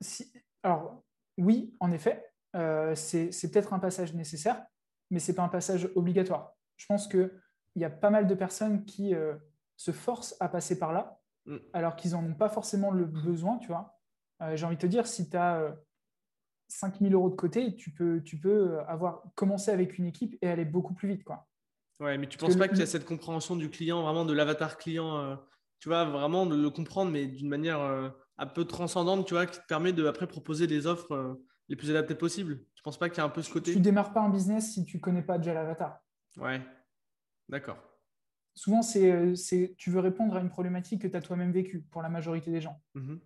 si... 0.00 0.32
Alors, 0.62 1.04
oui, 1.36 1.76
en 1.80 1.92
effet, 1.92 2.32
euh, 2.56 2.94
c'est 2.94 3.50
peut-être 3.50 3.74
un 3.74 3.78
passage 3.78 4.14
nécessaire, 4.14 4.64
mais 5.10 5.18
ce 5.18 5.30
n'est 5.30 5.36
pas 5.36 5.42
un 5.42 5.48
passage 5.48 5.90
obligatoire. 5.96 6.54
Je 6.76 6.86
pense 6.86 7.08
qu'il 7.08 7.30
y 7.76 7.84
a 7.84 7.90
pas 7.90 8.10
mal 8.10 8.26
de 8.26 8.34
personnes 8.34 8.84
qui 8.84 9.14
se 9.76 9.90
forcent 9.90 10.36
à 10.40 10.48
passer 10.48 10.78
par 10.78 10.92
là, 10.92 11.20
mm. 11.46 11.56
alors 11.72 11.96
qu'ils 11.96 12.12
n'en 12.12 12.24
ont 12.24 12.34
pas 12.34 12.48
forcément 12.48 12.90
le 12.90 13.04
besoin, 13.04 13.58
tu 13.58 13.68
vois. 13.68 13.98
J'ai 14.54 14.66
envie 14.66 14.74
de 14.74 14.80
te 14.80 14.86
dire, 14.86 15.06
si 15.06 15.30
tu 15.30 15.36
as 15.36 15.72
5000 16.66 17.14
euros 17.14 17.30
de 17.30 17.36
côté, 17.36 17.76
tu 17.76 17.92
peux, 17.92 18.20
tu 18.24 18.40
peux 18.40 18.80
avoir 18.88 19.22
commencé 19.36 19.70
avec 19.70 19.98
une 19.98 20.06
équipe 20.06 20.36
et 20.42 20.48
aller 20.48 20.64
beaucoup 20.64 20.94
plus 20.94 21.08
vite. 21.08 21.22
Quoi. 21.22 21.46
Ouais, 22.00 22.18
mais 22.18 22.26
tu 22.26 22.36
ne 22.36 22.40
penses 22.40 22.56
pas 22.56 22.68
qu'il 22.68 22.78
y 22.78 22.82
a 22.82 22.86
cette 22.86 23.04
compréhension 23.04 23.56
du 23.56 23.70
client, 23.70 24.02
vraiment 24.02 24.24
de 24.24 24.32
l'avatar 24.32 24.76
client, 24.76 25.18
euh, 25.18 25.36
tu 25.78 25.88
vois, 25.88 26.04
vraiment 26.04 26.46
de 26.46 26.56
le 26.56 26.70
comprendre, 26.70 27.12
mais 27.12 27.26
d'une 27.26 27.48
manière 27.48 27.80
euh, 27.80 28.08
un 28.38 28.46
peu 28.46 28.64
transcendante, 28.64 29.26
tu 29.26 29.34
vois, 29.34 29.46
qui 29.46 29.60
te 29.60 29.66
permet 29.66 29.92
de 29.92 30.06
après 30.06 30.26
proposer 30.26 30.66
des 30.66 30.86
offres 30.86 31.12
euh, 31.12 31.44
les 31.68 31.76
plus 31.76 31.90
adaptées 31.90 32.16
possibles. 32.16 32.58
Tu 32.74 32.80
ne 32.80 32.82
penses 32.82 32.98
pas 32.98 33.08
qu'il 33.08 33.18
y 33.18 33.20
a 33.20 33.24
un 33.24 33.28
peu 33.28 33.42
ce 33.42 33.52
côté? 33.52 33.72
Tu 33.72 33.78
ne 33.78 33.84
démarres 33.84 34.12
pas 34.12 34.20
un 34.20 34.30
business 34.30 34.72
si 34.72 34.84
tu 34.84 34.96
ne 34.96 35.02
connais 35.02 35.22
pas 35.22 35.38
déjà 35.38 35.54
l'avatar. 35.54 36.00
Ouais, 36.38 36.60
d'accord. 37.48 37.78
Souvent, 38.54 38.82
c'est, 38.82 39.74
tu 39.76 39.90
veux 39.90 40.00
répondre 40.00 40.36
à 40.36 40.40
une 40.40 40.50
problématique 40.50 41.02
que 41.02 41.08
tu 41.08 41.16
as 41.16 41.22
toi-même 41.22 41.52
vécue 41.52 41.80
pour 41.90 42.02
la 42.02 42.08
majorité 42.08 42.50
des 42.50 42.60
gens. 42.60 42.80
Mmh 42.94 43.16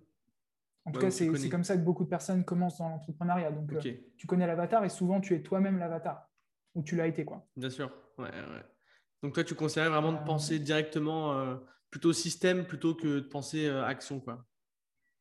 en 0.87 0.93
tout 0.93 1.01
cas, 1.01 1.11
c'est 1.11 1.49
comme 1.49 1.64
ça 1.64 1.77
que 1.77 1.83
beaucoup 1.83 2.05
de 2.05 2.09
personnes 2.09 2.45
commencent 2.45 2.79
dans 2.79 2.89
l'entrepreneuriat. 2.89 3.51
Donc, 3.51 3.72
euh, 3.72 3.93
tu 4.16 4.27
connais 4.27 4.47
l'avatar 4.47 4.85
et 4.85 4.89
souvent, 4.89 5.20
tu 5.20 5.35
es 5.35 5.43
toi-même 5.43 5.79
l'avatar, 5.79 6.31
ou 6.77 6.83
tu 6.83 6.95
l'as 6.95 7.09
été. 7.09 7.24
quoi. 7.24 7.45
Bien 7.57 7.70
sûr. 7.70 7.91
Donc, 9.22 9.35
toi, 9.35 9.43
tu 9.43 9.57
conseillerais 9.57 9.91
vraiment 9.91 10.12
de 10.12 10.18
euh, 10.18 10.24
penser 10.24 10.61
directement 10.61 11.33
euh, 11.33 11.57
plutôt 11.91 12.12
système 12.12 12.66
plutôt 12.66 12.95
que 12.95 13.18
de 13.18 13.27
penser 13.27 13.68
action. 13.68 14.20
quoi. 14.20 14.47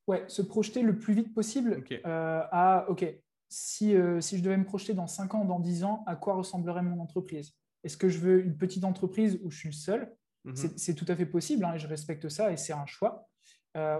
Ouais, 0.05 0.23
se 0.27 0.43
projeter 0.43 0.83
le 0.83 0.99
plus 0.99 1.15
vite 1.15 1.33
possible 1.33 1.83
à 2.05 2.85
OK, 2.87 3.03
si, 3.49 3.95
si 4.19 4.37
je 4.37 4.43
devais 4.43 4.57
me 4.57 4.65
projeter 4.65 4.93
dans 4.93 5.07
5 5.07 5.33
ans, 5.33 5.45
dans 5.45 5.59
10 5.59 5.83
ans, 5.83 6.03
à 6.05 6.15
quoi 6.15 6.35
ressemblerait 6.35 6.83
mon 6.83 7.01
entreprise? 7.01 7.55
Est-ce 7.85 7.95
que 7.95 8.09
je 8.09 8.19
veux 8.19 8.43
une 8.43 8.57
petite 8.57 8.83
entreprise 8.83 9.39
où 9.43 9.49
je 9.49 9.57
suis 9.57 9.69
le 9.69 9.73
seul? 9.73 10.13
Mhm. 10.43 10.73
C'est 10.75 10.93
tout 10.93 11.05
à 11.07 11.15
fait 11.15 11.25
possible 11.25 11.63
hein, 11.63 11.73
et 11.73 11.79
je 11.79 11.87
respecte 11.87 12.27
ça 12.27 12.51
et 12.51 12.57
c'est 12.57 12.73
un 12.73 12.85
choix. 12.85 13.29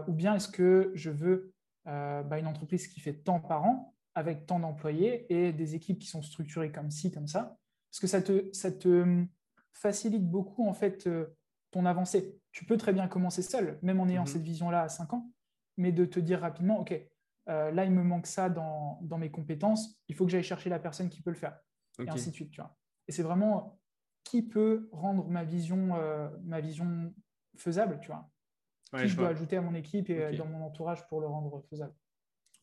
ou 0.07 0.13
bien 0.13 0.35
est-ce 0.35 0.49
que 0.49 0.91
je 0.93 1.09
veux 1.09 1.55
euh, 1.87 2.23
bah, 2.23 2.39
une 2.39 2.47
entreprise 2.47 2.87
qui 2.87 2.99
fait 2.99 3.13
tant 3.13 3.39
par 3.39 3.63
an, 3.63 3.93
avec 4.15 4.47
tant 4.47 4.59
d'employés 4.59 5.31
et 5.31 5.53
des 5.53 5.75
équipes 5.75 5.99
qui 5.99 6.07
sont 6.07 6.23
structurées 6.23 6.71
comme 6.71 6.89
ci, 6.89 7.11
comme 7.11 7.27
ça, 7.27 7.59
parce 7.91 7.99
que 7.99 8.07
ça 8.07 8.23
te, 8.23 8.49
ça 8.53 8.71
te 8.71 8.87
hum, 8.87 9.27
facilite 9.71 10.27
beaucoup 10.27 10.67
en 10.67 10.73
fait 10.73 11.05
euh, 11.05 11.27
ton 11.69 11.85
avancée. 11.85 12.39
Tu 12.51 12.65
peux 12.65 12.77
très 12.77 12.91
bien 12.91 13.07
commencer 13.07 13.43
seul, 13.43 13.77
même 13.83 13.99
en 13.99 14.07
ayant 14.07 14.21
mhm. 14.21 14.27
cette 14.27 14.41
vision-là 14.41 14.81
à 14.81 14.89
5 14.89 15.13
ans, 15.13 15.31
mais 15.77 15.91
de 15.91 16.05
te 16.05 16.19
dire 16.19 16.39
rapidement, 16.39 16.79
OK, 16.79 16.91
euh, 17.49 17.69
là, 17.69 17.85
il 17.85 17.91
me 17.91 18.03
manque 18.03 18.25
ça 18.25 18.49
dans, 18.49 18.99
dans, 19.03 19.19
mes 19.19 19.29
compétences, 19.29 20.01
il 20.07 20.15
faut 20.15 20.25
que 20.25 20.31
j'aille 20.31 20.43
chercher 20.43 20.71
la 20.71 20.79
personne 20.79 21.09
qui 21.09 21.21
peut 21.21 21.29
le 21.29 21.35
faire, 21.35 21.59
et 21.99 22.09
ainsi 22.09 22.31
de 22.31 22.35
suite. 22.35 22.49
Tu 22.49 22.61
vois. 22.61 22.75
Et 23.07 23.11
c'est 23.11 23.23
vraiment 23.23 23.79
qui 24.23 24.41
peut 24.41 24.89
rendre 24.91 25.27
ma 25.27 25.43
vision, 25.43 25.99
ma 26.43 26.59
vision 26.59 27.13
faisable, 27.55 27.99
tu 28.01 28.07
vois? 28.07 28.29
Qui 28.97 29.07
je, 29.07 29.17
dois 29.17 29.29
ajouter 29.29 29.57
à 29.57 29.61
mon 29.61 29.75
équipe 29.75 30.09
et 30.09 30.35
dans 30.37 30.45
mon 30.45 30.65
entourage 30.65 31.07
pour 31.07 31.21
le 31.21 31.27
rendre 31.27 31.61
faisable. 31.69 31.93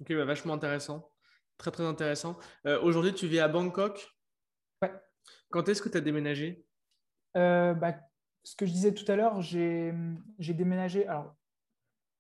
Ok, 0.01 0.13
bah, 0.15 0.25
vachement 0.25 0.55
intéressant. 0.55 1.13
Très, 1.59 1.71
très 1.71 1.85
intéressant. 1.85 2.37
Euh, 2.67 2.81
aujourd'hui, 2.83 3.15
tu 3.15 3.29
vis 3.29 3.39
à 3.39 3.47
Bangkok? 3.47 4.13
Ouais. 4.83 4.93
Quand 5.51 5.69
est-ce 5.69 5.81
que 5.81 5.89
tu 5.89 5.97
as 5.97 6.01
déménagé? 6.01 6.67
Euh, 7.37 7.73
bah, 7.75 7.95
Ce 8.43 8.57
que 8.57 8.67
je 8.67 8.73
disais 8.73 8.93
tout 8.95 9.11
à 9.11 9.15
l'heure, 9.15 9.41
j'ai 9.43 9.95
déménagé. 10.41 11.07
Alors, 11.07 11.37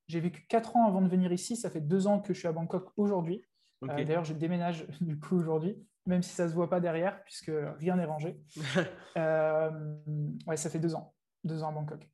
j'ai 0.06 0.20
vécu 0.20 0.46
4 0.46 0.76
ans 0.76 0.86
avant 0.86 1.02
de 1.02 1.08
venir 1.08 1.32
ici. 1.32 1.56
Ça 1.56 1.70
fait 1.70 1.80
2 1.80 2.06
ans 2.06 2.20
que 2.20 2.32
je 2.32 2.38
suis 2.38 2.46
à 2.48 2.52
Bangkok 2.52 2.92
aujourd'hui. 2.96 3.44
Euh, 3.82 4.04
d'ailleurs, 4.04 4.24
je 4.24 4.34
déménage 4.34 4.86
du 5.00 5.18
coup 5.18 5.36
aujourd'hui, 5.36 5.76
même 6.06 6.22
si 6.22 6.30
ça 6.30 6.44
ne 6.44 6.48
se 6.48 6.54
voit 6.54 6.68
pas 6.68 6.80
derrière, 6.80 7.22
puisque 7.24 7.52
rien 7.78 7.96
n'est 7.96 8.04
rangé. 8.04 8.40
ouais, 9.16 10.56
ça 10.56 10.70
fait 10.70 10.78
2 10.78 10.94
ans. 10.94 11.14
2 11.44 11.62
ans 11.62 11.68
à 11.68 11.72
Bangkok. 11.72 12.08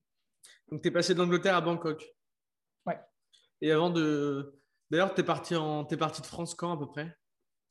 Donc, 0.70 0.82
tu 0.82 0.88
es 0.88 0.90
passé 0.90 1.14
d'Angleterre 1.14 1.56
à 1.56 1.60
Bangkok. 1.60 2.04
Ouais. 2.86 2.98
Et 3.60 3.72
avant 3.72 3.90
de. 3.90 4.54
D'ailleurs, 4.90 5.14
tu 5.14 5.20
es, 5.20 5.24
parti 5.24 5.54
en... 5.54 5.86
es 5.86 5.96
parti 5.96 6.20
de 6.20 6.26
France 6.26 6.54
quand 6.54 6.72
à 6.72 6.78
peu 6.78 6.86
près? 6.86 7.14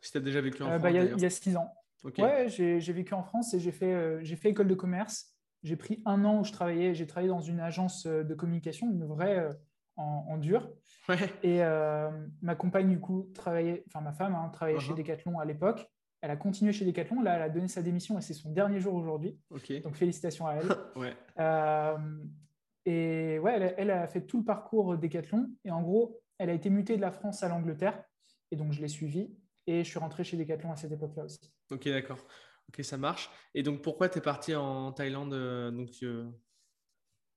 Si 0.02 0.12
tu 0.12 0.18
as 0.18 0.22
déjà 0.22 0.42
vécu 0.42 0.62
en 0.64 0.68
euh, 0.68 0.80
bah, 0.80 0.90
France. 0.90 1.10
Il 1.16 1.22
y, 1.22 1.26
a 1.26 1.30
six 1.30 1.56
ans. 1.56 1.74
Ouais, 2.04 2.48
j'ai 2.48 2.94
vécu 2.94 3.14
en 3.14 3.24
France 3.24 3.54
et 3.54 3.60
j'ai 3.60 3.72
fait, 3.72 3.94
euh, 3.94 4.20
j'ai 4.24 4.36
fait 4.36 4.50
école 4.50 4.68
de 4.68 4.76
commerce. 4.76 5.34
J'ai 5.64 5.76
pris 5.76 6.02
un 6.06 6.24
an 6.26 6.40
où 6.40 6.44
je 6.44 6.52
travaillais. 6.52 6.94
J'ai 6.94 7.08
travaillé 7.08 7.30
dans 7.30 7.42
une 7.42 7.60
agence 7.60 8.06
euh, 8.06 8.24
de 8.24 8.36
communication, 8.36 8.90
une 8.90 9.06
vraie 9.06 9.50
en, 9.96 10.38
dur. 10.38 10.70
Ouais. 11.10 11.18
Et 11.42 11.60
ma 12.44 12.54
compagne, 12.54 12.88
du 12.88 13.00
coup, 13.00 13.32
travaillait, 13.34 13.84
enfin 13.88 14.02
ma 14.02 14.14
femme, 14.14 14.36
hein, 14.36 14.50
travaillait 14.50 14.80
chez 14.80 14.94
uh-huh. 14.94 14.98
Decathlon 14.98 15.40
à 15.40 15.46
l'époque. 15.46 15.90
Elle 16.22 16.32
a 16.32 16.36
continué 16.36 16.74
chez 16.74 16.86
Decathlon. 16.86 17.22
Là, 17.22 17.36
elle 17.36 17.42
a 17.44 17.50
donné 17.50 17.68
sa 17.68 17.82
démission 17.82 18.18
et 18.18 18.22
c'est 18.22 18.34
son 18.34 18.52
dernier 18.52 18.80
jour 18.80 18.96
aujourd'hui. 18.96 19.38
Donc, 19.84 19.96
félicitations 19.96 20.48
à 20.48 20.56
elle. 20.56 20.68
ouais. 20.96 21.16
Et 22.86 23.38
ouais, 23.40 23.76
elle, 23.78 23.92
a 23.92 24.08
fait 24.08 24.22
tout 24.22 24.38
le 24.40 24.46
parcours 24.46 24.98
Decathlon. 24.98 25.50
Et 25.66 25.72
en 25.72 25.82
gros, 25.82 26.22
elle 26.38 26.50
a 26.50 26.54
été 26.54 26.70
mutée 26.70 26.96
de 26.96 27.02
la 27.02 27.12
France 27.12 27.44
à 27.44 27.50
l'Angleterre. 27.50 28.02
Et 28.52 28.56
donc, 28.56 28.72
je 28.72 28.82
l'ai 28.82 28.88
suivie. 28.88 29.36
Et 29.68 29.84
je 29.84 29.90
suis 29.90 30.00
rentré 30.00 30.24
chez 30.24 30.38
Decathlon 30.38 30.72
à 30.72 30.78
cette 30.78 30.94
époque-là 30.94 31.26
aussi. 31.26 31.52
Ok, 31.70 31.88
d'accord. 31.90 32.26
Ok, 32.70 32.84
ça 32.84 32.98
marche. 32.98 33.30
Et 33.54 33.64
donc, 33.64 33.82
pourquoi 33.82 34.10
tu 34.10 34.20
es 34.20 34.22
parti 34.22 34.56
en 34.56 34.92
Thaïlande 34.92 35.34
euh, 35.34 35.72
donc, 35.72 35.90
euh, 36.04 36.30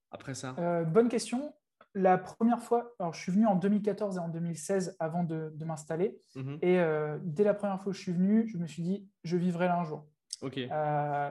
après 0.09 0.33
ça? 0.33 0.55
Euh, 0.57 0.83
Bonne 0.83 1.09
question. 1.09 1.53
La 1.93 2.17
première 2.17 2.61
fois, 2.61 2.95
alors 2.99 3.13
je 3.13 3.19
suis 3.19 3.31
venu 3.31 3.45
en 3.45 3.55
2014 3.55 4.17
et 4.17 4.19
en 4.19 4.29
2016 4.29 4.95
avant 4.99 5.23
de, 5.23 5.53
m'installer. 5.65 6.21
Mhm. 6.35 6.59
Et 6.61 6.79
dès 7.23 7.43
la 7.43 7.53
première 7.53 7.81
fois 7.81 7.91
que 7.91 7.97
je 7.97 8.01
suis 8.01 8.13
venu, 8.13 8.47
je 8.47 8.57
me 8.57 8.65
suis 8.65 8.81
dit, 8.81 9.09
je 9.23 9.35
vivrai 9.35 9.67
là 9.67 9.79
un 9.79 9.83
jour. 9.83 10.07
Ok. 10.41 10.59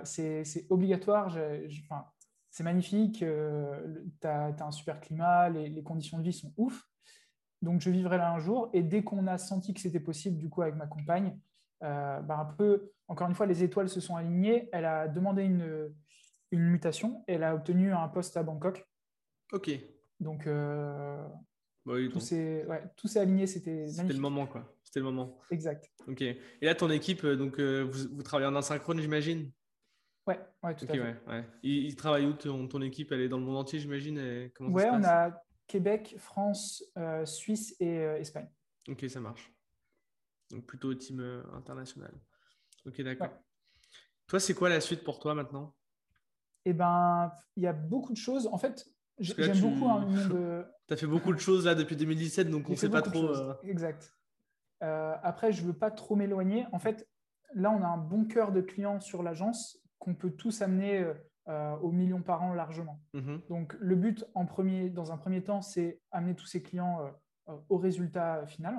c'est 0.04 0.66
obligatoire. 0.68 1.38
enfin, 1.82 2.04
c'est 2.50 2.64
magnifique, 2.64 3.22
euh, 3.22 4.02
tu 4.20 4.26
as, 4.26 4.54
un 4.60 4.70
super 4.72 5.00
climat, 5.00 5.48
les, 5.48 5.82
conditions 5.82 6.18
de 6.18 6.24
vie 6.24 6.32
sont 6.32 6.52
ouf. 6.56 6.84
Donc, 7.62 7.80
je 7.80 7.90
vivrai 7.90 8.18
là 8.18 8.32
un 8.32 8.38
jour. 8.38 8.70
Et 8.72 8.82
dès 8.82 9.04
qu'on 9.04 9.26
a 9.26 9.38
senti 9.38 9.72
que 9.72 9.80
c'était 9.80 10.00
possible, 10.00 10.36
du 10.36 10.48
coup, 10.48 10.62
avec 10.62 10.74
ma 10.74 10.86
compagne, 10.86 11.38
euh, 11.82 12.20
bah, 12.20 12.38
un 12.38 12.44
peu, 12.46 12.90
encore 13.06 13.28
une 13.28 13.34
fois, 13.34 13.46
les 13.46 13.62
étoiles 13.62 13.88
se 13.88 14.00
sont 14.00 14.16
alignées. 14.16 14.68
Elle 14.72 14.84
a 14.84 15.06
demandé 15.06 15.44
une, 15.44 15.94
une 16.50 16.62
mutation. 16.62 17.22
Et 17.28 17.34
elle 17.34 17.44
a 17.44 17.54
obtenu 17.54 17.92
un 17.92 18.08
poste 18.08 18.36
à 18.36 18.42
Bangkok. 18.42 18.84
Ok. 19.52 19.70
Donc, 20.20 20.46
euh, 20.46 21.26
bah 21.86 21.94
tout 22.96 23.08
s'est 23.08 23.20
aligné. 23.20 23.46
C'était 23.46 23.88
C'était 23.88 24.12
le 24.12 24.20
moment, 24.20 24.46
quoi. 24.46 24.72
C'était 24.84 25.00
le 25.00 25.06
moment. 25.06 25.38
Exact. 25.50 25.90
Ok. 26.06 26.20
Et 26.22 26.38
là, 26.60 26.74
ton 26.74 26.90
équipe, 26.90 27.26
donc, 27.26 27.58
vous, 27.58 28.08
vous 28.12 28.22
travaillez 28.22 28.48
en 28.48 28.56
asynchrone, 28.56 29.00
j'imagine? 29.00 29.50
Ouais, 30.26 30.38
ouais, 30.62 30.76
tout 30.76 30.84
à 30.84 30.92
fait. 30.92 31.00
Ouais, 31.00 31.44
Il, 31.62 31.96
travaille 31.96 32.26
où 32.26 32.34
ton, 32.34 32.82
équipe? 32.82 33.10
Elle 33.12 33.22
est 33.22 33.28
dans 33.28 33.38
le 33.38 33.44
monde 33.44 33.56
entier, 33.56 33.80
j'imagine 33.80 34.18
Ouais, 34.60 34.88
on 34.90 35.02
a 35.04 35.32
Québec, 35.70 36.16
France, 36.18 36.82
euh, 36.98 37.24
Suisse 37.24 37.76
et 37.78 38.00
euh, 38.00 38.18
Espagne. 38.18 38.48
Ok, 38.88 39.08
ça 39.08 39.20
marche. 39.20 39.52
Donc 40.50 40.66
plutôt 40.66 40.92
team 40.94 41.20
euh, 41.20 41.44
international. 41.52 42.12
Ok, 42.84 43.00
d'accord. 43.02 43.30
Toi, 44.26 44.40
c'est 44.40 44.54
quoi 44.54 44.68
la 44.68 44.80
suite 44.80 45.04
pour 45.04 45.20
toi 45.20 45.32
maintenant? 45.34 45.76
Eh 46.64 46.72
ben, 46.72 47.32
il 47.54 47.62
y 47.62 47.68
a 47.68 47.72
beaucoup 47.72 48.12
de 48.12 48.18
choses. 48.18 48.48
En 48.48 48.58
fait, 48.58 48.84
j'aime 49.20 49.60
beaucoup 49.60 49.88
un 49.88 50.00
monde. 50.00 50.66
Tu 50.90 50.94
as 50.94 50.96
fait 50.96 51.06
beaucoup 51.06 51.32
de 51.32 51.38
choses 51.38 51.66
là 51.66 51.76
depuis 51.76 51.94
2017, 51.94 52.50
donc 52.50 52.68
on 52.68 52.72
ne 52.72 52.76
sait 52.76 52.88
pas 52.88 53.00
trop. 53.00 53.28
Euh, 53.28 53.54
exact. 53.62 54.12
Euh, 54.82 55.14
après, 55.22 55.52
je 55.52 55.62
ne 55.62 55.68
veux 55.68 55.72
pas 55.72 55.92
trop 55.92 56.16
m'éloigner. 56.16 56.66
En 56.72 56.80
fait, 56.80 57.08
là, 57.54 57.70
on 57.70 57.80
a 57.84 57.86
un 57.86 57.96
bon 57.96 58.24
cœur 58.24 58.50
de 58.50 58.60
clients 58.60 58.98
sur 58.98 59.22
l'agence 59.22 59.78
qu'on 60.00 60.16
peut 60.16 60.30
tous 60.32 60.62
amener 60.62 61.06
euh, 61.46 61.76
aux 61.76 61.92
millions 61.92 62.22
par 62.22 62.42
an 62.42 62.54
largement. 62.54 63.00
Mhm. 63.14 63.40
Donc, 63.48 63.76
le 63.78 63.94
but, 63.94 64.24
en 64.34 64.46
premier, 64.46 64.90
dans 64.90 65.12
un 65.12 65.16
premier 65.16 65.44
temps, 65.44 65.62
c'est 65.62 66.00
amener 66.10 66.34
tous 66.34 66.46
ces 66.46 66.60
clients 66.60 66.98
au 67.68 67.78
résultat 67.78 68.44
final, 68.46 68.76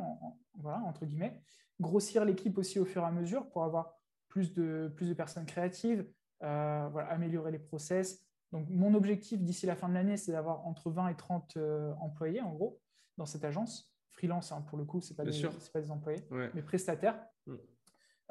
voilà, 0.59 0.79
entre 0.79 1.05
guillemets. 1.05 1.41
Grossir 1.79 2.25
l'équipe 2.25 2.57
aussi 2.57 2.77
au 2.77 2.85
fur 2.85 3.03
et 3.03 3.05
à 3.05 3.11
mesure 3.11 3.49
pour 3.51 3.63
avoir 3.63 3.93
plus 4.27 4.53
de, 4.53 4.91
plus 4.97 5.07
de 5.07 5.13
personnes 5.13 5.45
créatives, 5.45 6.05
voilà, 6.41 7.07
améliorer 7.09 7.51
les 7.51 7.59
process. 7.59 8.21
Donc, 8.51 8.67
mon 8.69 8.93
objectif 8.93 9.41
d'ici 9.41 9.65
la 9.65 9.75
fin 9.75 9.87
de 9.87 9.93
l'année, 9.93 10.17
c'est 10.17 10.33
d'avoir 10.33 10.67
entre 10.67 10.91
20 10.91 11.07
et 11.09 11.15
30 11.15 11.57
employés, 11.99 12.41
en 12.41 12.51
gros, 12.51 12.79
dans 13.17 13.25
cette 13.25 13.45
agence 13.45 13.91
freelance, 14.11 14.51
hein, 14.51 14.61
pour 14.67 14.77
le 14.77 14.85
coup, 14.85 15.01
ce 15.01 15.11
n'est 15.11 15.17
pas, 15.17 15.23
pas, 15.23 15.81
des 15.81 15.91
employés, 15.91 16.23
mais 16.53 16.61
prestataires. 16.61 17.19
Mm. 17.47 17.55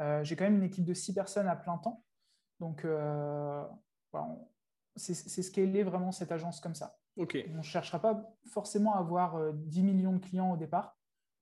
Euh, 0.00 0.24
j'ai 0.24 0.36
quand 0.36 0.44
même 0.44 0.56
une 0.56 0.62
équipe 0.62 0.84
de 0.84 0.94
six 0.94 1.12
personnes 1.12 1.48
à 1.48 1.56
plein 1.56 1.78
temps. 1.78 2.04
Donc, 2.58 2.84
euh, 2.84 3.64
c'est 4.96 5.42
scalé 5.42 5.82
vraiment 5.82 6.12
cette 6.12 6.32
agence 6.32 6.60
comme 6.60 6.74
ça. 6.74 6.98
On 7.16 7.56
ne 7.56 7.62
cherchera 7.62 8.00
pas 8.00 8.34
forcément 8.46 8.94
à 8.94 8.98
avoir 8.98 9.52
10 9.52 9.80
euh, 9.80 9.82
millions 9.82 10.12
de 10.12 10.18
clients 10.18 10.52
au 10.52 10.56
départ, 10.56 10.96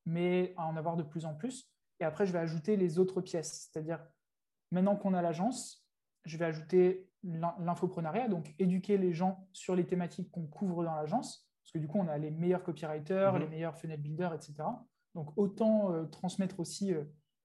mais 0.06 0.54
à 0.56 0.66
en 0.66 0.76
avoir 0.76 0.96
de 0.96 1.02
plus 1.02 1.24
en 1.24 1.34
plus. 1.34 1.70
Et 2.00 2.04
après, 2.04 2.26
je 2.26 2.32
vais 2.32 2.38
ajouter 2.38 2.76
les 2.76 2.98
autres 2.98 3.20
pièces. 3.20 3.68
C'est-à-dire, 3.70 4.04
maintenant 4.70 4.96
qu'on 4.96 5.14
a 5.14 5.22
l'agence, 5.22 5.86
je 6.24 6.36
vais 6.36 6.46
ajouter 6.46 7.07
l'infoprenariat, 7.24 8.28
donc 8.28 8.54
éduquer 8.58 8.96
les 8.96 9.12
gens 9.12 9.48
sur 9.52 9.74
les 9.74 9.86
thématiques 9.86 10.30
qu'on 10.30 10.46
couvre 10.46 10.84
dans 10.84 10.94
l'agence. 10.94 11.48
Parce 11.62 11.72
que 11.72 11.78
du 11.78 11.88
coup, 11.88 11.98
on 11.98 12.08
a 12.08 12.16
les 12.16 12.30
meilleurs 12.30 12.62
copywriters, 12.62 13.34
mhm. 13.34 13.40
les 13.40 13.48
meilleurs 13.48 13.76
funnel 13.76 14.00
builders, 14.00 14.34
etc. 14.34 14.64
Donc, 15.14 15.36
autant 15.36 15.92
euh, 15.92 16.04
transmettre 16.04 16.60
aussi 16.60 16.94
euh, 16.94 17.02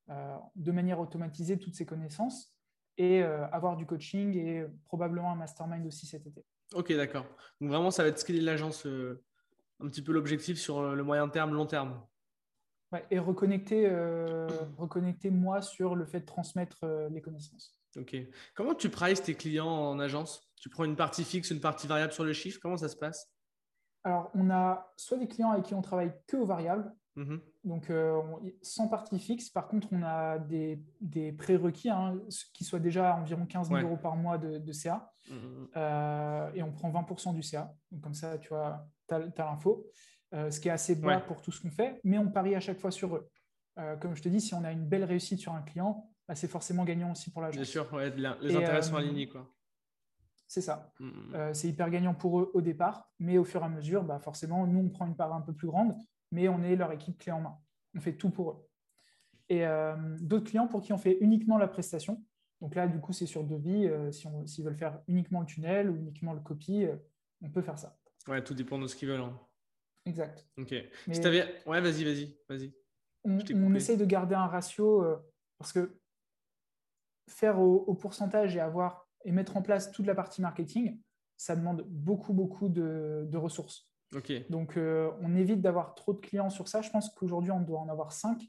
euh, 0.09 0.37
de 0.55 0.71
manière 0.71 0.99
automatisée 0.99 1.57
toutes 1.57 1.75
ces 1.75 1.85
connaissances 1.85 2.55
et 2.97 3.23
avoir 3.23 3.75
du 3.75 3.87
coaching 3.87 4.37
et 4.37 4.67
probablement 4.85 5.31
un 5.31 5.35
mastermind 5.35 5.83
aussi 5.87 6.05
cet 6.05 6.27
été. 6.27 6.45
Ok, 6.75 6.93
d'accord. 6.93 7.25
Donc, 7.59 7.71
vraiment, 7.71 7.89
ça 7.89 8.03
va 8.03 8.09
être 8.09 8.19
scaler 8.19 8.39
l'agence, 8.39 8.85
un 8.85 9.87
petit 9.87 10.03
peu 10.03 10.11
l'objectif 10.11 10.59
sur 10.59 10.93
le 10.93 11.03
moyen 11.03 11.27
terme, 11.27 11.55
long 11.55 11.65
terme. 11.65 11.99
Ouais, 12.91 13.03
et 13.09 13.17
reconnecter, 13.17 13.89
reconnecter 14.77 15.31
moi 15.31 15.63
sur 15.63 15.95
le 15.95 16.05
fait 16.05 16.19
de 16.19 16.25
transmettre 16.25 16.85
les 17.09 17.19
connaissances. 17.19 17.75
Ok. 17.97 18.15
Comment 18.55 18.73
tu 18.73 18.89
prices 18.89 19.21
tes 19.21 19.35
clients 19.35 19.67
en 19.67 19.99
agence? 19.99 20.41
Tu 20.59 20.69
prends 20.69 20.85
une 20.85 20.95
partie 20.95 21.23
fixe, 21.23 21.51
une 21.51 21.59
partie 21.59 21.87
variable 21.87 22.13
sur 22.13 22.23
le 22.23 22.33
chiffre? 22.33 22.59
Comment 22.61 22.77
ça 22.77 22.89
se 22.89 22.95
passe? 22.95 23.33
Alors, 24.03 24.29
on 24.33 24.49
a 24.49 24.91
soit 24.97 25.17
des 25.17 25.27
clients 25.27 25.51
avec 25.51 25.65
qui 25.65 25.73
on 25.73 25.81
travaille 25.81 26.11
que 26.27 26.35
aux 26.35 26.45
variables, 26.45 26.93
mhm. 27.15 27.39
donc 27.63 27.89
euh, 27.89 28.21
sans 28.61 28.89
partie 28.89 29.17
fixe. 29.17 29.49
Par 29.49 29.67
contre, 29.67 29.87
on 29.91 30.03
a 30.03 30.39
des, 30.39 30.81
prérequis 31.37 31.89
hein, 31.89 32.19
qui 32.53 32.65
soient 32.65 32.79
déjà 32.79 33.15
environ 33.15 33.45
15 33.45 33.69
000 33.69 33.81
euros 33.81 33.97
par 33.97 34.15
mois 34.15 34.37
de, 34.37 34.71
CA. 34.71 35.11
Mhm. 35.29 35.69
Euh, 35.77 36.51
et 36.53 36.63
on 36.63 36.71
prend 36.71 36.91
20% 36.91 37.33
du 37.33 37.43
CA. 37.43 37.73
Donc, 37.91 38.01
comme 38.01 38.13
ça, 38.13 38.37
tu 38.37 38.49
vois, 38.49 38.85
tu 39.07 39.15
as, 39.15 39.19
l'info. 39.37 39.85
Euh, 40.33 40.49
ce 40.49 40.59
qui 40.59 40.67
est 40.67 40.71
assez 40.71 40.95
bas 40.95 41.19
pour 41.19 41.41
tout 41.41 41.51
ce 41.51 41.61
qu'on 41.61 41.69
fait, 41.69 42.01
mais 42.03 42.17
on 42.17 42.27
parie 42.27 42.55
à 42.55 42.59
chaque 42.59 42.79
fois 42.79 42.89
sur 42.89 43.15
eux. 43.15 43.29
comme 44.01 44.15
je 44.15 44.21
te 44.21 44.29
dis, 44.29 44.41
si 44.41 44.55
on 44.55 44.63
a 44.63 44.71
une 44.71 44.85
belle 44.85 45.03
réussite 45.03 45.39
sur 45.39 45.53
un 45.53 45.61
client, 45.61 46.09
c'est 46.35 46.47
forcément 46.47 46.83
gagnant 46.83 47.11
aussi 47.11 47.31
pour 47.31 47.41
l'agence. 47.41 47.57
Bien 47.57 47.65
sûr, 47.65 47.87
les 48.41 48.55
intérêts 48.55 48.81
sont 48.81 48.95
alignés. 48.95 49.27
Quoi. 49.27 49.49
C'est 50.53 50.61
ça. 50.61 50.93
Mm, 50.99 51.05
mm. 51.05 51.35
Euh, 51.35 51.53
c'est 51.55 51.67
hyper 51.67 51.89
gagnant 51.89 52.13
pour 52.13 52.39
eux 52.39 52.51
au 52.53 52.61
départ, 52.61 53.11
mais 53.17 53.39
au 53.39 53.43
fur 53.43 53.61
et 53.61 53.65
à 53.65 53.69
mesure, 53.69 54.03
bah 54.03 54.19
forcément, 54.19 54.67
nous, 54.67 54.81
on 54.81 54.89
prend 54.89 55.07
une 55.07 55.15
part 55.15 55.33
un 55.33 55.41
peu 55.41 55.51
plus 55.51 55.67
grande, 55.67 55.95
mais 56.31 56.47
on 56.47 56.61
est 56.61 56.75
leur 56.75 56.91
équipe 56.91 57.17
clé 57.17 57.31
en 57.31 57.41
main. 57.41 57.57
On 57.95 58.01
fait 58.01 58.15
tout 58.15 58.29
pour 58.29 58.51
eux. 58.51 58.69
Et 59.49 59.65
euh, 59.65 59.95
d'autres 60.19 60.45
clients 60.45 60.67
pour 60.67 60.83
qui 60.83 60.93
on 60.93 60.99
fait 60.99 61.17
uniquement 61.21 61.57
la 61.57 61.67
prestation. 61.67 62.23
Donc 62.61 62.75
là, 62.75 62.87
du 62.87 62.99
coup, 62.99 63.13
c'est 63.13 63.25
sur 63.25 63.43
devis. 63.43 63.87
Euh, 63.87 64.11
S'ils 64.11 64.63
veulent 64.63 64.77
faire 64.77 65.01
uniquement 65.07 65.39
le 65.39 65.47
tunnel 65.47 65.89
ou 65.89 65.95
uniquement 65.95 66.33
le 66.33 66.39
copy, 66.39 66.85
on 67.41 67.49
peut 67.49 67.63
faire 67.63 67.79
ça. 67.79 67.97
Ouais, 68.27 68.43
tout 68.43 68.53
dépend 68.53 68.77
de 68.77 68.85
ce 68.85 68.95
qu'ils 68.95 69.09
veulent. 69.09 69.21
Hein. 69.21 69.39
Exact. 70.05 70.47
Ok. 70.59 70.73
si 71.11 71.25
avais... 71.25 71.63
Ouais, 71.65 71.81
vas-y, 71.81 72.03
vas-y. 72.03 72.37
vas-y. 72.47 72.73
On, 73.23 73.39
on 73.55 73.73
essaye 73.73 73.97
de 73.97 74.05
garder 74.05 74.35
un 74.35 74.47
ratio 74.47 75.03
parce 75.57 75.73
que 75.73 75.99
faire 77.29 77.59
au 77.59 77.93
pourcentage 77.93 78.55
et 78.55 78.59
avoir 78.59 79.07
et 79.25 79.31
mettre 79.31 79.57
en 79.57 79.61
place 79.61 79.91
toute 79.91 80.05
la 80.05 80.15
partie 80.15 80.41
marketing, 80.41 80.99
ça 81.37 81.55
demande 81.55 81.85
beaucoup, 81.87 82.33
beaucoup 82.33 82.69
de, 82.69 83.35
ressources. 83.35 83.89
Donc, 84.49 84.77
euh, 84.77 85.09
on 85.21 85.35
évite 85.35 85.61
d'avoir 85.61 85.95
trop 85.95 86.13
de 86.13 86.19
clients 86.19 86.51
sur 86.51 86.67
ça. 86.67 86.81
Je 86.81 86.89
pense 86.91 87.09
qu'aujourd'hui, 87.09 87.51
on 87.51 87.61
doit 87.61 87.79
en 87.79 87.89
avoir 87.89 88.11
5 88.11 88.43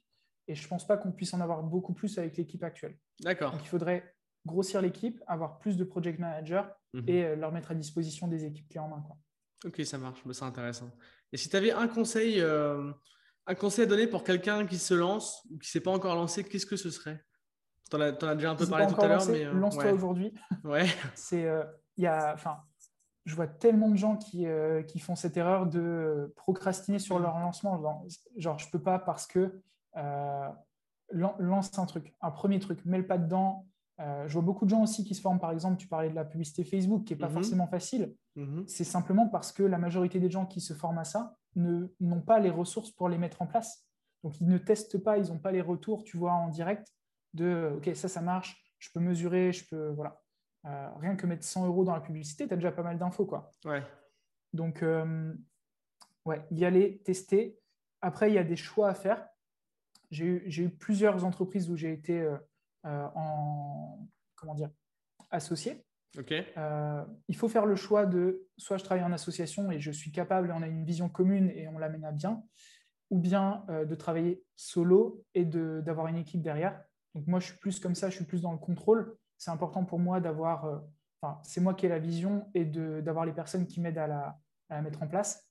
et 0.47 0.55
je 0.55 0.63
ne 0.63 0.69
pense 0.69 0.87
pas 0.87 0.99
qu'on 0.99 1.11
puisse 1.11 1.33
en 1.33 1.41
avoir 1.41 1.63
beaucoup 1.63 1.95
plus 1.95 2.19
avec 2.19 2.37
l'équipe 2.37 2.63
actuelle. 2.63 2.99
D'accord. 3.21 3.53
Donc, 3.53 3.63
il 3.63 3.69
faudrait 3.69 4.15
grossir 4.45 4.83
l'équipe, 4.83 5.23
avoir 5.27 5.59
plus 5.59 5.79
de 5.79 5.85
project 5.85 6.19
managers 6.19 6.65
mhm. 6.93 7.09
et 7.09 7.25
euh, 7.25 7.37
leur 7.37 7.51
mettre 7.51 7.71
à 7.71 7.75
disposition 7.75 8.29
des 8.29 8.45
équipes 8.45 8.69
clés 8.69 8.81
en 8.81 8.89
main. 8.89 9.01
Quoi. 9.01 9.17
Ok, 9.65 9.81
ça 9.87 9.97
marche, 9.97 10.23
c'est 10.31 10.45
intéressant. 10.45 10.91
Et 11.33 11.39
si 11.39 11.49
tu 11.49 11.57
avais 11.57 11.73
un 11.73 11.89
conseil, 11.89 12.43
euh, 12.43 12.93
un 13.47 13.55
conseil 13.55 13.85
à 13.85 13.87
donner 13.87 14.07
pour 14.07 14.23
quelqu'un 14.23 14.67
qui 14.67 14.77
se 14.77 14.93
lance 14.93 15.41
ou 15.47 15.57
qui 15.59 15.69
ne 15.69 15.71
s'est 15.71 15.81
pas 15.81 15.93
encore 15.93 16.15
lancé, 16.15 16.45
qu'est-ce 16.45 16.67
que 16.67 16.77
ce 16.77 16.91
serait? 16.91 17.25
Tu 17.91 17.97
en, 17.97 18.01
as 18.01 18.35
déjà 18.35 18.51
un 18.51 18.55
peu 18.55 18.67
parlé 18.67 18.87
tout 18.87 19.01
à 19.01 19.09
l'heure, 19.09 19.27
mais. 19.29 19.45
Euh, 19.45 19.53
lance-toi 19.53 19.93
aujourd'hui. 19.93 20.33
Ouais. 20.65 20.87
C'est, 21.15 21.47
euh, 21.47 21.65
il 21.97 22.05
y 22.05 22.07
a, 22.07 22.33
enfin, 22.35 22.59
je 23.25 23.35
vois 23.35 23.47
tellement 23.47 23.91
de 23.91 23.97
gens 23.97 24.17
qui, 24.17 24.47
euh, 24.47 24.83
qui, 24.83 24.99
font 24.99 25.15
cette 25.15 25.37
erreur 25.37 25.67
de 25.67 26.33
procrastiner 26.37 26.99
sur 26.99 27.19
leur 27.19 27.39
lancement. 27.39 27.81
Genre, 27.81 28.07
genre 28.37 28.59
je 28.59 28.71
peux 28.71 28.83
pas 28.83 28.99
parce 28.99 29.27
que 29.27 29.61
lance 31.11 31.79
un 31.79 31.87
truc, 31.87 32.15
un 32.21 32.31
premier 32.31 32.59
truc, 32.59 32.85
mets 32.85 32.99
le 32.99 33.07
pas 33.07 33.19
dedans. 33.19 33.67
je 33.99 34.33
vois 34.33 34.43
beaucoup 34.43 34.65
de 34.65 34.71
gens 34.71 34.83
aussi 34.83 35.05
qui 35.05 35.15
se 35.15 35.21
forment, 35.21 35.39
par 35.39 35.53
exemple, 35.53 35.77
tu 35.77 35.87
parlais 35.87 36.11
de 36.11 36.15
la 36.15 36.25
publicité 36.25 36.65
Facebook, 36.65 37.05
qui 37.05 37.13
n'est 37.13 37.19
pas 37.19 37.29
mhm. 37.29 37.35
forcément 37.35 37.67
facile. 37.67 38.15
Mhm. 38.37 38.65
C'est 38.67 38.85
simplement 38.85 39.29
parce 39.29 39.53
que 39.53 39.63
la 39.63 39.79
majorité 39.79 40.19
des 40.19 40.31
gens 40.31 40.47
qui 40.47 40.61
se 40.61 40.75
forment 40.75 40.99
à 40.99 41.05
ça 41.05 41.37
n'ont 41.57 42.21
pas 42.21 42.41
les 42.41 42.51
ressources 42.51 42.91
pour 42.91 43.09
les 43.09 43.19
mettre 43.19 43.43
en 43.43 43.47
place. 43.47 43.85
Donc, 44.25 44.41
ils 44.41 44.49
ne 44.49 44.59
testent 44.59 44.99
pas, 44.99 45.19
ils 45.19 45.29
n'ont 45.29 45.39
pas 45.39 45.53
les 45.53 45.61
retours, 45.61 46.03
tu 46.03 46.17
vois, 46.17 46.33
en 46.33 46.49
direct 46.49 46.93
de 47.35 47.75
OK, 47.77 47.91
ça, 47.95 48.09
ça 48.09 48.21
marche, 48.21 48.57
je 48.79 48.91
peux 48.93 49.01
mesurer, 49.01 49.53
je 49.53 49.67
peux. 49.69 49.91
Voilà. 49.91 50.21
Euh, 50.67 50.89
rien 50.97 51.15
que 51.15 51.27
mettre 51.27 51.45
100 51.45 51.67
euros 51.67 51.85
dans 51.85 51.93
la 51.93 52.01
publicité, 52.01 52.47
tu 52.47 52.55
as 52.55 52.57
déjà 52.57 52.73
pas 52.73 52.83
mal 52.83 52.99
d'infos. 52.99 53.27
Quoi. 53.27 53.51
Ouais. 53.65 53.83
Donc, 54.53 54.83
euh, 54.83 55.35
ouais, 56.25 56.43
y 56.51 56.65
aller, 56.65 57.03
tester. 57.05 57.59
Après, 58.01 58.31
il 58.31 58.35
y 58.35 58.39
a 58.39 58.45
des 58.45 58.57
choix 58.57 58.89
à 58.89 58.95
faire. 58.95 59.27
J'ai 60.11 60.25
eu, 60.25 60.63
eu, 60.63 60.71
plusieurs 60.71 61.25
entreprises 61.25 61.71
où 61.71 61.77
j'ai 61.77 61.93
été 61.93 62.21
euh, 62.21 62.39
en 63.15 64.09
comment 64.37 64.55
dire 64.55 64.71
associé. 65.31 65.85
Ok. 66.17 66.33
il 67.27 67.37
faut 67.37 67.49
faire 67.49 67.67
le 67.67 67.75
choix 67.75 68.07
de 68.07 68.47
soit 68.57 68.77
je 68.77 68.85
travaille 68.85 69.03
en 69.03 69.11
association 69.11 69.73
et 69.73 69.81
je 69.81 69.91
suis 69.91 70.13
capable, 70.13 70.53
on 70.53 70.63
a 70.63 70.69
une 70.69 70.85
vision 70.85 71.09
commune 71.09 71.51
et 71.51 71.67
on 71.67 71.77
l'amène 71.77 72.05
à 72.05 72.13
bien, 72.13 72.45
ou 73.11 73.19
bien 73.19 73.65
de 73.69 73.95
travailler 73.97 74.45
solo 74.55 75.25
et 75.35 75.45
d'avoir 75.45 76.07
une 76.07 76.19
équipe 76.19 76.41
derrière. 76.41 76.81
Donc 77.15 77.27
moi, 77.27 77.41
je 77.41 77.47
suis 77.47 77.59
plus 77.59 77.79
comme 77.79 77.95
ça, 77.95 78.11
je 78.11 78.17
suis 78.17 78.25
plus 78.25 78.43
dans 78.43 78.53
le 78.53 78.59
contrôle. 78.59 79.17
C'est 79.39 79.51
important 79.51 79.85
pour 79.85 79.99
moi 79.99 80.21
d'avoir, 80.21 80.65
euh, 80.65 80.79
enfin, 81.21 81.41
c'est 81.43 81.61
moi 81.61 81.75
qui 81.75 81.87
ai 81.87 81.89
la 81.89 81.99
vision 81.99 82.49
et 82.55 82.65
d'avoir 82.65 83.25
les 83.25 83.33
personnes 83.33 83.67
qui 83.67 83.81
m'aident 83.81 83.99
à 83.99 84.07
la, 84.07 84.83
mettre 84.83 85.03
en 85.03 85.07
place. 85.07 85.49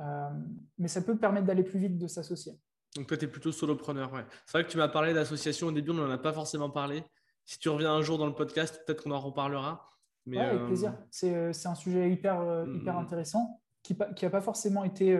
Euh, 0.00 0.30
mais 0.78 0.88
ça 0.88 1.00
peut 1.00 1.16
permettre 1.16 1.46
d'aller 1.46 1.62
plus 1.62 1.78
vite, 1.78 1.98
de 1.98 2.08
s'associer. 2.08 2.54
Donc 2.96 3.06
toi, 3.06 3.16
tu 3.16 3.26
es 3.26 3.28
plutôt 3.28 3.52
solopreneur. 3.52 4.12
Ouais. 4.12 4.24
C'est 4.46 4.58
vrai 4.58 4.64
que 4.64 4.70
tu 4.70 4.78
m'as 4.78 4.88
parlé 4.88 5.14
d'association 5.14 5.68
au 5.68 5.72
début, 5.72 5.90
on 5.90 5.94
n'en 5.94 6.10
a 6.10 6.18
pas 6.18 6.32
forcément 6.32 6.70
parlé. 6.70 7.04
Si 7.44 7.58
tu 7.58 7.68
reviens 7.68 7.92
un 7.92 8.02
jour 8.02 8.18
dans 8.18 8.26
le 8.26 8.34
podcast, 8.34 8.82
peut-être 8.84 9.04
qu'on 9.04 9.12
en 9.12 9.20
reparlera. 9.20 9.88
Mais 10.26 10.38
avec 10.38 10.60
euh, 10.60 10.66
plaisir. 10.66 10.94
C'est 11.10 11.66
un 11.66 11.74
sujet 11.74 12.10
hyper, 12.10 12.40
mm, 12.40 12.76
hyper 12.76 12.98
intéressant 12.98 13.60
qui 13.82 13.96
n'a 13.96 14.30
pas 14.30 14.40
forcément 14.40 14.84
été 14.84 15.16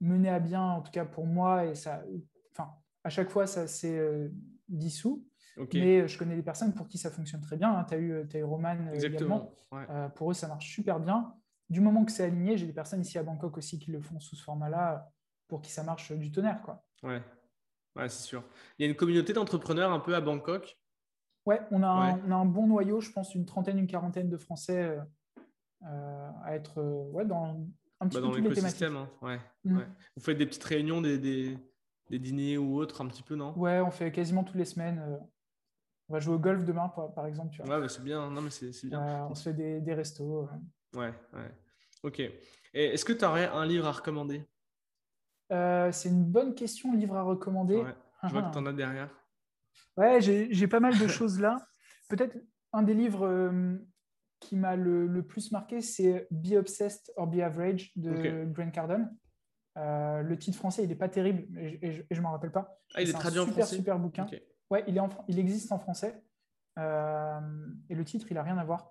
mené 0.00 0.28
à 0.28 0.38
bien, 0.38 0.62
en 0.62 0.80
tout 0.80 0.92
cas 0.92 1.04
pour 1.04 1.26
moi, 1.26 1.66
et 1.66 1.74
ça, 1.74 2.02
à 3.04 3.10
chaque 3.10 3.30
fois, 3.30 3.46
ça 3.46 3.66
s'est 3.66 3.98
euh, 3.98 4.28
dissous. 4.68 5.24
Mais 5.72 6.00
euh, 6.00 6.08
je 6.08 6.18
connais 6.18 6.34
des 6.34 6.42
personnes 6.42 6.74
pour 6.74 6.88
qui 6.88 6.98
ça 6.98 7.10
fonctionne 7.10 7.42
très 7.42 7.56
bien. 7.56 7.70
Hein. 7.72 7.84
Tu 7.84 7.94
as, 7.94 7.98
eu, 7.98 8.22
as 8.22 8.38
eu 8.38 8.42
Roman 8.42 8.76
euh, 8.88 8.94
également. 8.94 9.54
pour 10.16 10.30
eux, 10.30 10.34
ça 10.34 10.48
marche 10.48 10.68
super 10.68 10.98
bien. 10.98 11.32
Du 11.70 11.80
moment 11.80 12.04
que 12.04 12.10
c'est 12.10 12.24
aligné, 12.24 12.56
j'ai 12.56 12.66
des 12.66 12.72
personnes 12.72 13.02
ici 13.02 13.18
à 13.18 13.22
Bangkok 13.22 13.56
aussi 13.56 13.78
qui 13.78 13.92
le 13.92 14.00
font 14.00 14.18
sous 14.18 14.36
ce 14.36 14.42
format-là 14.42 15.10
pour 15.46 15.62
qui 15.62 15.70
ça 15.70 15.84
marche 15.84 16.12
du 16.12 16.32
tonnerre. 16.32 16.60
Quoi. 16.62 16.84
Ouais, 17.02 17.22
ouais 17.94 18.08
c'est 18.08 18.22
sûr. 18.22 18.42
Il 18.78 18.84
y 18.84 18.88
a 18.88 18.90
une 18.90 18.96
communauté 18.96 19.32
d'entrepreneurs 19.32 19.92
un 19.92 20.00
peu 20.00 20.14
à 20.14 20.20
Bangkok? 20.20 20.76
Ouais, 21.46 21.60
on 21.70 21.82
a, 21.82 21.88
Un, 21.88 22.20
on 22.26 22.32
a 22.32 22.36
un 22.36 22.46
bon 22.46 22.66
noyau, 22.66 23.00
je 23.00 23.12
pense, 23.12 23.34
une 23.34 23.44
trentaine, 23.44 23.78
une 23.78 23.86
quarantaine 23.86 24.30
de 24.30 24.38
Français 24.38 24.98
à 25.82 26.54
être 26.54 26.82
ouais, 27.12 27.26
dans 27.26 27.60
un 28.00 28.08
petit 28.08 28.20
bah, 28.20 28.28
peu 28.28 28.40
dans 28.40 28.48
l'écosystème. 28.48 28.96
Hein. 28.96 29.10
Ouais, 29.20 29.38
mm. 29.64 29.80
Vous 30.16 30.22
faites 30.22 30.38
des 30.38 30.46
petites 30.46 30.64
réunions, 30.64 31.02
des 31.02 31.18
des 31.18 31.58
dîners 32.10 32.58
ou 32.58 32.76
autres 32.76 33.02
un 33.02 33.08
petit 33.08 33.22
peu, 33.22 33.34
non? 33.34 33.56
Ouais, 33.58 33.80
on 33.80 33.90
fait 33.90 34.12
quasiment 34.12 34.44
toutes 34.44 34.56
les 34.56 34.64
semaines. 34.64 34.98
euh, 34.98 35.16
On 36.08 36.14
va 36.14 36.20
jouer 36.20 36.34
au 36.34 36.38
golf 36.38 36.64
demain, 36.64 36.88
par, 36.88 37.26
exemple. 37.26 37.50
Tu 37.50 37.62
vois. 37.62 37.76
Ouais, 37.76 37.82
bah, 37.82 37.88
c'est 37.88 38.02
bien. 38.02 38.30
Non, 38.30 38.40
mais 38.40 38.50
c'est 38.50 38.70
bien. 38.84 39.02
Euh, 39.02 39.26
on 39.30 39.34
se 39.34 39.42
fait 39.44 39.54
des, 39.54 39.80
des 39.80 39.94
restos. 39.94 40.48
Ouais, 40.94 41.12
ouais. 41.32 41.50
Ok. 42.02 42.20
Et 42.20 42.32
est-ce 42.74 43.04
que 43.04 43.12
tu 43.12 43.24
aurais 43.24 43.46
un 43.46 43.64
livre 43.64 43.86
à 43.86 43.92
recommander? 43.92 44.44
Euh, 45.52 45.92
c'est 45.92 46.08
une 46.08 46.24
bonne 46.24 46.54
question, 46.54 46.92
livre 46.92 47.16
à 47.16 47.22
recommander. 47.22 47.76
Ouais. 47.76 47.94
Je 48.24 48.28
vois 48.32 48.42
que 48.42 48.52
tu 48.52 48.58
en 48.58 48.66
as 48.66 48.72
derrière. 48.72 49.10
Ouais, 49.96 50.20
j'ai 50.20 50.52
j'ai 50.52 50.66
pas 50.68 50.80
mal 50.80 50.98
de 50.98 51.06
choses 51.06 51.40
là. 51.40 51.56
Peut-être 52.08 52.36
un 52.72 52.82
des 52.82 52.94
livres 52.94 53.26
euh, 53.26 53.76
qui 54.40 54.56
m'a 54.56 54.74
le, 54.76 55.06
le 55.06 55.22
plus 55.24 55.52
marqué, 55.52 55.80
c'est 55.80 56.26
Be 56.30 56.52
Obsessed 56.54 57.12
or 57.16 57.26
Be 57.28 57.40
Average 57.40 57.92
de 57.96 58.10
Ok. 58.10 58.52
Grant 58.52 58.70
Cardone. 58.70 59.16
Euh, 59.76 60.22
le 60.22 60.38
titre 60.38 60.56
français, 60.56 60.84
il 60.84 60.88
n'est 60.88 60.94
pas 60.94 61.08
terrible 61.08 61.58
et, 61.58 61.90
je- 61.92 62.02
je 62.10 62.20
m'en 62.20 62.30
rappelle 62.30 62.52
pas. 62.52 62.78
Ah, 62.94 63.02
il 63.02 63.10
est 63.10 63.14
un 63.14 63.18
traduit 63.18 63.40
en 63.40 63.44
super, 63.44 63.64
français 63.64 63.76
super 63.76 63.98
bouquin. 63.98 64.26
Ouais, 64.70 64.84
il, 64.86 64.96
est 64.96 65.00
en 65.00 65.08
il 65.28 65.38
existe 65.38 65.72
en 65.72 65.78
français. 65.78 66.22
Euh, 66.78 67.40
et 67.88 67.94
le 67.94 68.04
titre, 68.04 68.26
il 68.30 68.34
n'a 68.34 68.42
rien 68.42 68.58
à 68.58 68.64
voir. 68.64 68.90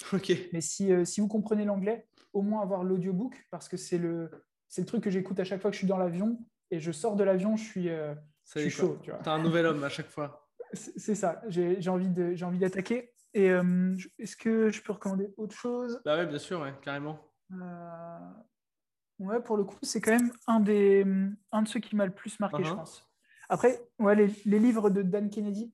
Ok. 0.12 0.32
Mais 0.52 0.60
si, 0.60 0.92
euh, 0.92 1.04
si 1.04 1.20
vous 1.20 1.28
comprenez 1.28 1.64
l'anglais, 1.64 2.08
au 2.32 2.42
moins 2.42 2.62
avoir 2.62 2.82
l'audiobook, 2.82 3.46
parce 3.52 3.68
que 3.68 3.76
c'est 3.76 3.98
le, 3.98 4.28
le 4.76 4.84
truc 4.84 5.04
que 5.04 5.10
j'écoute 5.10 5.38
à 5.38 5.44
chaque 5.44 5.60
fois 5.60 5.70
que 5.70 5.74
je 5.74 5.78
suis 5.78 5.86
dans 5.86 5.98
l'avion. 5.98 6.38
Et 6.72 6.80
je 6.80 6.90
sors 6.90 7.14
de 7.14 7.22
l'avion, 7.22 7.56
je 7.56 7.62
suis, 7.62 7.86
je 7.86 8.14
suis 8.58 8.70
chaud. 8.70 8.98
Tu 9.02 9.10
vois. 9.10 9.20
T'as 9.22 9.34
un 9.34 9.42
nouvel 9.42 9.66
homme 9.66 9.84
à 9.84 9.88
chaque 9.88 10.08
fois. 10.08 10.48
C'est 10.72 11.14
ça, 11.14 11.40
j'ai 11.46 11.88
envie 11.88 12.08
d'attaquer. 12.58 13.12
Et 13.34 13.46
est-ce 14.18 14.36
que 14.36 14.70
je 14.70 14.82
peux 14.82 14.92
recommander 14.92 15.32
autre 15.36 15.54
chose? 15.54 16.00
Bah 16.04 16.16
ouais, 16.16 16.26
bien 16.26 16.40
sûr, 16.40 16.60
ouais, 16.60 16.74
carrément. 16.82 17.20
Ouais, 19.18 19.40
pour 19.40 19.56
le 19.56 19.64
coup, 19.64 19.76
c'est 19.82 20.00
quand 20.00 20.10
même 20.12 20.32
un, 20.46 20.60
des, 20.60 21.04
un 21.52 21.62
de 21.62 21.68
ceux 21.68 21.80
qui 21.80 21.94
m'a 21.96 22.04
le 22.06 22.12
plus 22.12 22.38
marqué, 22.40 22.64
je 22.64 22.70
Uh-huh. 22.70 22.76
pense. 22.76 23.08
Après, 23.48 23.80
ouais, 23.98 24.14
les, 24.16 24.28
les 24.46 24.58
livres 24.58 24.90
de 24.90 25.02
Dan 25.02 25.30
Kennedy, 25.30 25.72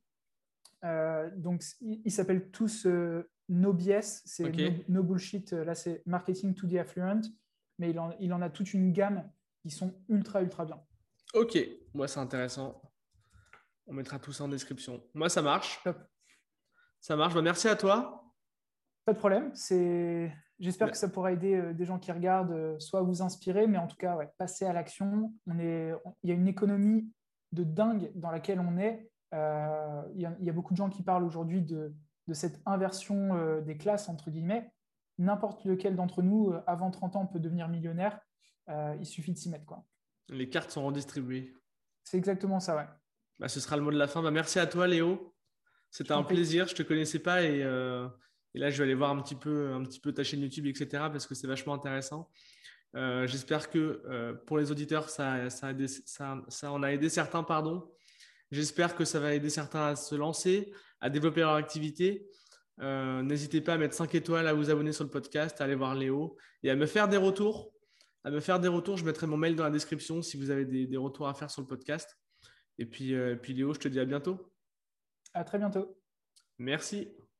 euh, 0.85 1.31
donc 1.37 1.63
ils 1.81 2.11
s'appellent 2.13 2.51
tous 2.51 2.85
euh, 2.87 3.31
No 3.49 3.73
BS, 3.73 4.23
c'est 4.25 4.51
no, 4.51 4.73
no 4.89 5.03
Bullshit, 5.03 5.53
euh, 5.53 5.65
là 5.65 5.75
c'est 5.75 6.03
Marketing 6.07 6.55
to 6.55 6.67
the 6.67 6.75
Affluent, 6.75 7.23
mais 7.79 7.91
il 7.91 7.99
en, 7.99 8.11
il 8.21 8.33
en 8.33 8.43
a 8.43 8.51
toute 8.51 8.75
une 8.75 8.93
gamme 8.93 9.31
qui 9.63 9.71
sont 9.71 9.95
ultra, 10.09 10.43
ultra 10.43 10.65
bien. 10.65 10.81
Ok, 11.35 11.59
moi 11.95 12.09
c'est 12.09 12.21
intéressant. 12.21 12.83
On 13.87 13.93
mettra 13.95 14.19
tout 14.19 14.33
ça 14.33 14.45
en 14.45 14.49
description. 14.49 15.03
Moi 15.15 15.29
ça 15.29 15.43
marche. 15.43 15.81
Top. 15.85 15.99
Ça 17.01 17.17
marche. 17.17 17.35
Bah, 17.35 17.43
merci 17.43 17.69
à 17.69 17.77
toi. 17.77 18.25
Pas 19.05 19.13
de 19.15 19.19
problème. 19.19 19.51
C'est... 19.55 20.33
J'espère 20.61 20.87
Ouais. 20.89 20.93
que 20.93 20.99
ça 20.99 21.09
pourra 21.09 21.33
aider 21.33 21.55
euh, 21.57 21.73
des 21.73 21.85
gens 21.87 21.99
qui 21.99 22.13
regardent, 22.13 22.53
euh, 22.53 22.79
soit 22.79 23.01
vous 23.03 23.23
inspirer, 23.23 23.67
mais 23.67 23.79
en 23.79 23.87
tout 23.87 23.97
cas, 23.97 24.15
ouais, 24.17 24.29
passer 24.39 24.67
à 24.67 24.73
l'action. 24.73 25.33
On 25.47 25.59
est... 25.59 25.93
on- 26.05 26.15
Il 26.23 26.29
y 26.29 26.33
a 26.33 26.37
une 26.37 26.47
économie 26.49 27.11
de 27.53 27.65
dingue 27.65 28.13
dans 28.15 28.31
laquelle 28.31 28.61
on 28.61 28.77
est. 28.77 29.11
Euh, 29.35 30.03
il, 30.15 30.21
y 30.21 30.27
a, 30.27 30.37
il 30.39 30.45
y 30.45 30.51
a 30.51 30.53
beaucoup 30.53 30.73
de 30.75 30.77
gens 30.77 30.91
qui 30.91 31.03
parlent 31.03 31.25
aujourd'hui 31.25 31.63
de, 31.63 31.93
de 32.29 32.35
cette 32.35 32.61
inversion 32.67 33.61
des 33.63 33.77
classes, 33.77 34.09
entre 34.09 34.31
guillemets. 34.31 34.71
N'importe 35.19 35.65
lequel 35.65 35.97
d'entre 35.97 36.23
nous, 36.23 36.53
avant 36.67 36.91
30 36.91 37.17
ans, 37.17 37.27
peut 37.27 37.41
devenir 37.41 37.69
millionnaire. 37.69 38.21
Il 38.99 39.05
suffit 39.07 39.33
de 39.33 39.39
s'y 39.39 39.49
mettre. 39.51 39.65
Quoi. 39.67 39.85
Les 40.29 40.49
cartes 40.49 40.71
sont 40.71 40.85
redistribuées. 40.85 41.55
C'est 42.05 42.17
exactement 42.19 42.61
ça, 42.61 42.77
ouais. 42.77 42.87
Bah, 43.39 43.49
ce 43.49 43.59
sera 43.61 43.77
le 43.77 43.83
mot 43.83 43.91
de 43.91 43.99
la 43.99 44.07
fin. 44.07 44.23
Bah, 44.23 44.31
merci 44.31 44.59
à 44.59 44.67
toi 44.67 44.87
Léo. 44.87 45.35
C'était 45.91 46.13
un 46.13 46.23
plaisir. 46.23 46.67
Je 46.69 46.75
te 46.75 46.83
connaissais 46.83 47.19
pas 47.19 47.43
et, 47.43 47.63
et 48.55 48.59
là 48.59 48.71
je 48.71 48.79
vais 48.79 48.85
aller 48.85 48.95
voir 48.95 49.11
un 49.11 49.21
petit 49.23 49.35
peu, 49.35 49.73
un 49.73 49.83
petit 49.85 50.01
peu 50.01 50.13
ta 50.13 50.23
chaîne 50.25 50.41
YouTube, 50.41 50.67
etc. 50.67 50.89
Parce 51.11 51.27
que 51.27 51.35
c'est 51.35 51.47
vachement 51.47 51.75
intéressant. 51.75 52.29
Euh, 52.97 53.27
J'espère 53.27 53.71
que 53.71 54.03
euh, 54.07 54.35
pour 54.35 54.59
les 54.59 54.71
auditeurs, 54.73 55.09
ça, 55.11 55.49
ça, 55.51 55.69
a 55.69 55.71
aidé- 55.73 55.87
ça- 55.89 56.43
ça 56.49 56.73
en 56.73 56.83
a 56.83 56.89
aidé 56.93 57.09
certains, 57.09 57.43
pardon. 57.45 57.89
J'espère 58.51 58.97
que 58.97 59.05
ça 59.05 59.21
va 59.21 59.33
aider 59.35 59.49
certains 59.51 59.87
à 59.89 59.97
se 59.97 60.15
lancer, 60.17 60.73
à 61.01 61.09
développer 61.09 61.41
leur 61.41 61.55
activité. 61.55 62.27
Euh, 62.81 63.23
N'hésitez 63.23 63.61
pas 63.61 63.75
à 63.75 63.79
mettre 63.79 63.95
5 63.95 64.13
étoiles, 64.17 64.47
à 64.49 64.53
vous 64.55 64.71
abonner 64.71 64.93
sur 64.93 65.05
le 65.05 65.11
podcast, 65.11 65.61
à 65.61 65.65
aller 65.65 65.77
voir 65.77 65.95
Léo 65.95 66.37
et 66.65 66.71
à 66.71 66.75
me 66.75 66.87
faire 66.87 67.07
des 67.09 67.17
retours. 67.19 67.73
À 68.25 68.31
me 68.31 68.41
faire 68.41 68.59
des 68.59 68.69
retours, 68.69 68.97
je 68.97 69.05
mettrai 69.05 69.27
mon 69.29 69.37
mail 69.37 69.55
dans 69.55 69.65
la 69.65 69.71
description 69.71 70.21
si 70.21 70.37
vous 70.37 70.51
avez 70.51 70.65
des, 70.65 70.87
des 70.87 70.97
retours 70.97 71.29
à 71.29 71.35
faire 71.35 71.51
sur 71.51 71.63
le 71.63 71.69
podcast. 71.69 72.19
Et 72.79 72.87
puis, 72.87 73.15
euh, 73.15 73.37
puis 73.37 73.55
Léo, 73.55 73.73
je 73.73 73.79
te 73.79 73.89
dis 73.89 74.01
à 74.01 74.05
bientôt. 74.05 74.53
À 75.33 75.45
très 75.45 75.59
bientôt. 75.59 75.97
Merci. 76.59 77.20